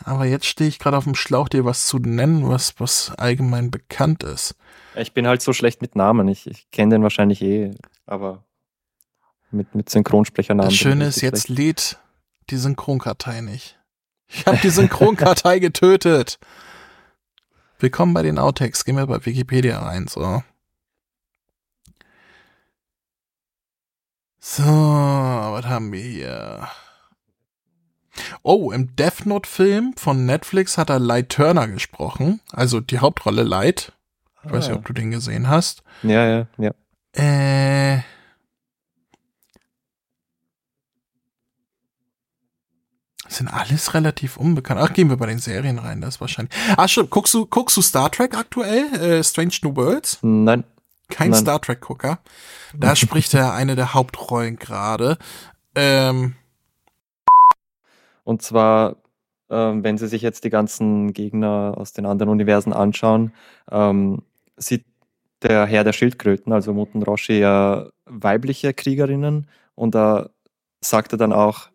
[0.05, 3.71] Aber jetzt stehe ich gerade auf dem Schlauch, dir was zu nennen, was, was allgemein
[3.71, 4.55] bekannt ist.
[4.97, 6.29] Ich bin halt so schlecht mit Namen.
[6.29, 7.73] Ich, ich kenne den wahrscheinlich eh,
[8.07, 8.45] aber
[9.51, 10.71] mit, mit Synchronsprechernamen.
[10.71, 11.59] Das Schöne ist, jetzt schlecht.
[11.59, 11.99] lädt
[12.51, 13.79] die Synchronkartei nicht.
[14.29, 16.39] Ich habe die Synchronkartei getötet.
[17.79, 18.85] Willkommen bei den Outtakes.
[18.85, 20.43] Gehen wir bei Wikipedia rein, so.
[24.39, 26.69] So, was haben wir hier?
[28.43, 32.41] Oh, im Death Note-Film von Netflix hat er Light Turner gesprochen.
[32.53, 33.93] Also die Hauptrolle Light.
[34.45, 34.79] Ich weiß nicht, Ah.
[34.79, 35.83] ob du den gesehen hast.
[36.03, 36.71] Ja, ja, ja.
[37.13, 38.01] Äh.
[43.29, 44.81] Sind alles relativ unbekannt.
[44.83, 46.55] Ach, gehen wir bei den Serien rein, das ist wahrscheinlich.
[46.77, 48.93] Ach schon, guckst du, guckst du Star Trek aktuell?
[48.95, 50.19] Äh, Strange New Worlds?
[50.23, 50.65] Nein.
[51.11, 51.41] Kein Nein.
[51.41, 52.19] Star Trek-Gucker.
[52.75, 55.17] Da spricht er eine der Hauptrollen gerade.
[55.77, 56.35] Ähm,
[58.25, 58.97] Und zwar,
[59.51, 63.33] ähm, wenn Sie sich jetzt die ganzen Gegner aus den anderen Universen anschauen,
[63.71, 64.23] ähm,
[64.57, 64.85] sieht
[65.43, 70.31] der Herr der Schildkröten, also Muten Roshi, ja weibliche Kriegerinnen und da
[70.81, 71.71] sagt er dann auch,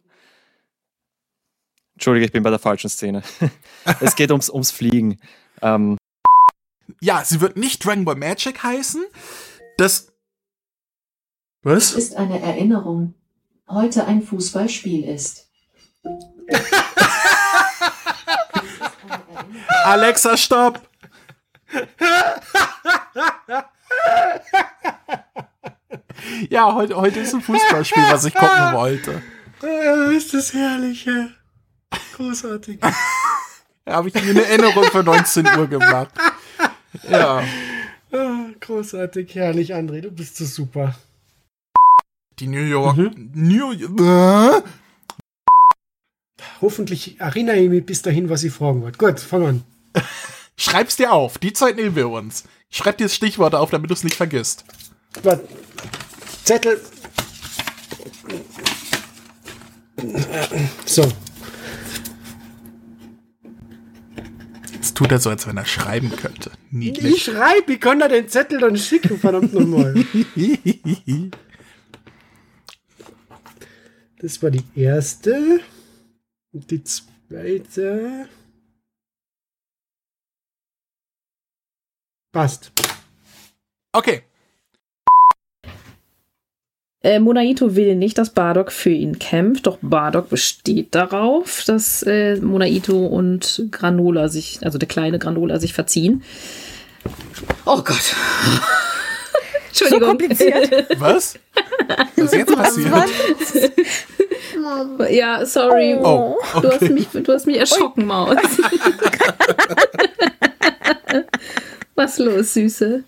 [1.95, 3.23] Entschuldige, ich bin bei der falschen Szene.
[4.01, 5.17] es geht ums, ums Fliegen.
[5.61, 5.97] Ähm,
[7.01, 9.03] ja, sie wird nicht Dragon Ball Magic heißen.
[9.77, 10.11] Das.
[11.61, 11.93] Was?
[11.93, 13.13] Ist eine Erinnerung.
[13.67, 15.49] Heute ein Fußballspiel ist.
[19.85, 20.81] Alexa, stopp!
[26.49, 29.22] ja, heute, heute ist ein Fußballspiel, was ich gucken wollte.
[29.61, 31.27] Ah, ist das herrlich, ja.
[32.15, 32.80] Großartig.
[33.88, 36.09] Da habe ich mir eine Erinnerung für 19 Uhr gemacht.
[37.07, 37.43] Ja.
[38.11, 40.95] Ah, großartig, herrlich, André, du bist so super.
[42.39, 42.97] Die New York.
[43.15, 44.63] New York.
[46.61, 48.98] Hoffentlich erinnere ich mich bis dahin, was ich fragen wollte.
[48.98, 49.64] Gut, fang an.
[50.57, 51.38] Schreib's dir auf.
[51.38, 52.45] Die Zeit nehmen wir uns.
[52.69, 54.64] Schreib dir das Stichwort auf, damit du es nicht vergisst.
[55.23, 55.48] Warte.
[56.44, 56.80] Zettel.
[60.86, 61.11] So.
[64.73, 66.52] Jetzt tut er so, als wenn er schreiben könnte.
[66.69, 67.23] Ich Niedlich.
[67.23, 69.95] schreibe, ich kann da den Zettel dann schicken, verdammt nochmal.
[74.19, 75.60] Das war die erste.
[76.56, 78.30] Und die zweite.
[82.32, 82.72] Passt.
[83.91, 84.22] Okay.
[87.03, 92.38] Äh, Monaito will nicht, dass Bardock für ihn kämpft, doch Bardock besteht darauf, dass äh,
[92.38, 96.23] Monaito und Granola sich, also der kleine Granola sich verziehen.
[97.65, 98.15] Oh Gott.
[99.68, 99.99] Entschuldigung.
[99.99, 100.99] So kompliziert.
[100.99, 101.38] Was?
[102.15, 103.10] Was ist jetzt passiert?
[105.10, 105.95] Ja, sorry.
[106.02, 106.89] Oh, du, hast okay.
[106.89, 108.35] mich, du hast mich erschrocken, Maus.
[111.95, 113.03] Was los, Süße?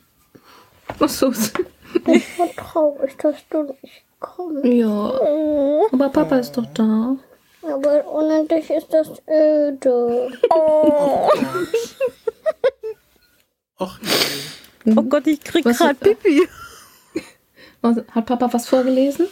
[0.99, 1.51] Was los?
[2.07, 4.63] Ich war traurig, dass du nicht kommst.
[4.65, 5.19] Ja.
[5.91, 7.17] Aber Papa ist doch da.
[7.63, 10.31] Aber ohne dich ist das öde.
[10.49, 11.29] Oh.
[13.79, 16.47] Oh Gott, ich krieg Was- grad Pipi.
[17.81, 19.27] Was- Hat Papa was vorgelesen?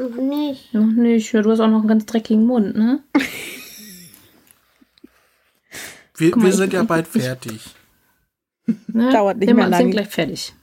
[0.00, 0.72] Noch nicht.
[0.74, 1.32] Noch nicht.
[1.32, 3.02] Ja, du hast auch noch einen ganz dreckigen Mund, ne?
[6.16, 7.60] Wir, mal, wir ich- sind ja bald ich- fertig.
[8.86, 9.10] ne?
[9.12, 9.90] Dauert nicht wir mehr sind lang.
[9.90, 10.54] gleich fertig.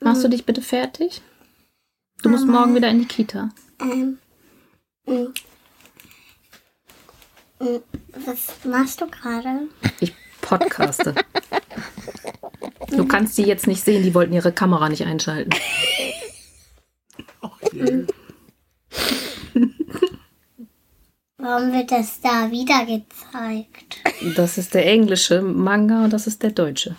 [0.00, 1.22] Machst du dich bitte fertig?
[2.22, 3.50] Du musst morgen wieder in die Kita.
[3.80, 4.18] Ähm.
[5.06, 5.28] mm.
[7.58, 7.78] Mm,
[8.26, 9.68] Was machst du gerade?
[10.00, 11.14] Ich podcaste.
[12.90, 15.50] Du kannst die jetzt nicht sehen, die wollten ihre Kamera nicht einschalten.
[21.38, 24.00] Warum wird das da wieder gezeigt?
[24.36, 26.94] Das ist der englische Manga und das ist der deutsche.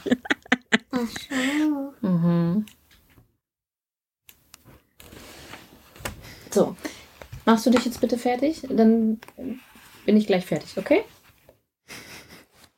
[0.91, 1.93] Ach so.
[2.07, 2.65] Mhm.
[6.51, 6.75] So,
[7.45, 8.61] machst du dich jetzt bitte fertig?
[8.69, 9.19] Dann
[10.05, 11.03] bin ich gleich fertig, okay?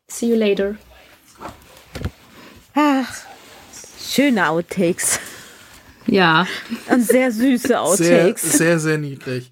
[0.08, 0.78] See you later.
[2.76, 3.14] Ach,
[4.00, 5.20] schöne Outtakes.
[6.08, 6.46] Ja.
[6.90, 8.42] Und sehr süße Sehr, Outtakes.
[8.58, 9.52] sehr, sehr niedlich.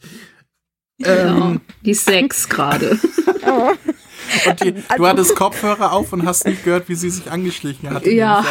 [0.99, 1.51] Genau.
[1.51, 2.99] Ähm, Die Sex gerade.
[3.45, 3.71] Oh.
[4.49, 8.05] und die, du hattest Kopfhörer auf und hast nicht gehört, wie sie sich angeschlichen hat.
[8.05, 8.45] Ja.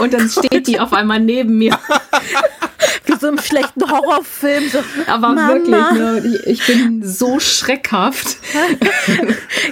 [0.00, 1.78] Und dann steht die auf einmal neben mir.
[3.24, 4.68] So im schlechten Horrorfilm.
[4.68, 5.48] So, Aber Mama.
[5.48, 8.36] wirklich, ne, ich, ich bin so schreckhaft.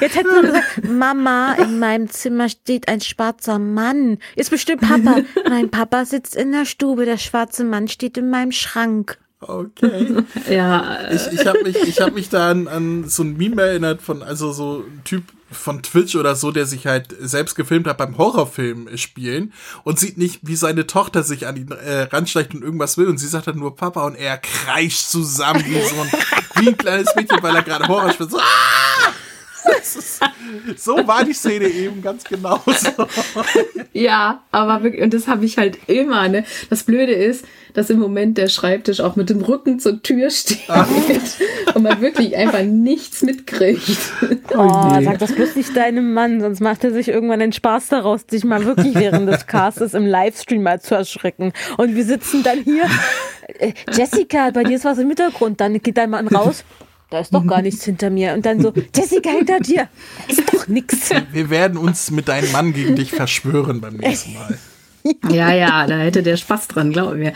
[0.00, 4.16] Jetzt hätte man gesagt, Mama, in meinem Zimmer steht ein schwarzer Mann.
[4.36, 5.16] Ist bestimmt Papa.
[5.50, 9.18] Mein Papa sitzt in der Stube, der schwarze Mann steht in meinem Schrank.
[9.40, 10.24] Okay.
[10.48, 11.10] Ja.
[11.10, 14.22] Ich, ich habe mich, ich hab mich da an, an so ein Meme erinnert von,
[14.22, 18.18] also so ein Typ von Twitch oder so, der sich halt selbst gefilmt hat beim
[18.18, 19.52] Horrorfilm spielen
[19.84, 23.18] und sieht nicht, wie seine Tochter sich an ihn äh, ranschleicht und irgendwas will und
[23.18, 26.10] sie sagt dann nur Papa und er kreischt zusammen wie so ein,
[26.56, 28.30] wie ein kleines Mädchen, weil er gerade Horror spielt.
[28.30, 28.91] So, ah!
[29.80, 30.20] Ist,
[30.76, 33.06] so war die Szene eben ganz genau so.
[33.92, 36.44] Ja, aber wirklich, und das habe ich halt immer, ne?
[36.70, 37.44] Das Blöde ist,
[37.74, 40.60] dass im Moment der Schreibtisch auch mit dem Rücken zur Tür steht
[41.74, 43.98] und man wirklich einfach nichts mitkriegt.
[44.54, 48.26] Oh, sag das bloß nicht deinem Mann, sonst macht er sich irgendwann den Spaß daraus,
[48.26, 51.52] dich mal wirklich während des Castes im Livestream mal zu erschrecken.
[51.76, 52.84] Und wir sitzen dann hier.
[53.58, 55.60] Äh, Jessica, bei dir ist was im Hintergrund.
[55.60, 56.64] Dann geht dein Mann raus.
[57.12, 58.32] Da ist doch gar nichts hinter mir.
[58.32, 59.86] Und dann so, Jessica, hinter dir.
[60.26, 61.10] Da ist doch nichts.
[61.30, 64.58] Wir werden uns mit deinem Mann gegen dich verschwören beim nächsten Mal.
[65.28, 67.34] Ja, ja, da hätte der Spaß dran, glaub mir.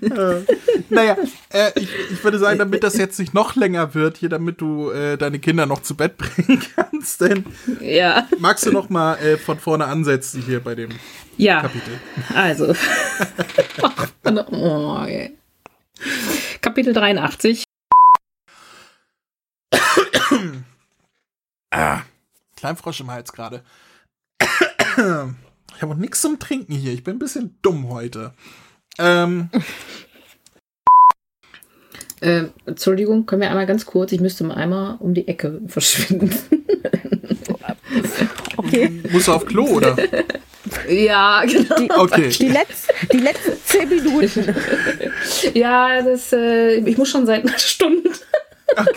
[0.00, 0.40] äh,
[0.88, 1.16] naja,
[1.50, 4.90] äh, ich, ich würde sagen, damit das jetzt nicht noch länger wird, hier, damit du
[4.90, 7.44] äh, deine Kinder noch zu Bett bringen kannst, denn
[7.80, 8.26] ja.
[8.40, 10.88] magst du noch mal äh, von vorne ansetzen hier bei dem
[11.36, 11.60] Ja.
[11.60, 12.00] Kapitel?
[12.34, 12.74] Also.
[14.50, 15.36] oh, ey.
[16.62, 17.65] Kapitel 83.
[21.70, 22.00] ah,
[22.56, 23.62] Kleinfrosch im Hals gerade.
[25.76, 26.94] Ich habe auch nichts zum Trinken hier.
[26.94, 28.32] Ich bin ein bisschen dumm heute.
[28.98, 29.50] Ähm,
[32.20, 36.34] Äh, Entschuldigung, können wir einmal ganz kurz, ich müsste mal einmal um die Ecke verschwinden.
[38.56, 39.02] Okay.
[39.10, 39.96] musst du auf Klo, oder?
[40.88, 41.76] ja, genau.
[41.78, 42.28] Die, Okay.
[42.30, 44.56] die, letz, die letzten zehn Minuten.
[45.52, 48.10] Ja, das, äh, ich muss schon seit einer Stunde.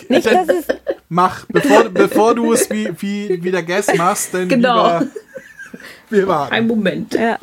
[0.10, 0.66] Nicht, dass es.
[1.10, 5.00] Mach, bevor, bevor du es wie, wie, wie der Guest machst, denn Genau.
[5.00, 5.08] lieber,
[6.10, 6.54] wir warten.
[6.54, 7.14] Ein Moment.
[7.14, 7.38] Ja.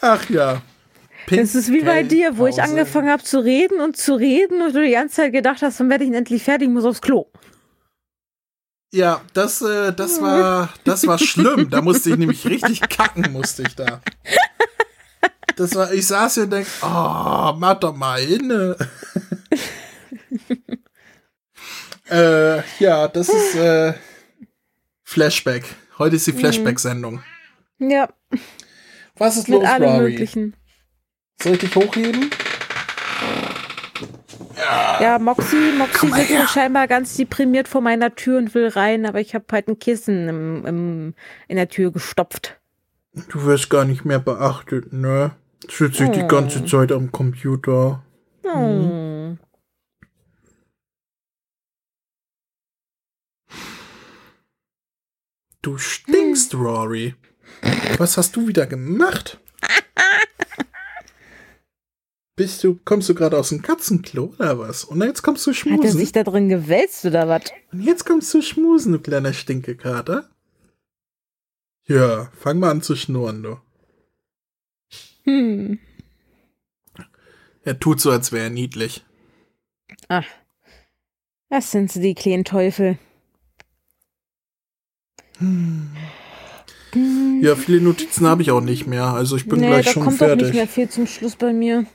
[0.00, 0.62] Ach ja.
[1.30, 4.74] Es ist wie bei dir, wo ich angefangen habe zu reden und zu reden und
[4.74, 7.26] du die ganze Zeit gedacht hast, dann werde ich endlich fertig, muss aufs Klo.
[8.92, 11.70] Ja, das, äh, das war, das war schlimm.
[11.70, 14.02] Da musste ich nämlich richtig kacken, musste ich da.
[15.56, 18.50] Das war, ich saß hier und denk, oh, mach doch mal hin.
[22.10, 23.94] äh, ja, das ist äh,
[25.02, 25.64] Flashback.
[25.98, 26.38] Heute ist die Mhm.
[26.38, 27.22] Flashback-Sendung.
[27.78, 28.08] Ja,
[29.16, 30.02] Was ist mit los, allem Rory?
[30.10, 30.54] Möglichen.
[31.42, 32.30] Soll ich dich hochheben?
[35.00, 36.46] Ja, Moxie, Moxie sitzt her.
[36.48, 40.28] scheinbar ganz deprimiert vor meiner Tür und will rein, aber ich habe halt ein Kissen
[40.28, 41.14] im, im,
[41.48, 42.60] in der Tür gestopft.
[43.28, 45.32] Du wirst gar nicht mehr beachtet, ne?
[45.70, 48.04] Sitze ich die ganze Zeit am Computer.
[48.44, 49.36] Oh.
[55.62, 57.14] Du stinkst, Rory.
[57.98, 59.38] Was hast du wieder gemacht?
[62.36, 64.82] Bist du, kommst du gerade aus dem Katzenklo oder was?
[64.84, 65.98] Und jetzt kommst du Hat er schmusen.
[65.98, 67.42] sich da drin gewälzt oder was?
[67.70, 70.28] Und jetzt kommst du schmusen, du kleiner Stinkekater.
[71.86, 73.60] Ja, fang mal an zu schnurren, du.
[75.24, 75.78] Hm.
[77.64, 79.04] Er tut so, als wäre er niedlich.
[80.08, 80.26] Ach.
[81.48, 82.98] Das sind sie, die kleinen Teufel.
[87.40, 89.04] Ja, viele Notizen habe ich auch nicht mehr.
[89.04, 90.54] Also ich bin nee, gleich da schon kommt doch nicht fertig.
[90.54, 91.86] mehr viel zum Schluss bei mir.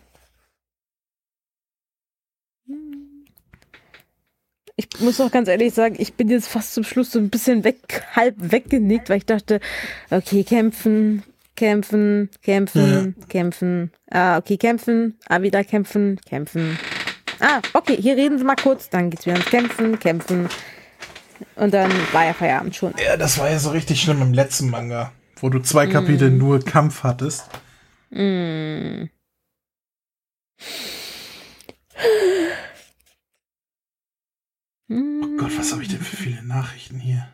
[4.76, 7.64] Ich muss auch ganz ehrlich sagen, ich bin jetzt fast zum Schluss so ein bisschen
[7.64, 9.60] weg, halb weggenickt, weil ich dachte,
[10.12, 11.24] okay, kämpfen,
[11.58, 13.92] kämpfen, kämpfen, kämpfen.
[14.10, 16.80] Ah, okay, kämpfen, ah, wieder kämpfen, kämpfen.
[17.42, 20.48] Ah, okay, hier reden Sie mal kurz, dann geht's wieder ins Kämpfen, kämpfen.
[21.56, 22.94] Und dann war ja Feierabend schon.
[23.04, 25.12] Ja, das war ja so richtig schlimm im letzten Manga,
[25.42, 26.38] wo du zwei Kapitel Mm.
[26.38, 27.46] nur Kampf hattest.
[28.12, 29.10] Mm.
[34.90, 37.28] Oh Gott, was habe ich denn für viele Nachrichten hier?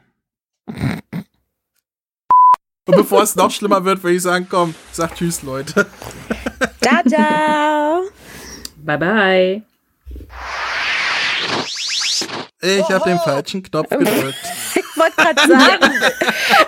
[2.86, 5.86] Und bevor es noch schlimmer wird, würde ich sagen, komm, sag Tschüss, Leute.
[6.82, 8.02] Ciao, ciao.
[8.78, 9.62] Bye, bye.
[12.62, 14.36] Ich habe den falschen Knopf gedrückt.
[14.96, 15.92] Ich wollte gerade sagen,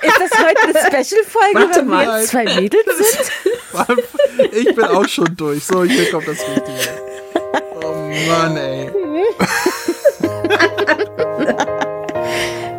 [0.01, 2.07] ist das heute eine Special-Folge, Warte weil mal.
[2.07, 3.31] wir jetzt zwei Mädels sind?
[4.51, 5.63] Ich bin auch schon durch.
[5.63, 6.89] So, hier kommt das Richtige.
[7.83, 8.89] Oh Mann, ey.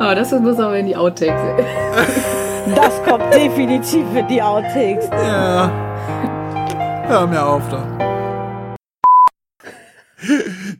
[0.00, 1.40] Aber das muss aber in die Outtakes.
[2.74, 5.06] Das kommt definitiv in die Outtakes.
[5.10, 5.70] Ja.
[7.06, 7.96] Hör mir auf da.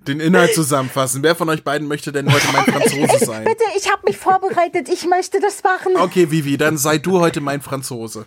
[0.09, 1.23] Den Inhalt zusammenfassen.
[1.23, 3.45] Wer von euch beiden möchte denn heute mein Franzose sein?
[3.45, 4.89] Bitte, ich habe mich vorbereitet.
[4.89, 5.97] Ich möchte das machen.
[5.97, 8.27] Okay, Vivi, dann sei du heute mein Franzose.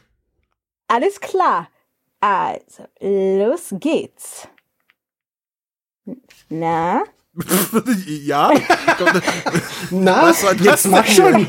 [0.88, 1.68] Alles klar.
[2.22, 4.48] Also, los geht's.
[6.48, 7.04] Na?
[8.06, 8.52] ja?
[9.92, 11.48] Na, Was war das jetzt mach schon.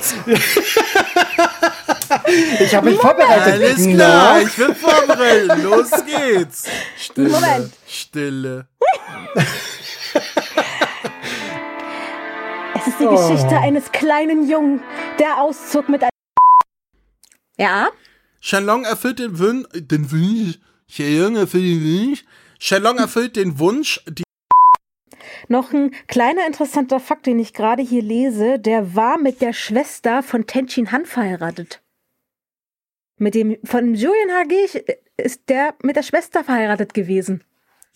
[2.60, 3.54] Ich habe mich vorbereitet.
[3.54, 5.62] Alles klar, ich bin vorbereitet.
[5.62, 6.64] Los geht's.
[6.98, 7.28] Stille.
[7.28, 7.72] Moment.
[7.86, 8.66] Stille.
[12.74, 13.16] Es ist die Oh.
[13.16, 14.82] Geschichte eines kleinen Jungen,
[15.18, 16.10] der auszog mit einem.
[17.58, 17.88] Ja?
[18.40, 20.58] Shenlong erfüllt den Wunsch, den Wunsch,
[20.88, 22.24] Shenlong erfüllt den Wunsch,
[22.58, 24.22] Shenlong erfüllt den Wunsch, die
[25.48, 30.22] Noch ein kleiner interessanter Fakt, den ich gerade hier lese, der war mit der Schwester
[30.22, 31.82] von Tenchin Han verheiratet.
[33.20, 34.80] Mit dem von Julian HG
[35.18, 37.44] ist der mit der Schwester verheiratet gewesen.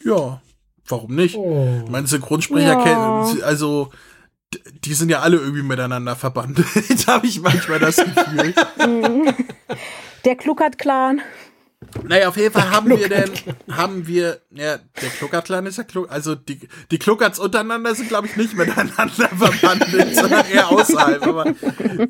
[0.04, 0.42] Ja,
[0.86, 1.34] warum nicht?
[1.36, 1.82] Oh.
[1.90, 2.82] Meine Synchronsprecher Ja.
[2.84, 3.90] kennen, also
[4.84, 6.66] die sind ja alle irgendwie miteinander verbandelt.
[7.06, 8.54] habe ich manchmal das Gefühl.
[10.26, 11.22] Der Kluckert-Clan.
[12.02, 13.30] Naja, auf jeden Fall haben wir denn,
[13.70, 18.26] haben wir, ja, der Kluckert-Clan ist ja Kluck, also die, die Kluckerts untereinander sind, glaube
[18.26, 21.54] ich, nicht miteinander verbandelt, sondern eher außerhalb, aber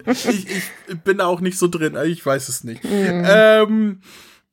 [0.06, 2.82] ich, ich bin da auch nicht so drin, ich weiß es nicht.
[2.84, 3.24] Mhm.
[3.26, 4.00] Ähm,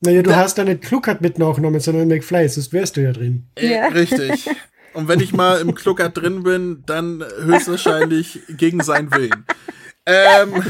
[0.02, 3.48] Naja, du hast da nicht Kluckert mit nachgenommen, sondern McFly, sonst wärst du ja drin.
[3.56, 4.50] äh, richtig.
[4.94, 9.46] Und wenn ich mal im Kluckert drin bin, dann höchstwahrscheinlich gegen seinen Willen.
[10.06, 10.52] Ähm,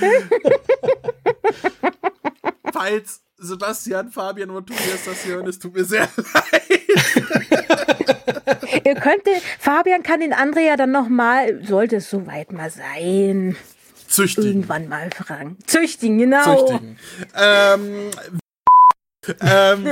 [2.72, 6.80] falls Sebastian, Fabian und Tobias das hören, es tut mir sehr leid.
[8.84, 13.56] Ihr könnt den, Fabian kann den André ja dann nochmal, sollte es soweit mal sein,
[14.06, 14.48] Züchtigen.
[14.48, 15.56] irgendwann mal fragen.
[15.66, 16.66] Züchtigen, genau.
[16.66, 16.98] Züchtigen.
[17.34, 18.10] Ähm,
[19.40, 19.86] ähm,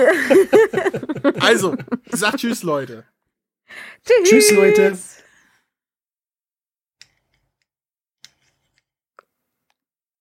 [1.41, 1.77] also,
[2.11, 3.05] sag Tschüss, Leute.
[4.05, 4.29] Tschüss.
[4.29, 4.99] Tschüss, Leute.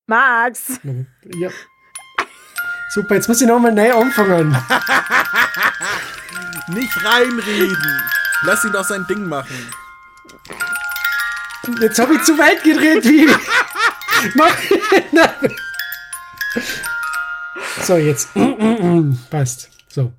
[0.08, 0.80] Max.
[1.36, 1.50] Ja.
[2.90, 4.52] Super, jetzt muss ich nochmal neu anfangen.
[6.70, 8.02] Nicht reinreden.
[8.44, 9.70] Lass ihn doch sein Ding machen.
[11.82, 13.28] Jetzt habe ich zu weit gedreht, wie.
[14.36, 14.56] Mach.
[17.84, 18.30] so, jetzt.
[19.30, 19.70] Passt.
[19.90, 20.14] So.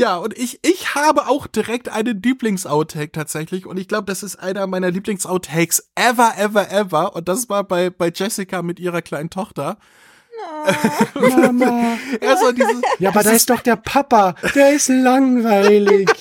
[0.00, 3.66] Ja, und ich, ich habe auch direkt einen Lieblings-Outtake tatsächlich.
[3.66, 7.16] Und ich glaube, das ist einer meiner Lieblings-Outtakes ever, ever, ever.
[7.16, 9.76] Und das war bei, bei Jessica mit ihrer kleinen Tochter.
[11.14, 11.98] Mama.
[12.20, 14.36] Er so dieses, Ja, aber da ist doch der Papa.
[14.54, 16.08] Der ist langweilig.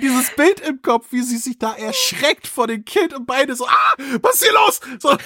[0.00, 3.66] dieses Bild im Kopf, wie sie sich da erschreckt vor dem Kind und beide so,
[3.66, 4.80] ah, was ist hier los?
[5.00, 5.16] So.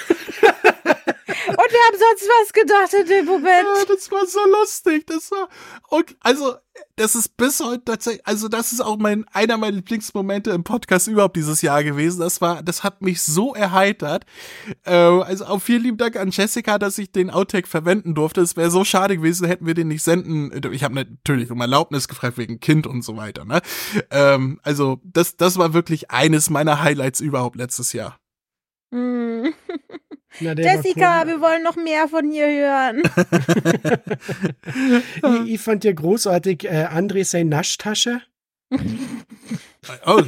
[1.49, 3.67] Und wir haben sonst was gedacht in dem Moment.
[3.77, 5.07] Ja, das war so lustig.
[5.07, 5.49] Das war,
[5.91, 6.55] und also,
[6.97, 11.09] das ist bis heute tatsächlich, also das ist auch mein, einer meiner Lieblingsmomente im Podcast
[11.09, 12.21] überhaupt dieses Jahr gewesen.
[12.21, 14.25] Das war, das hat mich so erheitert.
[14.85, 18.41] Äh, also auch vielen lieben Dank an Jessica, dass ich den Outtake verwenden durfte.
[18.41, 20.51] Es wäre so schade gewesen, hätten wir den nicht senden.
[20.73, 23.45] Ich habe natürlich um Erlaubnis gefragt wegen Kind und so weiter.
[23.45, 23.61] Ne?
[24.11, 28.19] Ähm, also das, das war wirklich eines meiner Highlights überhaupt letztes Jahr.
[28.95, 29.53] Hm.
[30.41, 31.29] Na, Jessica, cool.
[31.29, 33.03] wir wollen noch mehr von ihr hören.
[35.47, 38.21] ich, ich fand ja großartig äh, André seine Naschtasche.
[40.05, 40.23] Oh,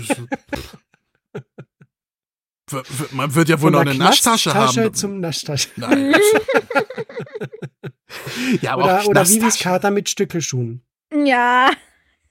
[2.70, 4.94] W- w- Man wird ja wohl noch eine Naschtasche haben.
[4.94, 5.68] zum Naschtasche.
[5.76, 6.14] Nein.
[8.62, 9.58] ja, aber oder auch oder Vivis.
[9.58, 10.82] Kater mit Stückelschuhen.
[11.12, 11.70] ja,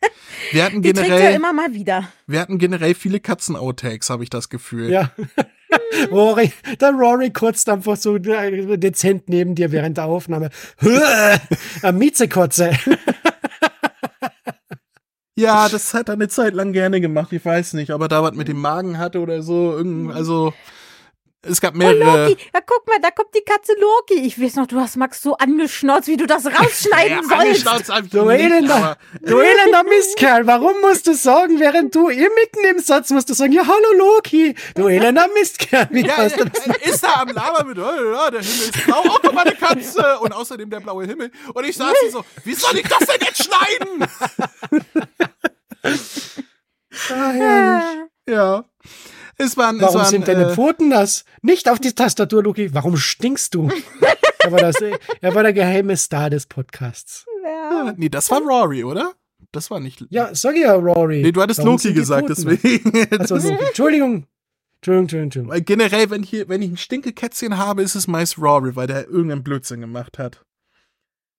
[0.52, 2.08] Wir hatten die trägt ja generell, immer mal wieder.
[2.26, 4.90] wir hatten generell viele Katzen-Outtakes, habe ich das Gefühl.
[4.90, 5.12] Ja.
[6.12, 10.50] Rory, der Rory kotzt einfach so äh, dezent neben dir während der Aufnahme.
[11.84, 12.72] Äh, Miezekotze.
[15.38, 17.32] Ja, das hat er eine Zeit lang gerne gemacht.
[17.32, 19.78] Ich weiß nicht, ob er da was mit dem Magen hatte oder so.
[19.78, 20.52] Irgend, also,
[21.50, 22.28] es gab Oh, mehrere.
[22.30, 24.26] Loki, ja, guck mal, da kommt die Katze Loki.
[24.26, 27.90] Ich weiß noch, du hast Max so angeschnauzt, wie du das rausschneiden sollst.
[27.90, 32.66] hab ich Du elender, du elender Mistkerl, warum musst du sagen, während du ihr mitten
[32.70, 35.88] im Satz musst du sagen, ja, hallo Loki, du elender Mistkerl.
[35.92, 36.88] Wie Ja, ja, das?
[36.88, 37.82] ist da am Laber mit, oh,
[38.14, 41.32] ja, der Himmel ist blau, oh, guck mal, eine Katze und außerdem der blaue Himmel.
[41.54, 44.08] Und ich saß so, wie soll ich das denn jetzt schneiden?
[47.10, 48.10] Ah, herrlich.
[48.28, 48.66] Ja.
[49.38, 51.24] Es waren, es Warum waren, sind deine äh, Pfoten nass?
[51.42, 52.74] Nicht auf die Tastatur, Loki.
[52.74, 53.70] Warum stinkst du?
[54.40, 54.76] er, war das,
[55.22, 57.26] er war der geheime Star des Podcasts.
[57.44, 59.14] Ja, nee, das war Rory, oder?
[59.52, 60.06] Das war nicht.
[60.10, 61.22] Ja, sag ja, Rory.
[61.22, 62.92] Nee, du hattest Warum Loki gesagt, deswegen.
[63.12, 63.66] Also, Loki.
[63.66, 64.26] Entschuldigung.
[64.78, 65.50] Entschuldigung, Entschuldigung, Entschuldigung.
[65.50, 69.08] Weil generell, wenn, hier, wenn ich ein Stinkekätzchen habe, ist es meist Rory, weil der
[69.08, 70.46] irgendeinen Blödsinn gemacht hat.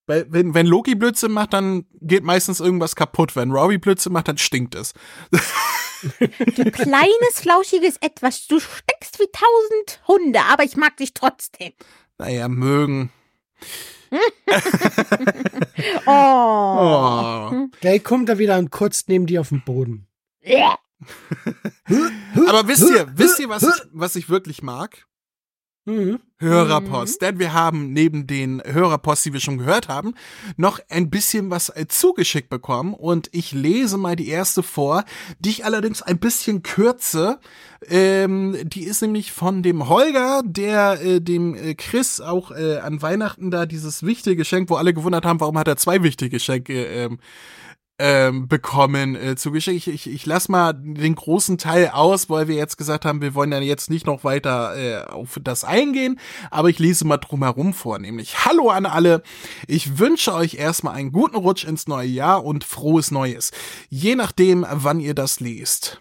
[0.06, 3.36] Weil, wenn, wenn Loki Blödsinn macht, dann geht meistens irgendwas kaputt.
[3.36, 4.94] Wenn Rory Blödsinn macht, dann stinkt es.
[6.56, 8.46] Du kleines, flauschiges Etwas.
[8.46, 11.72] Du steckst wie tausend Hunde, aber ich mag dich trotzdem.
[12.18, 13.10] Naja, mögen.
[16.06, 17.50] Oh.
[17.50, 17.66] Oh.
[17.80, 20.08] Gleich kommt er wieder und kotzt neben dir auf den Boden.
[22.48, 25.06] Aber wisst ihr, wisst ihr, was ich, was ich wirklich mag?
[25.88, 26.18] Mhm.
[26.38, 27.22] Hörerpost.
[27.22, 30.14] Denn wir haben neben den Hörerpost, die wir schon gehört haben,
[30.56, 32.92] noch ein bisschen was äh, zugeschickt bekommen.
[32.92, 35.04] Und ich lese mal die erste vor,
[35.38, 37.40] die ich allerdings ein bisschen kürze.
[37.88, 43.00] Ähm, die ist nämlich von dem Holger, der äh, dem äh, Chris auch äh, an
[43.00, 46.84] Weihnachten da dieses wichtige Geschenk, wo alle gewundert haben, warum hat er zwei wichtige Geschenke
[46.84, 47.18] ähm,
[47.98, 49.86] ähm, bekommen äh, zugeschickt.
[49.86, 53.34] Ich, ich, ich lass mal den großen Teil aus, weil wir jetzt gesagt haben, wir
[53.34, 56.20] wollen ja jetzt nicht noch weiter äh, auf das eingehen,
[56.50, 59.22] aber ich lese mal drumherum vor, nämlich Hallo an alle.
[59.66, 63.50] Ich wünsche euch erstmal einen guten Rutsch ins neue Jahr und frohes Neues.
[63.88, 66.00] Je nachdem, wann ihr das lest.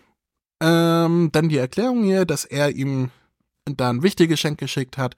[0.62, 3.12] Ähm, dann die Erklärung hier, dass er ihm
[3.66, 5.16] da ein wichtiges Geschenk geschickt hat.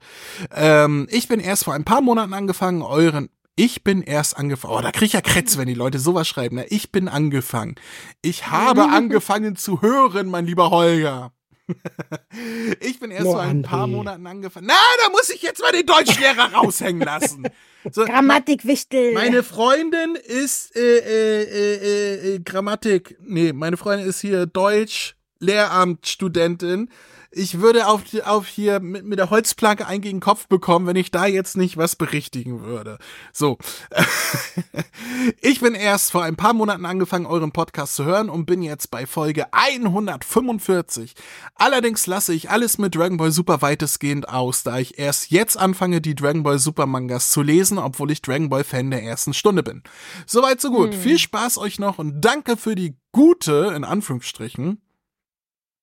[0.54, 3.28] Ähm, ich bin erst vor ein paar Monaten angefangen, euren
[3.60, 4.74] ich bin erst angefangen.
[4.74, 6.56] Oh, da krieg ich ja Kretz, wenn die Leute sowas schreiben.
[6.56, 6.66] Ne?
[6.68, 7.74] Ich bin angefangen.
[8.22, 11.32] Ich habe angefangen zu hören, mein lieber Holger.
[12.80, 13.90] ich bin erst No, vor ein paar André.
[13.90, 14.66] Monaten angefangen.
[14.66, 14.74] Na,
[15.04, 17.46] da muss ich jetzt mal den Deutschlehrer raushängen lassen.
[17.92, 19.12] So, Grammatikwichtel.
[19.12, 23.18] meine Freundin ist äh, äh, äh, äh, äh, Grammatik.
[23.22, 26.90] Nee, meine Freundin ist hier Deutsch Lehramtsstudentin.
[27.32, 30.96] Ich würde auf, auf hier mit, mit der Holzplanke einen gegen den Kopf bekommen, wenn
[30.96, 32.98] ich da jetzt nicht was berichtigen würde.
[33.32, 33.56] So.
[35.40, 38.90] ich bin erst vor ein paar Monaten angefangen, euren Podcast zu hören und bin jetzt
[38.90, 41.14] bei Folge 145.
[41.54, 46.00] Allerdings lasse ich alles mit Dragon Ball Super weitestgehend aus, da ich erst jetzt anfange,
[46.00, 49.62] die Dragon Ball Super Mangas zu lesen, obwohl ich Dragon Ball Fan der ersten Stunde
[49.62, 49.84] bin.
[50.26, 50.96] Soweit so gut.
[50.96, 54.82] Viel Spaß euch noch und danke für die gute, in Anführungsstrichen,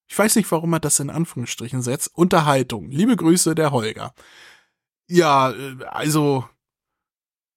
[0.07, 2.89] ich weiß nicht, warum er das in Anführungsstrichen setzt, Unterhaltung.
[2.89, 4.13] Liebe Grüße, der Holger.
[5.09, 6.47] Ja, äh, also,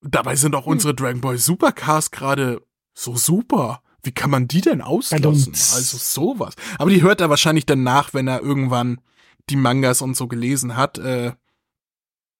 [0.00, 2.62] dabei sind auch unsere Dragon Ball Supercars gerade
[2.94, 3.82] so super.
[4.02, 5.52] Wie kann man die denn auslassen?
[5.74, 6.54] Also sowas.
[6.78, 9.00] Aber die hört er wahrscheinlich dann nach, wenn er irgendwann
[9.50, 10.98] die Mangas und so gelesen hat.
[10.98, 11.32] Äh,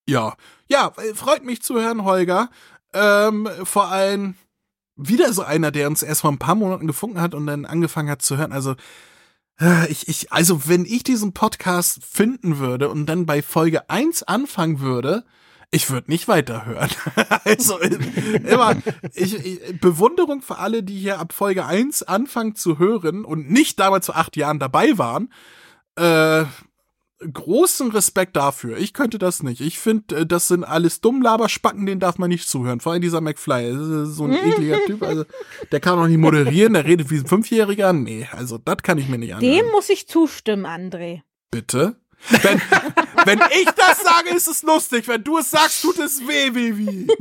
[0.09, 0.37] ja,
[0.69, 2.51] ja, äh, freut mich zu hören, Holger.
[2.95, 4.35] Ähm, vor allem
[4.97, 8.11] wieder so einer, der uns erst vor ein paar Monaten gefunden hat und dann angefangen
[8.11, 8.53] hat zu hören.
[8.53, 8.74] Also
[9.91, 14.81] ich, ich, also wenn ich diesen Podcast finden würde und dann bei Folge 1 anfangen
[14.81, 15.24] würde,
[15.70, 16.91] ich würde nicht weiterhören.
[17.45, 18.77] also immer
[19.15, 23.78] ich, ich, Bewunderung für alle, die hier ab Folge 1 anfangen zu hören und nicht
[23.78, 25.32] damals zu acht Jahren dabei waren.
[25.97, 26.45] Äh,
[27.21, 28.79] großen Respekt dafür.
[28.79, 29.61] Ich könnte das nicht.
[29.61, 32.81] Ich finde, das sind alles Dummlaberspacken, denen darf man nicht zuhören.
[32.81, 35.03] Vor allem dieser McFly, ist so ein ekliger Typ.
[35.03, 35.25] Also,
[35.71, 37.93] der kann auch nicht moderieren, der redet wie ein Fünfjähriger.
[37.93, 39.55] Nee, also das kann ich mir nicht anhören.
[39.55, 41.23] Dem muss ich zustimmen, André.
[41.51, 41.97] Bitte?
[42.29, 42.61] Wenn,
[43.25, 45.09] wenn ich das sage, ist es lustig.
[45.09, 47.07] Wenn du es sagst, tut es weh, Vivi.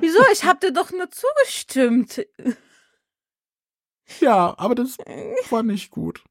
[0.00, 0.18] Wieso?
[0.32, 2.26] Ich hab dir doch nur zugestimmt.
[4.20, 4.96] Ja, aber das
[5.50, 6.22] war nicht gut.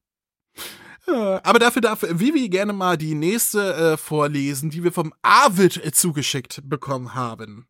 [1.08, 5.84] Äh, Aber dafür darf Vivi gerne mal die nächste äh, vorlesen, die wir vom Arvid
[5.84, 7.68] äh, zugeschickt bekommen haben.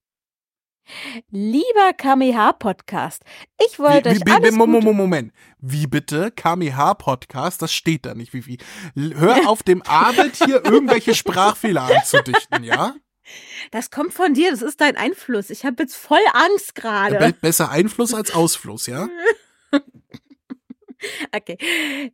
[1.31, 3.23] Lieber KMH-Podcast,
[3.59, 4.97] ich wollte Wie, euch wie, alles wie, Moment, Gute...
[4.97, 5.33] Moment.
[5.59, 6.31] Wie bitte?
[6.31, 7.61] KMH-Podcast?
[7.61, 8.59] Das steht da nicht, Vivi.
[8.95, 12.95] Hör auf dem Arvid hier irgendwelche Sprachfehler anzudichten, ja?
[13.73, 15.51] Das kommt von dir, das ist dein Einfluss.
[15.51, 17.35] Ich habe jetzt voll Angst gerade.
[17.41, 19.09] besser Einfluss als Ausfluss, ja?
[21.35, 21.59] Okay.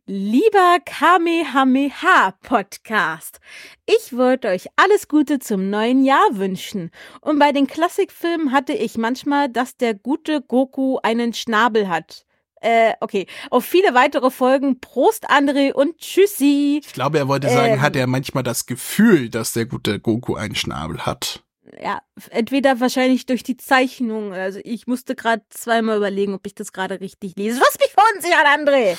[0.05, 3.39] Lieber Kamehameha-Podcast,
[3.85, 6.91] ich wollte euch alles Gute zum neuen Jahr wünschen.
[7.21, 12.25] Und bei den Klassikfilmen hatte ich manchmal, dass der gute Goku einen Schnabel hat.
[12.61, 13.27] Äh, okay.
[13.49, 14.79] Auf viele weitere Folgen.
[14.79, 16.81] Prost, André und Tschüssi.
[16.83, 17.81] Ich glaube, er wollte sagen, Ähm.
[17.81, 21.42] hat er manchmal das Gefühl, dass der gute Goku einen Schnabel hat.
[21.81, 24.33] Ja, entweder wahrscheinlich durch die Zeichnung.
[24.33, 27.59] Also ich musste gerade zweimal überlegen, ob ich das gerade richtig lese.
[27.59, 28.97] Was mich verunsichert, André.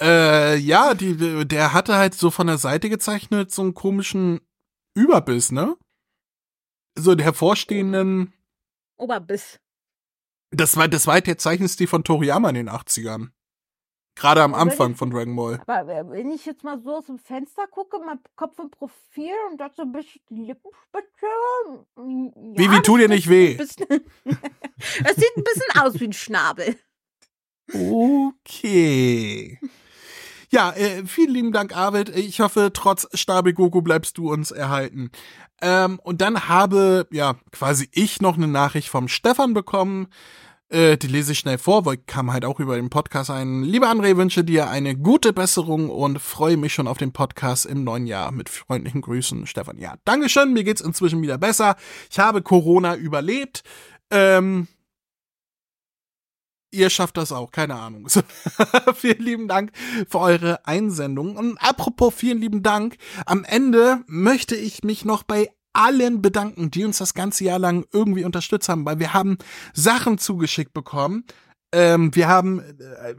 [0.00, 4.40] Äh, ja, die, der hatte halt so von der Seite gezeichnet so einen komischen
[4.94, 5.76] Überbiss, ne?
[6.96, 8.32] So einen hervorstehenden,
[8.96, 9.58] Oberbiss.
[10.50, 13.30] das war, das war halt der Zeichenstil von Toriyama in den 80ern.
[14.16, 15.62] Gerade am Anfang von Dragon Ball.
[15.66, 19.58] Aber wenn ich jetzt mal so aus dem Fenster gucke, mein Kopf im Profil und
[19.58, 21.26] dazu so ein bisschen die Lippenspitze.
[21.96, 23.56] mm, Ja, Vivi, tu dir nicht weh.
[23.56, 23.86] Das sieht
[25.36, 26.76] ein bisschen aus wie ein Schnabel.
[27.72, 29.58] Okay.
[30.52, 32.08] Ja, äh, vielen lieben Dank, Arvid.
[32.10, 35.10] Ich hoffe, trotz Stabel Goku bleibst du uns erhalten.
[35.62, 40.08] Ähm, und dann habe, ja, quasi ich noch eine Nachricht vom Stefan bekommen.
[40.70, 43.64] Äh, die lese ich schnell vor, weil kam halt auch über den Podcast ein.
[43.64, 47.82] Lieber André, wünsche dir eine gute Besserung und freue mich schon auf den Podcast im
[47.82, 48.30] neuen Jahr.
[48.30, 49.78] Mit freundlichen Grüßen, Stefan.
[49.78, 50.52] Ja, Dankeschön.
[50.52, 51.74] Mir geht's inzwischen wieder besser.
[52.08, 53.64] Ich habe Corona überlebt.
[54.12, 54.68] Ähm,
[56.70, 58.06] ihr schafft das auch, keine Ahnung.
[58.94, 59.72] Vielen lieben Dank
[60.08, 61.36] für eure Einsendung.
[61.36, 66.84] Und apropos vielen lieben Dank, am Ende möchte ich mich noch bei allen bedanken, die
[66.84, 69.38] uns das ganze Jahr lang irgendwie unterstützt haben, weil wir haben
[69.72, 71.24] Sachen zugeschickt bekommen.
[71.72, 73.14] Ähm, wir haben äh,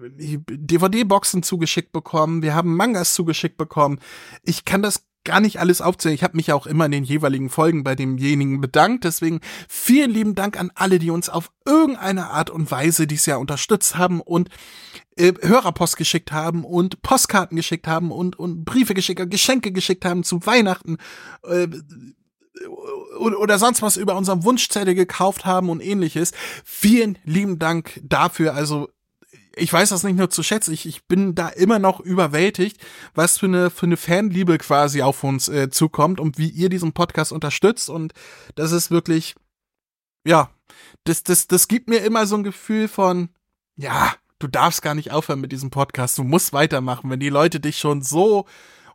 [0.50, 4.00] DVD-Boxen zugeschickt bekommen, wir haben Mangas zugeschickt bekommen.
[4.44, 6.16] Ich kann das gar nicht alles aufzählen.
[6.16, 9.04] Ich habe mich auch immer in den jeweiligen Folgen bei demjenigen bedankt.
[9.04, 13.40] Deswegen vielen lieben Dank an alle, die uns auf irgendeine Art und Weise dieses Jahr
[13.40, 14.50] unterstützt haben und
[15.18, 20.24] äh, Hörerpost geschickt haben und Postkarten geschickt haben und, und Briefe geschickt, Geschenke geschickt haben
[20.24, 20.98] zu Weihnachten.
[21.44, 21.68] Äh,
[23.18, 26.32] oder sonst was über unseren Wunschzettel gekauft haben und ähnliches.
[26.64, 28.54] Vielen lieben Dank dafür.
[28.54, 28.90] Also
[29.56, 32.80] ich weiß das nicht nur zu schätzen, ich, ich bin da immer noch überwältigt,
[33.14, 36.94] was für eine, für eine Fanliebe quasi auf uns äh, zukommt und wie ihr diesen
[36.94, 37.90] Podcast unterstützt.
[37.90, 38.14] Und
[38.56, 39.36] das ist wirklich,
[40.26, 40.50] ja,
[41.04, 43.30] das, das, das gibt mir immer so ein Gefühl von,
[43.76, 47.60] ja, du darfst gar nicht aufhören mit diesem Podcast, du musst weitermachen, wenn die Leute
[47.60, 48.46] dich schon so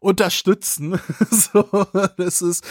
[0.01, 0.99] unterstützen.
[1.31, 2.65] so, das ist,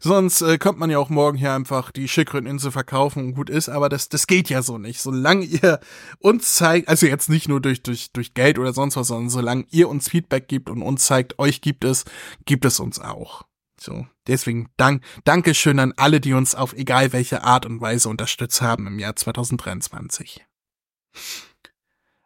[0.00, 3.68] sonst äh, könnte man ja auch morgen hier einfach die Schildkröteninsel verkaufen und gut ist,
[3.68, 5.00] aber das, das geht ja so nicht.
[5.00, 5.80] Solange ihr
[6.18, 9.66] uns zeigt, also jetzt nicht nur durch, durch, durch Geld oder sonst was, sondern solange
[9.70, 12.04] ihr uns Feedback gibt und uns zeigt, euch gibt es,
[12.44, 13.44] gibt es uns auch.
[13.80, 18.60] So, deswegen dank, Dankeschön an alle, die uns auf egal welche Art und Weise unterstützt
[18.60, 20.44] haben im Jahr 2023.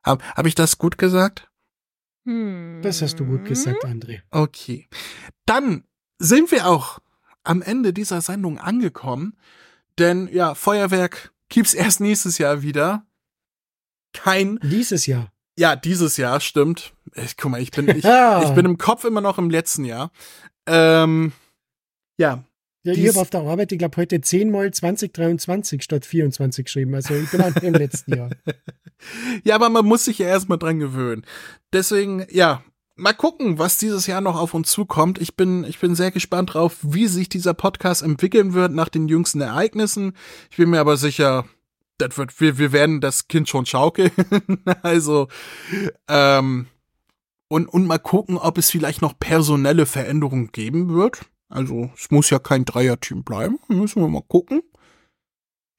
[0.02, 1.48] Hab, hab ich das gut gesagt?
[2.24, 4.22] Das hast du gut gesagt, André.
[4.30, 4.88] Okay.
[5.44, 5.84] Dann
[6.18, 7.00] sind wir auch
[7.44, 9.36] am Ende dieser Sendung angekommen.
[9.98, 13.05] Denn ja, Feuerwerk gibt's erst nächstes Jahr wieder.
[14.12, 14.59] Kein.
[14.62, 15.32] Dieses Jahr.
[15.59, 16.94] Ja, dieses Jahr, stimmt.
[17.14, 18.05] Ich, guck mal, ich bin, ich,
[18.44, 20.10] ich bin im Kopf immer noch im letzten Jahr.
[20.66, 21.32] Ähm,
[22.16, 22.44] ja.
[22.85, 26.94] Ja, ich habe auf der Arbeit, ich glaube, heute 10 mal 2023 statt 24 geschrieben.
[26.97, 28.31] Also ich bin auch im letzten Jahr.
[29.43, 31.27] Ja, aber man muss sich ja erstmal dran gewöhnen.
[31.73, 32.62] Deswegen, ja,
[32.97, 35.20] mal gucken, was dieses Jahr noch auf uns zukommt.
[35.20, 39.09] Ich bin, ich bin sehr gespannt drauf, wie sich dieser Podcast entwickeln wird nach den
[39.09, 40.14] jüngsten Ereignissen.
[40.51, 41.44] Ich bin mir aber sicher,
[41.98, 44.10] das wird, wir, wir werden das Kind schon schaukeln.
[44.82, 45.28] also,
[46.09, 46.66] ähm,
[47.48, 51.20] Und, und mal gucken, ob es vielleicht noch personelle Veränderungen geben wird.
[51.51, 53.59] Also es muss ja kein Dreierteam bleiben.
[53.69, 54.62] Müssen wir mal gucken.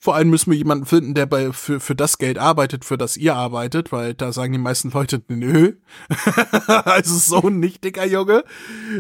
[0.04, 3.16] Vor allem müssen wir jemanden finden, der bei, für, für das Geld arbeitet, für das
[3.16, 5.78] ihr arbeitet, weil da sagen die meisten Leute, nö.
[6.68, 8.44] also so nicht dicker Junge.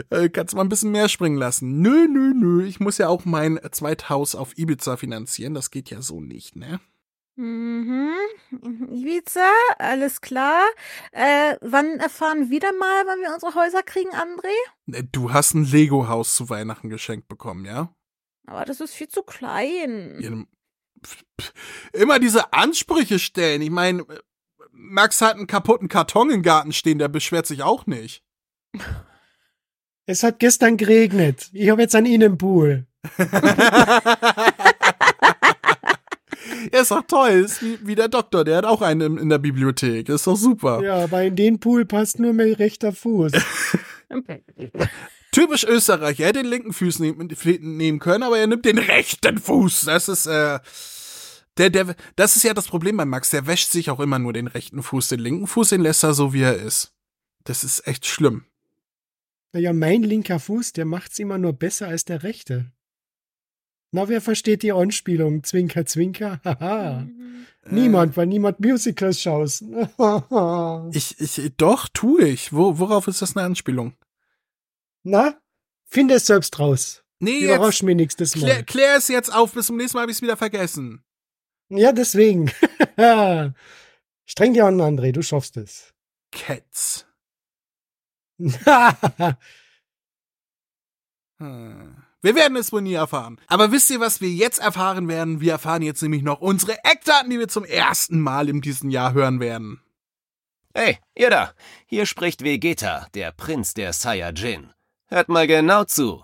[0.09, 1.81] Äh, kannst mal ein bisschen mehr springen lassen.
[1.81, 2.65] Nö, nö, nö.
[2.65, 5.53] Ich muss ja auch mein Zweithaus auf Ibiza finanzieren.
[5.53, 6.79] Das geht ja so nicht, ne?
[7.35, 8.13] Mhm.
[8.89, 10.63] Ibiza, alles klar.
[11.11, 14.53] Äh, wann erfahren wir dann mal, wann wir unsere Häuser kriegen, André?
[14.97, 17.93] Äh, Du hast ein Lego-Haus zu Weihnachten geschenkt bekommen, ja?
[18.45, 20.17] Aber das ist viel zu klein.
[20.21, 20.31] Ja,
[21.93, 23.61] immer diese Ansprüche stellen.
[23.61, 24.05] Ich meine,
[24.71, 28.23] Max hat einen kaputten Karton im Garten stehen, der beschwert sich auch nicht.
[30.05, 31.49] Es hat gestern geregnet.
[31.53, 32.87] Ich habe jetzt einen Innenpool.
[36.71, 37.29] Ja, ist doch toll.
[37.29, 40.09] Ist wie, wie der Doktor, der hat auch einen in, der Bibliothek.
[40.09, 40.81] Ist doch super.
[40.83, 43.31] Ja, aber in den Pool passt nur mein rechter Fuß.
[45.31, 46.19] Typisch Österreich.
[46.19, 47.29] Er hätte den linken Fuß nehmen,
[47.61, 49.81] nehmen können, aber er nimmt den rechten Fuß.
[49.85, 50.59] Das ist, äh,
[51.57, 53.29] der, der, das ist ja das Problem bei Max.
[53.29, 55.09] Der wäscht sich auch immer nur den rechten Fuß.
[55.09, 56.93] Den linken Fuß, den lässt er so, wie er ist.
[57.43, 58.45] Das ist echt schlimm.
[59.51, 62.71] Naja, mein linker Fuß, der macht's immer nur besser als der rechte.
[63.91, 65.43] Na, wer versteht die Anspielung?
[65.43, 67.07] Zwinker, zwinker, haha.
[67.69, 69.63] Niemand, weil niemand Musicals schaust.
[70.93, 72.51] Ich, ich, doch, tue ich.
[72.51, 73.93] Wo, worauf ist das eine Anspielung?
[75.03, 75.35] Na,
[75.85, 77.03] finde es selbst raus.
[77.19, 78.41] Nee, Überrasch jetzt- mich nächstes Mal.
[78.47, 79.53] Klär, klär es jetzt auf.
[79.53, 81.03] Bis zum nächsten Mal habe ich es wieder vergessen.
[81.69, 82.51] Ja, deswegen.
[84.25, 85.93] Streng dir an, André, du schaffst es.
[86.31, 87.05] Cats.
[91.39, 91.95] Hm.
[92.21, 93.37] Wir werden es wohl nie erfahren.
[93.47, 95.41] Aber wisst ihr, was wir jetzt erfahren werden?
[95.41, 99.13] Wir erfahren jetzt nämlich noch unsere Eckdaten, die wir zum ersten Mal in diesem Jahr
[99.13, 99.81] hören werden.
[100.73, 101.53] Hey, ihr da!
[101.85, 104.71] Hier spricht Vegeta, der Prinz der Saiyajin.
[105.07, 106.23] Hört mal genau zu.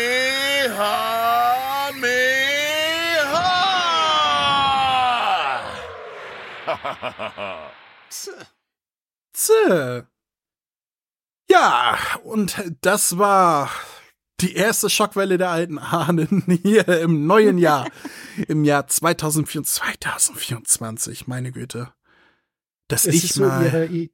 [9.33, 10.03] Zäh.
[11.49, 13.69] Ja, und das war
[14.39, 17.87] die erste Schockwelle der alten Ahnen hier im neuen Jahr.
[18.47, 21.93] Im Jahr 2024, 2024, meine Güte.
[22.87, 23.89] Dass Es ich ist so mal.
[23.91, 24.11] i-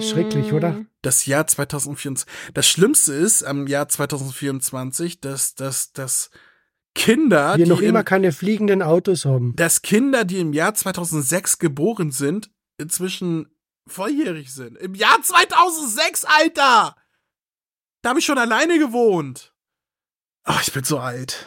[0.00, 0.84] schrecklich, oder?
[1.02, 2.32] Das Jahr 2024.
[2.54, 6.30] Das Schlimmste ist am Jahr 2024, dass, dass, dass
[7.00, 9.56] Kinder, Wir die noch im, immer keine fliegenden Autos haben.
[9.56, 13.48] dass Kinder, die im Jahr 2006 geboren sind, inzwischen
[13.86, 14.76] volljährig sind.
[14.76, 16.94] Im Jahr 2006, Alter!
[18.02, 19.54] Da habe ich schon alleine gewohnt.
[20.42, 21.46] Ach, ich bin so alt.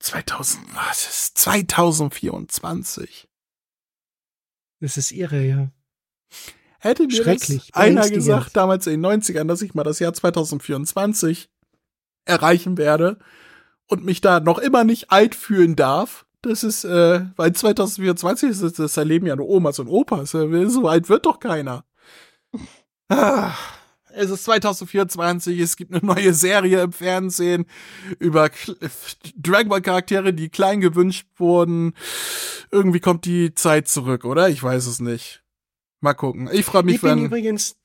[0.00, 3.30] 2000, was ist 2024?
[4.80, 5.72] Das ist irre, ja.
[6.80, 11.48] Hätte mir Schrecklich, einer gesagt, damals in den 90ern, dass ich mal das Jahr 2024
[12.26, 13.18] erreichen werde
[13.88, 18.78] und mich da noch immer nicht alt fühlen darf, das ist, äh, weil 2024 ist
[18.78, 20.32] das, erleben ja nur Omas und Opas.
[20.32, 21.84] So alt wird doch keiner.
[23.08, 23.52] Ah,
[24.12, 27.66] es ist 2024, es gibt eine neue Serie im Fernsehen
[28.18, 28.50] über
[29.36, 31.94] Dragon Ball Charaktere, die klein gewünscht wurden.
[32.70, 34.48] Irgendwie kommt die Zeit zurück, oder?
[34.48, 35.42] Ich weiß es nicht.
[36.00, 36.50] Mal gucken.
[36.52, 37.24] Ich freue mich, Ich bin wenn.
[37.24, 37.76] übrigens,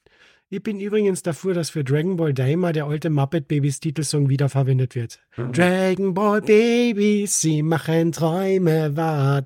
[0.50, 4.96] ich bin übrigens dafür, dass für Dragon Ball Daima der alte Muppet Babies Titelsong wiederverwendet
[4.96, 5.20] wird.
[5.36, 9.44] Dragon Ball Babies, sie machen Träume wahr.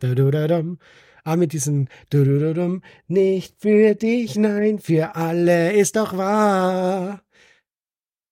[1.26, 1.88] Ah, mit diesem
[3.08, 7.22] nicht für dich, nein, für alle ist doch wahr.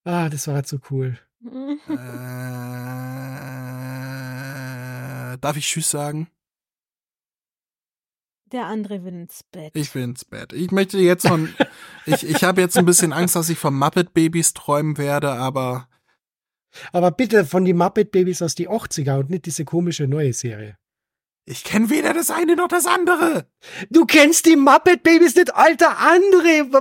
[0.03, 1.17] Ah, das war so cool.
[1.43, 1.97] Äh,
[5.39, 6.27] darf ich Tschüss sagen?
[8.51, 9.71] Der andere will ins Bett.
[9.75, 10.51] Ich will ins Bett.
[10.53, 11.53] Ich möchte jetzt von.
[12.05, 15.87] ich ich habe jetzt ein bisschen Angst, dass ich von Muppet Babys träumen werde, aber.
[16.91, 20.77] Aber bitte von die Muppet Babies aus die 80er und nicht diese komische neue Serie.
[21.45, 23.47] Ich kenne weder das eine noch das andere.
[23.89, 26.71] Du kennst die Muppet Babies nicht, alter André.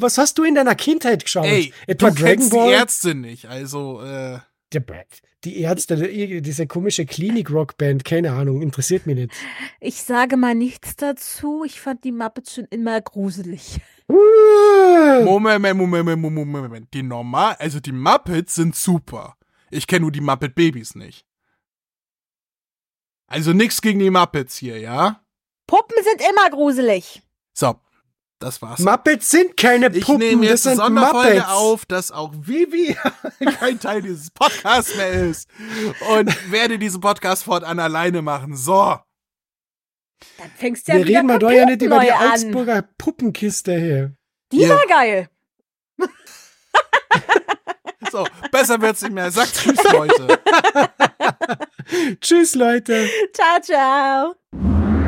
[0.00, 1.44] Was hast du in deiner Kindheit geschaut?
[1.44, 2.68] Ey, Etwa du Dragon kennst Ball?
[2.68, 4.38] die Ärzte nicht, also, äh.
[5.44, 9.32] Die Ärzte, die- diese komische Klinik-Rock-Band, keine Ahnung, interessiert mich nicht.
[9.80, 11.64] Ich sage mal nichts dazu.
[11.64, 13.80] Ich fand die Muppets schon immer gruselig.
[14.08, 15.24] Moment,
[15.62, 16.94] Moment, Moment, Moment, Moment, Moment.
[16.94, 19.36] Die normal, also die Muppets sind super.
[19.70, 21.24] Ich kenne nur die Muppet Babys nicht.
[23.26, 25.22] Also nix gegen die Muppets hier, ja?
[25.66, 27.22] Puppen sind immer gruselig.
[27.52, 27.76] So,
[28.40, 28.80] das war's.
[28.80, 31.48] Muppets sind keine Ich Puppen, nehme das jetzt eine sind Sonderfolge Muppets.
[31.52, 32.96] auf, dass auch Vivi
[33.60, 35.48] kein Teil dieses Podcasts mehr ist.
[36.10, 38.56] Und werde diesen Podcast fortan alleine machen.
[38.56, 38.98] So.
[40.38, 42.32] Dann fängst du ja Wir reden mal doch ja nicht über die an.
[42.32, 44.16] Augsburger Puppenkiste hier.
[44.52, 45.28] Die war geil.
[48.10, 49.30] So, besser wird's nicht mehr.
[49.30, 50.40] Sagt Tschüss, Leute.
[52.20, 53.08] Tschüss, Leute.
[53.32, 54.99] Ciao, ciao.